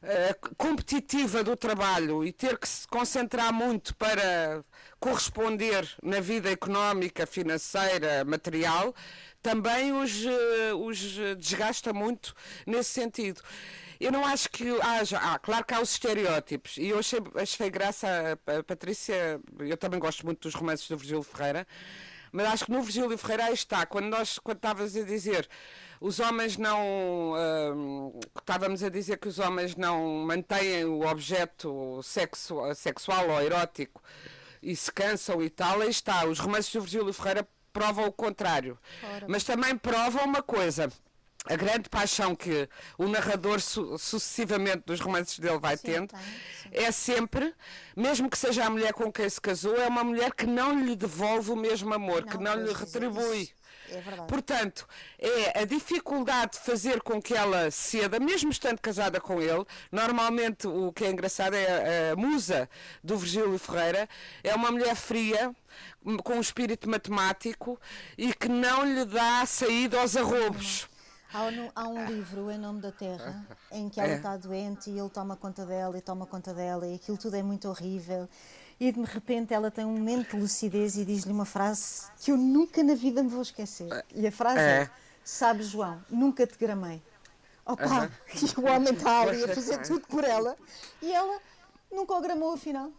eh, 0.03 0.34
competitiva 0.57 1.42
do 1.42 1.57
trabalho 1.57 2.24
e 2.24 2.32
ter 2.32 2.59
que 2.59 2.68
se 2.68 2.86
concentrar 2.86 3.53
muito 3.53 3.94
para 3.97 4.64
corresponder 5.01 5.88
na 6.03 6.20
vida 6.20 6.51
económica, 6.51 7.26
financeira, 7.26 8.24
material, 8.24 8.94
também 9.42 9.92
os, 9.92 10.24
eh, 10.24 10.74
os 10.74 10.99
desgasta 11.38 11.92
muito 11.92 12.34
nesse 12.66 12.90
sentido. 12.90 13.42
Eu 13.99 14.12
não 14.12 14.24
acho 14.24 14.51
que 14.51 14.68
haja. 14.80 15.18
Ah, 15.18 15.38
claro 15.38 15.64
que 15.64 15.74
há 15.74 15.80
os 15.80 15.92
estereótipos. 15.92 16.76
E 16.76 16.88
eu 16.88 16.99
achei, 16.99 17.18
achei 17.34 17.70
graça 17.70 18.38
a, 18.47 18.59
a 18.59 18.62
Patrícia. 18.62 19.40
Eu 19.59 19.76
também 19.76 19.99
gosto 19.99 20.24
muito 20.26 20.42
dos 20.42 20.55
romances 20.55 20.88
do 20.88 20.97
Virgílio 20.97 21.22
Ferreira. 21.22 21.66
Mas 22.30 22.47
acho 22.49 22.66
que 22.66 22.72
no 22.72 22.82
Virgílio 22.82 23.16
Ferreira 23.16 23.47
aí 23.47 23.55
está. 23.55 23.86
Quando 23.86 24.07
nós 24.07 24.38
quando 24.38 24.59
estavas 24.59 24.97
a 24.97 25.03
dizer 25.03 25.49
os 26.01 26.20
homens 26.20 26.57
não. 26.57 27.34
hum, 27.74 28.20
estávamos 28.38 28.82
a 28.82 28.88
dizer 28.88 29.18
que 29.18 29.28
os 29.28 29.38
homens 29.38 29.76
não 29.76 30.05
mantêm 30.26 30.84
o 30.84 31.07
objeto 31.07 32.01
sexo, 32.03 32.59
sexual 32.74 33.28
ou 33.30 33.40
erótico 33.42 34.03
e 34.62 34.74
se 34.74 34.90
cansam 34.92 35.42
e 35.42 35.51
tal, 35.51 35.80
aí 35.80 35.90
está. 35.90 36.24
Os 36.26 36.38
romances 36.38 36.72
do 36.72 36.80
Virgílio 36.80 37.12
Ferreira 37.12 37.47
provam 37.72 38.07
o 38.07 38.12
contrário. 38.12 38.78
Mas 39.28 39.44
também 39.44 39.76
provam 39.76 40.24
uma 40.24 40.42
coisa. 40.42 40.90
A 41.49 41.55
grande 41.55 41.88
paixão 41.88 42.34
que 42.34 42.68
o 42.99 43.07
narrador 43.07 43.61
su- 43.61 43.97
sucessivamente 43.99 44.82
dos 44.84 44.99
romances 44.99 45.38
dele 45.38 45.59
vai 45.61 45.76
tendo 45.76 46.11
sim. 46.11 46.68
é 46.72 46.90
sempre, 46.90 47.55
mesmo 47.94 48.28
que 48.28 48.36
seja 48.36 48.64
a 48.64 48.70
mulher 48.70 48.92
com 48.92 49.12
quem 49.12 49.28
se 49.30 49.40
casou, 49.40 49.76
é 49.76 49.86
uma 49.86 50.03
mulher 50.03 50.32
que 50.34 50.44
não 50.44 50.80
lhe 50.84 50.97
devolve 50.97 51.53
o 51.53 51.57
mesmo 51.57 51.94
amor, 51.94 52.24
que 52.24 52.36
não 52.36 52.55
lhe 52.57 52.64
dizer 52.64 52.76
retribui. 52.76 53.42
isso 53.42 53.53
É 53.91 54.01
verdade. 54.01 54.28
Portanto, 54.28 54.87
é 55.18 55.61
a 55.61 55.64
dificuldade 55.64 56.53
de 56.53 56.59
fazer 56.61 57.01
com 57.03 57.20
que 57.20 57.34
ela 57.34 57.70
ceda, 57.70 58.18
mesmo 58.20 58.51
estando 58.51 58.80
casada 58.80 59.20
com 59.20 59.41
ele. 59.41 59.64
Normalmente, 59.93 60.66
o 60.66 60.93
que 60.93 61.05
é 61.05 61.11
engraçado 61.11 61.55
é 61.55 62.11
a, 62.11 62.12
a 62.12 62.16
musa 62.16 62.68
do 63.03 63.16
Virgílio 63.16 63.59
Ferreira 63.59 64.09
é 64.43 64.55
uma 64.55 64.70
mulher 64.70 64.95
fria, 64.97 65.55
com 66.24 66.34
um 66.34 66.41
espírito 66.41 66.89
matemático 66.89 67.78
e 68.16 68.32
que 68.32 68.49
não 68.49 68.84
lhe 68.84 69.05
dá 69.05 69.45
saída 69.47 70.01
aos 70.01 70.16
arrobos. 70.16 70.89
Há, 71.32 71.43
um- 71.43 71.70
há 71.74 71.89
um 71.89 72.07
livro, 72.07 72.51
Em 72.51 72.57
Nome 72.59 72.80
da 72.80 72.93
Terra, 72.93 73.45
em 73.72 73.89
que 73.89 74.01
ela 74.01 74.12
É. 74.12 74.16
está 74.16 74.37
doente 74.37 74.89
e 74.91 74.99
ele 74.99 75.11
toma 75.11 75.37
conta 75.37 75.66
dela 75.66 75.99
e 75.99 76.01
toma 76.01 76.24
conta 76.24 76.55
dela 76.55 76.87
e 76.87 76.95
aquilo 76.95 77.18
tudo 77.18 77.34
é 77.37 77.43
muito 77.43 77.68
horrível. 77.68 78.28
E 78.79 78.93
de 78.93 79.03
repente 79.03 79.55
ela 79.55 79.70
tem 79.70 79.85
um 79.85 79.93
momento 79.97 80.33
de 80.33 80.41
lucidez 80.43 80.97
e 80.97 81.05
diz-lhe 81.05 81.33
uma 81.33 81.47
frase 81.47 82.03
que 82.18 82.31
eu 82.31 82.37
nunca 82.37 82.83
na 82.83 82.95
vida 82.95 83.22
me 83.22 83.29
vou 83.31 83.41
esquecer. 83.43 83.89
E 84.14 84.27
a 84.27 84.33
frase 84.33 84.59
é: 84.61 84.83
É. 84.83 84.91
Sabes, 85.24 85.68
João, 85.68 86.01
nunca 86.11 86.47
te 86.47 86.57
gramei. 86.59 87.03
Opa! 87.64 88.11
E 88.35 88.61
o 88.61 88.66
homem 88.66 88.93
está 88.93 89.22
ali 89.22 89.43
a 89.45 89.49
fazer 89.55 89.79
tudo 89.83 90.07
por 90.07 90.22
ela 90.24 90.57
e 91.03 91.11
ela 91.12 91.41
nunca 91.91 92.14
o 92.14 92.20
gramou 92.20 92.53
afinal. 92.53 92.93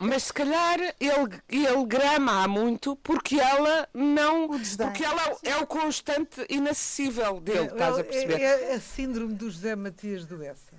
Mas 0.00 0.24
se 0.24 0.32
calhar 0.32 0.78
ele, 1.00 1.42
ele 1.48 1.84
grama 1.86 2.44
há 2.44 2.48
muito 2.48 2.96
porque 2.96 3.38
ela 3.38 3.88
não. 3.92 4.48
Porque 4.48 5.04
ela 5.04 5.36
é 5.42 5.56
o 5.56 5.66
constante 5.66 6.46
inacessível 6.48 7.40
dele, 7.40 7.66
estás 7.66 7.96
a 7.96 8.00
É- 8.00 8.02
perceber? 8.04 8.40
É, 8.40 8.70
é 8.70 8.74
a 8.76 8.80
síndrome 8.80 9.34
do 9.34 9.50
José 9.50 9.74
Matias 9.76 10.24
do 10.24 10.42
Essa. 10.42 10.56
São 10.70 10.78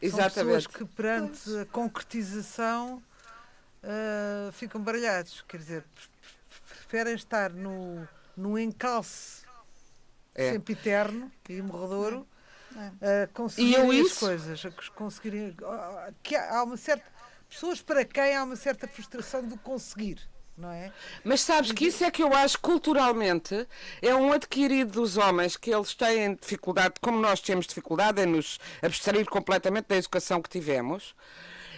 pessoas 0.00 0.14
Exatamente. 0.34 0.68
que 0.68 0.84
perante 0.84 1.58
a 1.58 1.64
concretização 1.66 3.02
ah, 3.86 4.50
ficam 4.52 4.80
baralhados. 4.80 5.44
Quer 5.48 5.58
dizer, 5.58 5.82
pre- 5.94 6.04
pre- 6.20 6.74
preferem 6.76 7.14
estar 7.14 7.50
no, 7.50 8.06
no 8.36 8.58
encalce 8.58 9.42
É. 10.34 10.52
sempiterno 10.52 11.30
e 11.48 11.60
morredouro 11.62 12.26
É. 13.00 13.22
a 13.24 13.26
conseguirem 13.28 14.00
as 14.00 14.18
coisas. 14.18 14.62
Conseguirem, 14.94 15.56
ah, 15.64 16.10
que 16.22 16.34
há 16.36 16.58
há 16.58 16.62
uma 16.64 16.76
certa. 16.76 17.04
Pessoas 17.48 17.80
para 17.80 18.04
quem 18.04 18.34
há 18.34 18.42
uma 18.42 18.56
certa 18.56 18.88
frustração 18.88 19.46
de 19.46 19.56
conseguir, 19.58 20.18
não 20.58 20.72
é? 20.72 20.90
Mas 21.22 21.40
sabes 21.42 21.70
que 21.70 21.86
isso 21.86 22.02
é 22.02 22.10
que 22.10 22.20
eu 22.22 22.34
acho 22.34 22.58
culturalmente 22.58 23.68
é 24.02 24.12
um 24.14 24.32
adquirido 24.32 24.90
dos 24.90 25.16
homens 25.16 25.56
que 25.56 25.72
eles 25.72 25.94
têm 25.94 26.34
dificuldade, 26.34 26.94
como 27.00 27.20
nós 27.20 27.38
temos 27.40 27.66
dificuldade 27.66 28.20
em 28.22 28.26
nos 28.26 28.58
abstrair 28.82 29.24
completamente 29.26 29.86
da 29.86 29.96
educação 29.96 30.42
que 30.42 30.48
tivemos. 30.48 31.14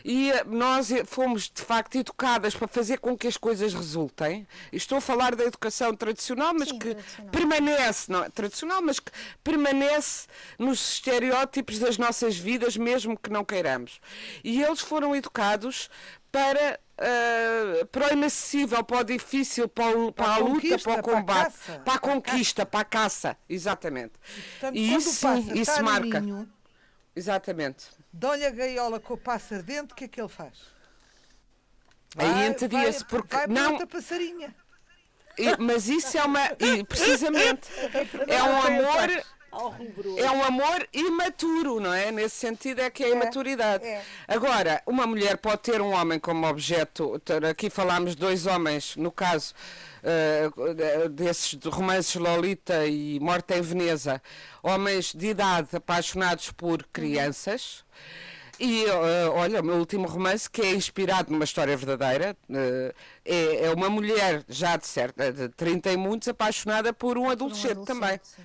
E 0.09 0.31
nós 0.47 0.89
fomos 1.05 1.51
de 1.53 1.61
facto 1.63 1.97
educadas 1.97 2.55
para 2.55 2.69
fazer 2.69 2.99
com 3.01 3.19
que 3.19 3.27
as 3.27 3.37
coisas 3.37 3.75
resultem. 3.75 4.47
E 4.73 4.77
estou 4.77 4.99
a 4.99 5.01
falar 5.01 5.35
da 5.35 5.43
educação 5.43 5.93
tradicional, 5.97 6.55
mas 6.55 6.69
Sim, 6.69 6.79
que 6.79 6.95
tradicional. 6.95 7.33
permanece, 7.33 8.13
não 8.13 8.23
é? 8.23 8.29
tradicional, 8.31 8.81
mas 8.83 9.01
que 9.01 9.11
permanece 9.43 10.29
nos 10.61 10.93
estereótipos 10.93 11.81
das 11.81 11.99
nossas 11.99 12.37
vidas, 12.39 12.77
mesmo 12.77 13.19
que 13.19 13.31
não 13.31 13.45
queiramos. 13.45 14.01
E 14.45 14.63
eles 14.63 14.79
foram 14.81 15.17
educados 15.17 15.91
para, 16.31 16.79
ah, 16.99 17.85
para 17.91 18.11
o 18.11 18.13
inacessível, 18.13 18.85
para 18.85 18.99
o 18.99 19.05
difícil, 19.05 19.69
para, 19.69 19.99
o- 19.99 20.13
para 20.13 20.35
a 20.35 20.37
luta, 20.39 20.79
para 20.79 20.79
o 20.79 20.83
para 20.83 20.95
a 20.95 21.03
combate, 21.03 21.53
caça. 21.53 21.79
para 21.85 21.95
a 21.95 21.99
conquista, 21.99 22.65
para 22.65 22.81
a 22.81 22.85
caça, 22.85 23.37
exatamente. 23.49 24.13
Portanto, 24.53 24.77
E 24.77 24.95
isso 24.95 25.21
pássaro 25.27 25.59
isso 25.59 25.83
marca. 25.83 26.21
ninho, 26.21 26.49
Exatamente. 27.15 27.87
Dão-lhe 28.17 28.45
a 28.47 28.51
gaiola 28.51 28.99
com 28.99 29.15
o 29.15 29.19
pássaro 29.19 29.63
dentro, 29.63 29.93
o 29.93 29.97
que 29.97 30.05
é 30.05 30.09
que 30.09 30.21
ele 30.21 30.29
faz? 30.29 30.55
Aí 32.17 32.47
entedia-se, 32.49 33.05
porque 33.05 33.37
vai 33.37 33.47
não- 33.47 33.73
outra 33.73 33.87
passarinha. 33.87 34.55
E- 35.39 35.57
mas 35.59 35.87
isso 35.87 36.17
é 36.17 36.25
uma. 36.25 36.41
E 36.59 36.83
precisamente. 36.85 37.69
É 38.27 38.43
um 38.43 38.63
amor. 38.63 39.25
Ao 39.57 39.71
rubro. 39.71 40.19
É 40.19 40.31
um 40.31 40.45
amor 40.45 40.87
imaturo, 40.93 41.81
não 41.81 41.93
é? 41.93 42.13
Nesse 42.13 42.37
sentido 42.37 42.81
é 42.81 42.91
que 42.91 43.03
é 43.03 43.07
a 43.07 43.11
imaturidade. 43.11 43.85
é. 43.85 44.03
Agora, 44.29 44.83
uma 44.87 45.07
mulher 45.07 45.39
pode 45.39 45.63
ter 45.63 45.81
um 45.81 45.93
homem 45.93 46.19
como 46.19 46.47
objeto. 46.47 47.21
Aqui 47.49 47.71
falámos 47.71 48.11
de 48.11 48.21
dois 48.21 48.47
homens, 48.47 48.97
no 48.97 49.11
caso 49.11 49.55
eh, 50.03 50.51
desses 51.11 51.55
de 51.59 51.69
romances 51.69 52.15
Lolita 52.15 52.87
e 52.87 53.19
Morte 53.19 53.55
em 53.55 53.63
Veneza, 53.63 54.23
homens 54.63 55.13
de 55.13 55.29
idade 55.29 55.75
apaixonados 55.75 56.53
por 56.53 56.85
crianças. 56.93 57.85
E 58.59 58.85
eh, 58.85 59.29
olha, 59.35 59.61
o 59.61 59.65
meu 59.65 59.77
último 59.77 60.07
romance, 60.07 60.49
que 60.49 60.63
é 60.63 60.73
inspirado 60.75 61.31
numa 61.33 61.45
história 61.45 61.77
verdadeira, 61.77 62.37
eh, 62.51 62.95
é, 63.25 63.65
é 63.67 63.71
uma 63.71 63.91
mulher 63.91 64.45
já 64.49 64.77
de 64.77 64.87
certa, 64.87 65.33
de 65.33 65.49
30 65.51 65.93
e 65.93 65.97
muitos, 65.97 66.29
apaixonada 66.29 66.93
por 66.93 67.19
um 67.19 67.29
adolescente, 67.29 67.85
também. 67.85 68.11
adolescente, 68.15 68.27
sim. 68.29 68.43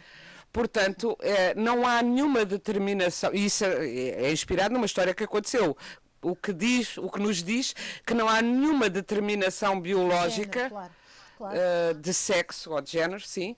Portanto, 0.52 1.18
eh, 1.22 1.54
não 1.56 1.88
há 1.88 2.02
nenhuma 2.02 2.44
determinação. 2.44 3.34
e 3.34 3.46
Isso 3.46 3.64
é, 3.64 3.88
é 3.88 4.32
inspirado 4.32 4.74
numa 4.74 4.86
história 4.86 5.14
que 5.14 5.24
aconteceu 5.24 5.78
o 6.22 6.36
que 6.36 6.54
diz, 6.54 6.98
o 6.98 7.10
que 7.10 7.20
nos 7.20 7.42
diz 7.42 7.74
que 8.06 8.14
não 8.14 8.28
há 8.28 8.42
nenhuma 8.42 8.90
determinação 8.90 9.80
biológica 9.80 10.60
género, 10.60 10.70
claro, 10.70 10.92
claro. 11.38 11.58
Uh, 11.58 11.94
de 11.96 12.14
sexo 12.14 12.72
ou 12.72 12.82
de 12.82 12.92
género, 12.92 13.22
sim, 13.22 13.56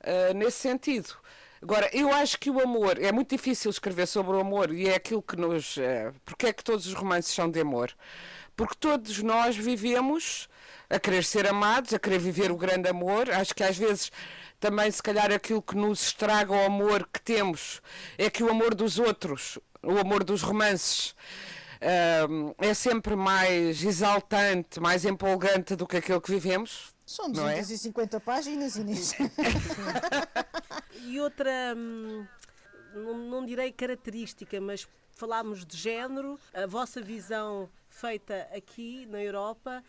uh, 0.00 0.34
nesse 0.34 0.58
sentido. 0.58 1.14
Agora, 1.60 1.90
eu 1.92 2.10
acho 2.10 2.38
que 2.38 2.48
o 2.48 2.58
amor, 2.58 2.98
é 2.98 3.12
muito 3.12 3.36
difícil 3.36 3.70
escrever 3.70 4.06
sobre 4.06 4.34
o 4.34 4.40
amor 4.40 4.72
e 4.72 4.88
é 4.88 4.94
aquilo 4.94 5.20
que 5.20 5.36
nos. 5.36 5.76
Porque 6.24 6.46
é 6.46 6.52
que 6.54 6.64
todos 6.64 6.86
os 6.86 6.94
romances 6.94 7.34
são 7.34 7.50
de 7.50 7.60
amor? 7.60 7.94
Porque 8.56 8.74
todos 8.80 9.22
nós 9.22 9.56
vivemos 9.56 10.48
a 10.90 10.98
querer 10.98 11.24
ser 11.24 11.46
amados, 11.46 11.94
a 11.94 11.98
querer 11.98 12.18
viver 12.18 12.50
o 12.50 12.56
grande 12.56 12.88
amor. 12.88 13.30
Acho 13.30 13.54
que 13.54 13.62
às 13.62 13.78
vezes 13.78 14.10
também, 14.58 14.90
se 14.90 15.02
calhar, 15.02 15.32
aquilo 15.32 15.62
que 15.62 15.76
nos 15.76 16.02
estraga 16.02 16.52
o 16.52 16.66
amor 16.66 17.08
que 17.10 17.22
temos 17.22 17.80
é 18.18 18.28
que 18.28 18.42
o 18.42 18.50
amor 18.50 18.74
dos 18.74 18.98
outros, 18.98 19.58
o 19.82 19.96
amor 19.98 20.24
dos 20.24 20.42
romances, 20.42 21.14
uh, 21.80 22.54
é 22.58 22.74
sempre 22.74 23.14
mais 23.16 23.82
exaltante, 23.82 24.80
mais 24.80 25.04
empolgante 25.04 25.76
do 25.76 25.86
que 25.86 25.96
aquilo 25.96 26.20
que 26.20 26.30
vivemos. 26.30 26.92
São 27.06 27.30
250 27.30 28.16
é? 28.16 28.20
páginas, 28.20 28.76
Inês. 28.76 29.14
e 31.06 31.18
outra, 31.18 31.74
hum, 31.76 32.26
não, 32.94 33.18
não 33.18 33.46
direi 33.46 33.72
característica, 33.72 34.60
mas 34.60 34.86
falámos 35.12 35.66
de 35.66 35.76
género, 35.76 36.38
a 36.54 36.66
vossa 36.66 37.00
visão 37.00 37.68
feita 37.88 38.48
aqui 38.54 39.06
na 39.06 39.22
Europa, 39.22 39.82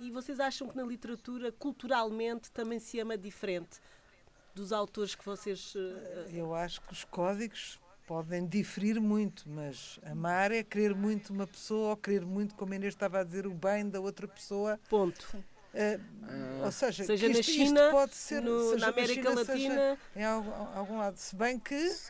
e 0.00 0.10
vocês 0.10 0.40
acham 0.40 0.68
que 0.68 0.76
na 0.76 0.84
literatura, 0.84 1.52
culturalmente, 1.52 2.50
também 2.50 2.78
se 2.78 2.98
ama 2.98 3.16
diferente 3.16 3.80
dos 4.54 4.72
autores 4.72 5.14
que 5.14 5.24
vocês. 5.24 5.74
Uh... 5.74 6.28
Eu 6.32 6.54
acho 6.54 6.80
que 6.80 6.92
os 6.92 7.04
códigos 7.04 7.80
podem 8.06 8.46
diferir 8.46 9.00
muito, 9.00 9.44
mas 9.48 9.98
amar 10.04 10.52
é 10.52 10.62
querer 10.62 10.94
muito 10.94 11.32
uma 11.32 11.46
pessoa 11.46 11.90
ou 11.90 11.96
querer 11.96 12.24
muito, 12.24 12.54
como 12.54 12.72
a 12.72 12.76
Inês 12.76 12.94
estava 12.94 13.20
a 13.20 13.24
dizer, 13.24 13.46
o 13.46 13.54
bem 13.54 13.88
da 13.88 14.00
outra 14.00 14.26
pessoa. 14.26 14.78
Ponto. 14.88 15.36
Uh, 15.74 16.64
ou 16.64 16.72
seja, 16.72 17.04
seja 17.04 17.28
na 17.28 17.38
isto, 17.38 17.52
China, 17.52 17.80
isto 17.82 17.90
pode 17.90 18.14
ser 18.14 18.40
no, 18.40 18.76
na 18.78 18.88
América 18.88 19.28
China, 19.28 19.34
Latina, 19.34 19.98
em 20.14 20.24
algum, 20.24 20.50
algum, 20.50 20.98
lado, 20.98 21.18
se 21.18 21.36
bem 21.36 21.58
que, 21.58 21.74
uh, 21.74 22.00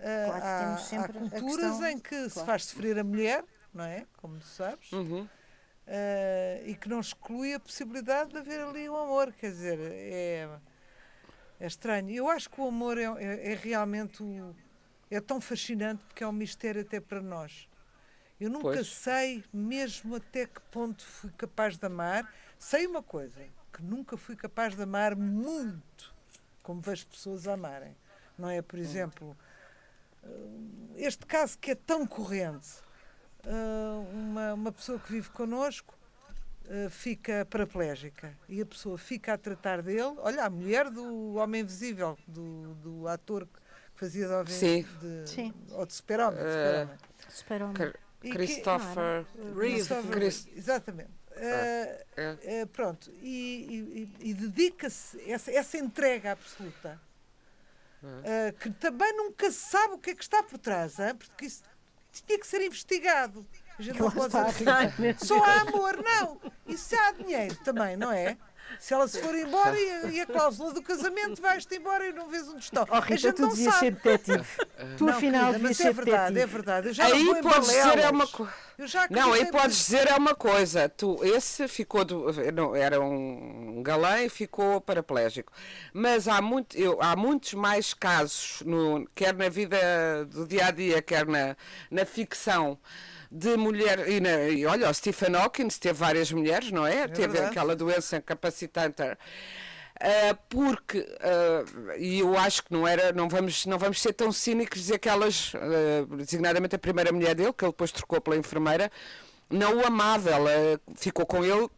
claro 0.00 0.42
há, 0.42 0.74
há, 0.74 1.10
culturas 1.30 1.70
questão, 1.70 1.88
em 1.88 1.98
que 2.00 2.08
claro. 2.08 2.30
se 2.30 2.44
faz 2.44 2.64
sofrer 2.64 2.98
a 2.98 3.04
mulher, 3.04 3.44
não 3.72 3.84
é? 3.84 4.06
Como 4.16 4.38
tu 4.38 4.46
sabes. 4.46 4.90
Uhum. 4.90 5.28
Uh, 5.86 6.66
e 6.68 6.76
que 6.76 6.88
não 6.88 7.00
exclui 7.00 7.54
a 7.54 7.60
possibilidade 7.60 8.30
de 8.30 8.38
haver 8.38 8.60
ali 8.60 8.88
um 8.88 8.96
amor, 8.96 9.32
quer 9.32 9.50
dizer, 9.50 9.78
é, 9.80 10.48
é 11.58 11.66
estranho. 11.66 12.10
Eu 12.10 12.28
acho 12.28 12.48
que 12.48 12.60
o 12.60 12.68
amor 12.68 12.96
é, 12.96 13.04
é, 13.04 13.52
é 13.52 13.54
realmente 13.54 14.22
o, 14.22 14.54
é 15.10 15.20
tão 15.20 15.40
fascinante 15.40 16.04
porque 16.04 16.22
é 16.22 16.26
um 16.26 16.32
mistério 16.32 16.82
até 16.82 17.00
para 17.00 17.20
nós. 17.20 17.68
Eu 18.40 18.48
nunca 18.48 18.74
pois. 18.74 18.88
sei 18.88 19.44
mesmo 19.52 20.16
até 20.16 20.46
que 20.46 20.60
ponto 20.70 21.04
fui 21.04 21.30
capaz 21.36 21.76
de 21.76 21.86
amar. 21.86 22.32
Sei 22.58 22.86
uma 22.86 23.02
coisa, 23.02 23.40
que 23.72 23.82
nunca 23.82 24.16
fui 24.16 24.36
capaz 24.36 24.74
de 24.74 24.82
amar 24.82 25.16
muito 25.16 26.14
como 26.62 26.80
vejo 26.80 27.06
pessoas 27.08 27.46
amarem. 27.46 27.96
Não 28.38 28.48
é, 28.48 28.62
por 28.62 28.78
hum. 28.78 28.82
exemplo, 28.82 29.36
este 30.96 31.26
caso 31.26 31.58
que 31.58 31.72
é 31.72 31.74
tão 31.74 32.06
corrente. 32.06 32.68
Eh, 33.44 34.12
uma, 34.12 34.54
uma 34.54 34.72
pessoa 34.72 34.98
que 34.98 35.12
vive 35.12 35.28
connosco 35.30 35.94
eh, 36.68 36.88
fica 36.88 37.44
paraplégica 37.50 38.36
e 38.48 38.60
a 38.60 38.66
pessoa 38.66 38.96
fica 38.96 39.34
a 39.34 39.38
tratar 39.38 39.82
dele. 39.82 40.14
Olha, 40.18 40.44
a 40.44 40.50
mulher 40.50 40.90
do 40.90 41.34
Homem 41.34 41.62
Invisível, 41.62 42.16
do, 42.26 42.74
do 42.76 43.08
ator 43.08 43.46
que 43.46 43.60
fazia 43.94 44.28
de 44.28 44.32
homem 44.32 44.46
Sim. 44.46 44.86
de, 45.00 45.28
Sim. 45.28 45.54
ou 45.72 45.84
de 45.84 45.92
super-homem. 45.92 46.38
Uh, 46.38 46.88
super-homem. 47.28 47.92
Christopher 48.20 49.26
Reeve. 49.56 50.52
Exatamente. 50.56 51.10
Uh, 51.32 52.62
uh, 52.62 52.66
pronto, 52.68 53.10
e, 53.22 54.08
e, 54.20 54.30
e 54.30 54.34
dedica-se 54.34 55.18
essa, 55.30 55.50
essa 55.50 55.78
entrega 55.78 56.32
absoluta, 56.32 57.00
uh, 58.02 58.52
que 58.60 58.70
também 58.70 59.16
nunca 59.16 59.50
se 59.50 59.70
sabe 59.70 59.94
o 59.94 59.98
que 59.98 60.10
é 60.10 60.14
que 60.14 60.22
está 60.22 60.42
por 60.42 60.58
trás, 60.58 60.98
hein? 60.98 61.14
porque 61.14 61.46
isso 61.46 61.62
tinha 62.12 62.38
que 62.38 62.46
ser 62.46 62.60
investigado. 62.64 63.46
A 63.78 63.82
gente 63.82 63.98
não 63.98 64.10
pode 64.10 64.34
dizer 64.34 65.16
só 65.18 65.42
há 65.42 65.62
amor, 65.62 65.96
não. 66.02 66.40
E 66.66 66.76
se 66.76 66.94
há 66.94 67.12
dinheiro 67.12 67.56
também, 67.64 67.96
não 67.96 68.12
é? 68.12 68.36
Se 68.78 68.94
ela 68.94 69.06
se 69.06 69.20
for 69.20 69.34
embora 69.34 69.78
e, 69.78 70.16
e 70.16 70.20
a 70.20 70.26
cláusula 70.26 70.72
do 70.72 70.82
casamento 70.82 71.40
vais-te 71.40 71.76
embora 71.76 72.06
e 72.06 72.12
não 72.12 72.28
vês 72.28 72.48
onde 72.48 72.64
estão. 72.64 72.86
Oh, 72.90 73.00
Rita, 73.00 73.14
a 73.14 73.16
gente 73.16 73.34
tu 73.34 73.42
não 73.42 73.56
sabe. 73.56 73.78
ser 73.78 73.90
detetive. 73.92 74.48
Tu 74.98 75.04
não, 75.04 75.12
afinal 75.14 75.46
querida, 75.46 75.68
mas 75.68 75.80
é 75.80 75.92
verdade, 75.92 76.40
é 76.40 76.46
verdade. 76.46 76.88
Eu 76.88 76.94
já 76.94 77.06
aí 77.06 77.22
não 77.22 77.40
podes 77.40 77.68
dizer 77.68 77.98
é 77.98 78.10
uma 78.10 78.26
coisa. 78.26 78.52
Não, 79.10 79.32
aí 79.32 79.46
podes 79.46 79.76
dizer 79.76 80.08
é 80.08 80.16
uma 80.16 80.34
coisa. 80.34 80.88
Tu, 80.88 81.20
esse 81.22 81.68
ficou 81.68 82.04
do, 82.04 82.32
não, 82.52 82.74
era 82.74 83.00
um 83.00 83.80
galã 83.82 84.22
e 84.22 84.28
ficou 84.28 84.80
paraplégico. 84.80 85.52
Mas 85.92 86.26
há, 86.26 86.42
muito, 86.42 86.76
eu, 86.76 87.00
há 87.00 87.14
muitos 87.14 87.54
mais 87.54 87.94
casos, 87.94 88.62
no, 88.66 89.08
quer 89.14 89.34
na 89.34 89.48
vida 89.48 90.24
do 90.26 90.46
dia 90.46 90.66
a 90.66 90.70
dia, 90.72 91.00
quer 91.00 91.26
na, 91.26 91.56
na 91.90 92.04
ficção 92.04 92.76
de 93.32 93.56
mulher. 93.56 94.08
E, 94.08 94.20
na, 94.20 94.48
e 94.48 94.66
olha, 94.66 94.90
o 94.90 94.94
Stephen 94.94 95.34
Hawking 95.34 95.68
teve 95.68 95.98
várias 95.98 96.30
mulheres, 96.30 96.70
não 96.70 96.86
é? 96.86 96.98
é 96.98 97.08
teve 97.08 97.28
verdade. 97.28 97.50
aquela 97.50 97.74
doença 97.74 98.18
incapacitante. 98.18 99.02
Uh, 99.02 100.36
porque 100.48 100.98
uh, 100.98 101.92
e 101.96 102.20
eu 102.20 102.36
acho 102.36 102.64
que 102.64 102.72
não 102.72 102.88
era 102.88 103.12
não 103.12 103.28
vamos 103.28 103.66
não 103.66 103.78
vamos 103.78 104.00
ser 104.00 104.12
tão 104.12 104.32
cínicos 104.32 104.80
dizer 104.80 104.98
que 104.98 105.08
elas 105.08 105.52
uh, 105.54 106.16
designadamente 106.16 106.74
a 106.74 106.78
primeira 106.78 107.12
mulher 107.12 107.36
dele 107.36 107.52
que 107.52 107.64
ele 107.64 107.70
depois 107.70 107.92
trocou 107.92 108.20
pela 108.20 108.36
enfermeira 108.36 108.90
não 109.48 109.76
o 109.76 109.86
amava 109.86 110.30
ela 110.30 110.50
ficou 110.96 111.24
com 111.24 111.44
ele 111.44 111.68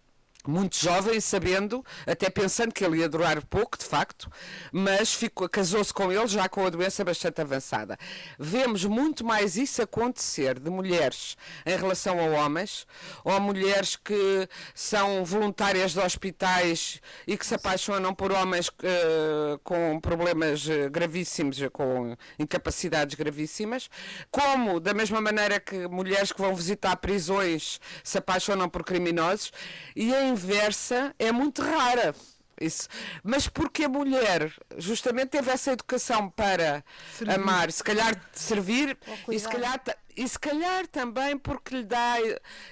muito 0.47 0.77
jovem, 0.77 1.21
sabendo, 1.21 1.85
até 2.07 2.29
pensando 2.29 2.73
que 2.73 2.85
ele 2.85 2.99
ia 2.99 3.09
durar 3.09 3.45
pouco, 3.47 3.79
de 3.79 3.85
facto, 3.85 4.31
mas 4.73 5.19
casou-se 5.51 5.93
com 5.93 6.13
ele 6.13 6.27
já 6.27 6.49
com 6.49 6.67
a 6.67 6.71
doença 6.71 7.05
bastante 7.05 7.41
avançada. 7.41 7.99
Vemos 8.39 8.85
muito 8.85 9.25
mais 9.25 9.57
isso 9.57 9.83
acontecer 9.83 10.59
de 10.59 10.71
mulheres 10.71 11.37
em 11.65 11.77
relação 11.77 12.19
a 12.21 12.45
homens, 12.45 12.87
ou 13.25 13.41
mulheres 13.41 13.97
que 13.97 14.49
são 14.75 15.25
voluntárias 15.25 15.93
de 15.93 16.01
hospitais 16.01 17.01
e 17.27 17.37
que 17.37 17.47
se 17.47 17.55
apaixonam 17.55 18.15
por 18.15 18.33
homens 18.33 18.69
uh, 18.69 19.59
com 19.63 19.99
problemas 20.01 20.69
eh, 20.69 20.89
gravíssimos, 20.89 21.59
com 21.73 22.17
incapacidades 22.39 23.15
gravíssimas, 23.15 23.89
como 24.31 24.81
da 24.81 24.93
mesma 24.93 25.21
maneira 25.21 25.59
que 25.61 25.87
mulheres 25.89 26.33
que 26.33 26.41
vão 26.41 26.55
visitar 26.55 26.97
prisões 26.97 27.81
se 28.03 28.19
apaixonam 28.19 28.69
por 28.69 28.85
criminosos, 28.85 29.53
e 29.97 30.13
em 30.13 30.34
inversa 30.35 31.15
é 31.19 31.33
muito 31.33 31.63
rara. 31.63 32.15
Isso. 32.61 32.89
Mas 33.23 33.49
porque 33.49 33.85
a 33.85 33.89
mulher 33.89 34.53
justamente 34.77 35.31
teve 35.31 35.51
essa 35.51 35.73
educação 35.73 36.31
para 36.31 36.85
servir. 37.17 37.35
amar, 37.35 37.73
se 37.73 37.83
calhar 37.83 38.31
servir 38.33 38.97
e 39.29 39.39
se 39.39 39.49
calhar, 39.49 39.81
e 40.17 40.29
se 40.29 40.39
calhar 40.39 40.87
também 40.87 41.37
porque 41.37 41.77
lhe 41.77 41.85
dá 41.85 42.15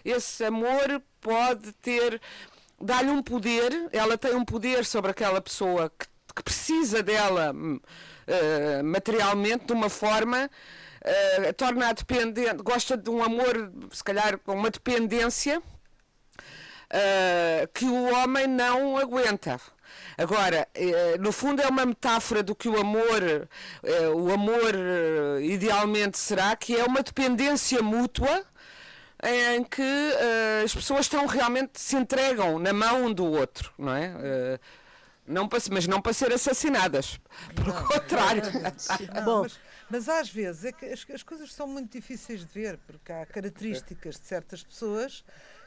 esse 0.05 0.45
amor 0.45 1.03
pode 1.21 1.73
ter 1.75 2.21
dá-lhe 2.81 3.11
um 3.11 3.23
poder, 3.23 3.89
ela 3.93 4.19
tem 4.19 4.35
um 4.35 4.45
poder 4.45 4.85
sobre 4.85 5.11
aquela 5.11 5.41
pessoa 5.41 5.91
que, 5.91 6.07
que 6.35 6.43
precisa 6.43 7.03
dela 7.03 7.53
uh, 7.53 8.85
materialmente 8.85 9.67
de 9.67 9.73
uma 9.73 9.89
forma 9.89 10.51
uh, 11.05 11.53
torna-a 11.55 11.93
dependente, 11.93 12.63
gosta 12.63 12.97
de 12.97 13.09
um 13.09 13.23
amor, 13.23 13.73
se 13.93 14.03
calhar 14.03 14.39
com 14.39 14.53
uma 14.53 14.71
dependência 14.71 15.63
uh, 16.93 17.69
que 17.73 17.85
o 17.85 18.13
homem 18.13 18.47
não 18.47 18.99
aguenta. 18.99 19.61
Agora, 20.17 20.69
uh, 20.77 21.21
no 21.21 21.33
fundo 21.33 21.63
é 21.63 21.69
uma 21.69 21.87
metáfora 21.87 22.43
do 22.43 22.55
que 22.55 22.69
o 22.69 22.79
amor, 22.79 23.23
uh, 23.83 24.17
o 24.17 24.33
amor 24.33 24.75
idealmente 25.41 26.19
será, 26.19 26.55
que 26.55 26.77
é 26.77 26.85
uma 26.85 27.03
dependência 27.03 27.83
mútua 27.83 28.45
em 29.25 29.63
que 29.63 29.83
as 30.65 30.75
pessoas 30.75 31.03
estão 31.03 31.27
realmente 31.27 31.81
se 31.81 31.95
entregam 31.95 32.59
na 32.59 32.73
mão 32.73 33.05
um 33.05 33.13
do 33.13 33.25
outro, 33.25 33.73
não 33.79 33.95
é? 33.95 34.59
Não 35.25 35.47
para, 35.47 35.61
mas 35.71 35.87
não 35.87 36.03
para 36.03 36.13
ser 36.13 36.33
assassinadas, 36.33 37.21
pelo 37.55 37.73
contrário. 37.87 38.43
Não, 39.15 39.25
Bom, 39.25 39.43
mas, 39.43 39.61
mas, 39.89 40.09
às 40.09 40.29
vezes 40.29 40.65
é 40.65 40.73
que 40.73 40.85
as, 40.87 41.07
as, 41.15 41.23
coisas 41.23 41.53
são 41.53 41.69
muito 41.69 41.93
difíceis 41.93 42.41
de 42.41 42.53
ver, 42.53 42.77
porque 42.79 43.13
há 43.13 43.25
características 43.25 44.19
de 44.19 44.27
certas 44.27 44.65
pessoas 44.65 45.25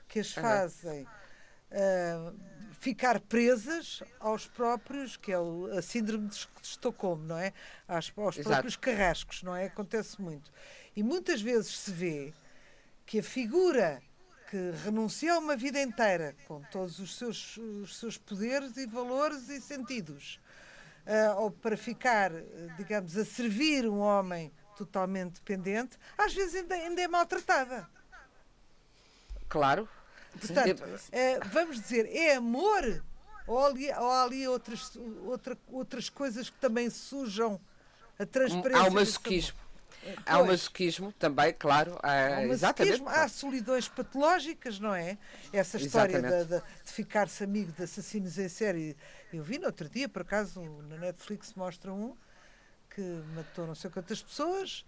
que 0.08 0.20
as 0.20 0.32
fazem 0.32 1.04
uh, 1.04 2.36
ficar 2.80 3.20
presas 3.20 4.04
aos 4.20 4.48
próprios, 4.48 5.18
que 5.18 5.32
é 5.32 5.40
o, 5.40 5.68
a 5.78 5.82
síndrome 5.82 6.28
de 6.28 6.48
Estocolmo, 6.62 7.24
não 7.24 7.38
é? 7.38 7.54
Aos, 7.88 8.12
aos 8.16 8.38
próprios 8.38 8.76
carrascos, 8.76 9.44
não 9.44 9.56
é? 9.56 9.66
Acontece 9.66 10.22
muito. 10.22 10.52
E 10.96 11.04
muitas 11.04 11.42
vezes 11.42 11.78
se 11.78 11.92
vê 11.92 12.34
que 13.06 13.20
a 13.20 13.24
figura 13.24 14.02
que 14.50 14.72
renuncia 14.84 15.34
a 15.34 15.40
uma 15.40 15.56
vida 15.56 15.82
inteira, 15.82 16.36
com 16.48 16.62
todos 16.72 17.00
os 17.00 17.18
seus, 17.18 17.58
os 17.58 17.98
seus 17.98 18.18
poderes 18.18 18.78
e 18.78 18.86
valores 18.86 19.50
e 19.50 19.60
sentidos, 19.60 20.40
uh, 21.06 21.42
ou 21.42 21.52
para 21.52 21.76
ficar, 21.76 22.32
digamos, 22.78 23.18
a 23.18 23.26
servir 23.26 23.88
um 23.88 24.00
homem 24.00 24.52
totalmente 24.78 25.36
dependente, 25.36 25.98
às 26.18 26.34
vezes 26.34 26.56
ainda, 26.56 26.76
ainda 26.76 27.02
é 27.02 27.08
maltratada. 27.08 27.90
Claro. 29.50 29.90
Portanto, 30.40 30.84
é, 31.12 31.40
vamos 31.40 31.80
dizer, 31.80 32.08
é 32.16 32.36
amor 32.36 33.04
ou 33.48 33.64
ali, 33.66 33.90
ou 33.90 34.12
há 34.12 34.24
ali 34.24 34.48
outras, 34.48 34.98
outra, 35.24 35.58
outras 35.68 36.10
coisas 36.10 36.50
que 36.50 36.58
também 36.58 36.90
sujam 36.90 37.60
a 38.18 38.26
transparência? 38.26 38.84
Há 38.84 38.88
o 38.88 38.94
masoquismo. 38.94 39.58
Há 40.26 40.40
o 40.40 40.48
masoquismo 40.48 41.12
também, 41.14 41.54
claro. 41.54 41.98
Há, 42.02 42.12
há, 42.12 42.46
exatamente, 42.46 43.04
há 43.08 43.28
solidões 43.28 43.88
patológicas, 43.88 44.80
não 44.80 44.94
é? 44.94 45.18
Essa 45.52 45.78
história 45.78 46.22
de 46.22 46.62
ficar-se 46.92 47.44
amigo 47.44 47.72
de 47.72 47.84
assassinos 47.84 48.38
em 48.38 48.48
série. 48.48 48.96
Eu 49.34 49.44
vi 49.44 49.58
no 49.58 49.66
outro 49.66 49.90
dia, 49.90 50.08
por 50.08 50.22
acaso, 50.22 50.62
na 50.90 50.98
Netflix 50.98 51.54
mostra 51.56 51.92
um 51.92 52.16
que 52.90 53.02
matou 53.36 53.68
não 53.68 53.76
sei 53.76 53.90
quantas 53.90 54.22
pessoas. 54.22 54.86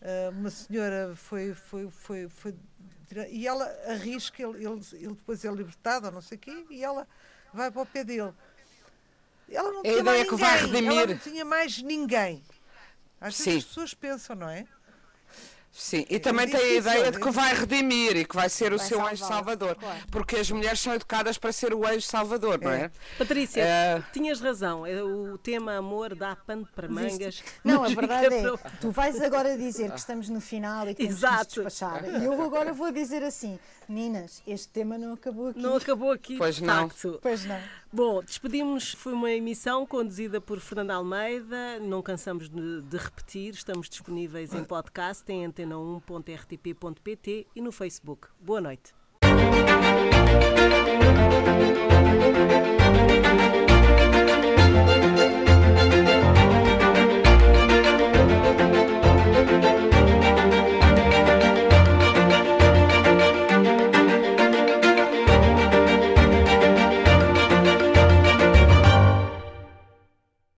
Uh, 0.00 0.30
uma 0.30 0.50
senhora 0.50 1.14
foi, 1.16 1.54
foi, 1.54 1.90
foi, 1.90 2.28
foi, 2.28 2.54
e 3.30 3.46
ela 3.46 3.64
arrisca, 3.86 4.42
ele, 4.42 4.64
ele, 4.64 4.80
ele 4.92 5.14
depois 5.14 5.44
é 5.44 5.50
libertado 5.50 6.06
ou 6.06 6.12
não 6.12 6.20
sei 6.20 6.36
o 6.36 6.40
quê, 6.40 6.66
e 6.70 6.84
ela 6.84 7.06
vai 7.52 7.70
para 7.70 7.82
o 7.82 7.86
pé 7.86 8.04
dele. 8.04 8.32
Ela 9.48 9.72
não, 9.72 9.82
tinha 9.82 10.02
mais, 10.02 10.62
ninguém, 10.70 10.98
ela 10.98 11.06
não 11.06 11.18
tinha 11.18 11.44
mais 11.44 11.82
ninguém. 11.82 12.44
Às 13.20 13.38
vezes 13.38 13.44
Sim. 13.44 13.58
as 13.58 13.64
pessoas 13.64 13.94
pensam, 13.94 14.36
não 14.36 14.48
é? 14.48 14.66
Sim, 15.78 16.06
e 16.08 16.16
é 16.16 16.18
também 16.18 16.48
tem 16.48 16.58
a 16.58 16.74
ideia 16.74 17.12
de 17.12 17.20
que 17.20 17.30
vai 17.30 17.54
redimir 17.54 18.16
e 18.16 18.24
que 18.24 18.34
vai 18.34 18.48
ser 18.48 18.72
o 18.72 18.78
vai 18.78 18.86
seu 18.86 18.96
salvar, 18.96 19.12
anjo 19.12 19.24
salvador. 19.26 19.74
Claro. 19.74 19.98
Porque 20.10 20.36
as 20.36 20.50
mulheres 20.50 20.80
são 20.80 20.94
educadas 20.94 21.36
para 21.36 21.52
ser 21.52 21.74
o 21.74 21.86
anjo 21.86 22.00
salvador, 22.00 22.58
não 22.58 22.70
é? 22.70 22.84
é? 22.84 22.90
Patrícia, 23.18 23.60
é... 23.60 24.02
tinhas 24.10 24.40
razão. 24.40 24.86
É 24.86 25.02
o 25.02 25.36
tema 25.36 25.76
amor 25.76 26.14
dá 26.14 26.34
pano 26.34 26.66
para 26.74 26.88
mangas. 26.88 27.44
Não, 27.62 27.84
a 27.84 27.88
verdade 27.88 28.36
é, 28.36 28.42
tu 28.80 28.90
vais 28.90 29.20
agora 29.20 29.56
dizer 29.58 29.90
que 29.90 29.98
estamos 29.98 30.30
no 30.30 30.40
final 30.40 30.88
e 30.88 30.94
que 30.94 31.02
temos 31.02 31.18
Exato. 31.18 31.46
que 31.46 31.54
despachar. 31.56 32.04
E 32.04 32.24
eu 32.24 32.42
agora 32.42 32.72
vou 32.72 32.90
dizer 32.90 33.22
assim, 33.22 33.58
meninas, 33.86 34.42
este 34.46 34.68
tema 34.68 34.96
não 34.96 35.12
acabou 35.12 35.48
aqui. 35.48 35.60
Não 35.60 35.76
acabou 35.76 36.10
aqui, 36.10 36.38
pois 36.38 36.58
não. 36.58 36.88
Facto. 36.88 37.18
Pois 37.22 37.44
não. 37.44 37.60
Bom, 37.92 38.22
despedimos. 38.22 38.92
Foi 38.92 39.12
uma 39.12 39.30
emissão 39.30 39.86
conduzida 39.86 40.40
por 40.40 40.58
Fernando 40.60 40.90
Almeida. 40.90 41.78
Não 41.80 42.02
cansamos 42.02 42.48
de, 42.48 42.82
de 42.82 42.96
repetir. 42.96 43.54
Estamos 43.54 43.88
disponíveis 43.88 44.54
em 44.54 44.64
podcast 44.64 45.24
em 45.32 45.46
antena1.rtp.pt 45.46 47.46
e 47.54 47.60
no 47.60 47.72
Facebook. 47.72 48.28
Boa 48.40 48.60
noite. 48.60 48.94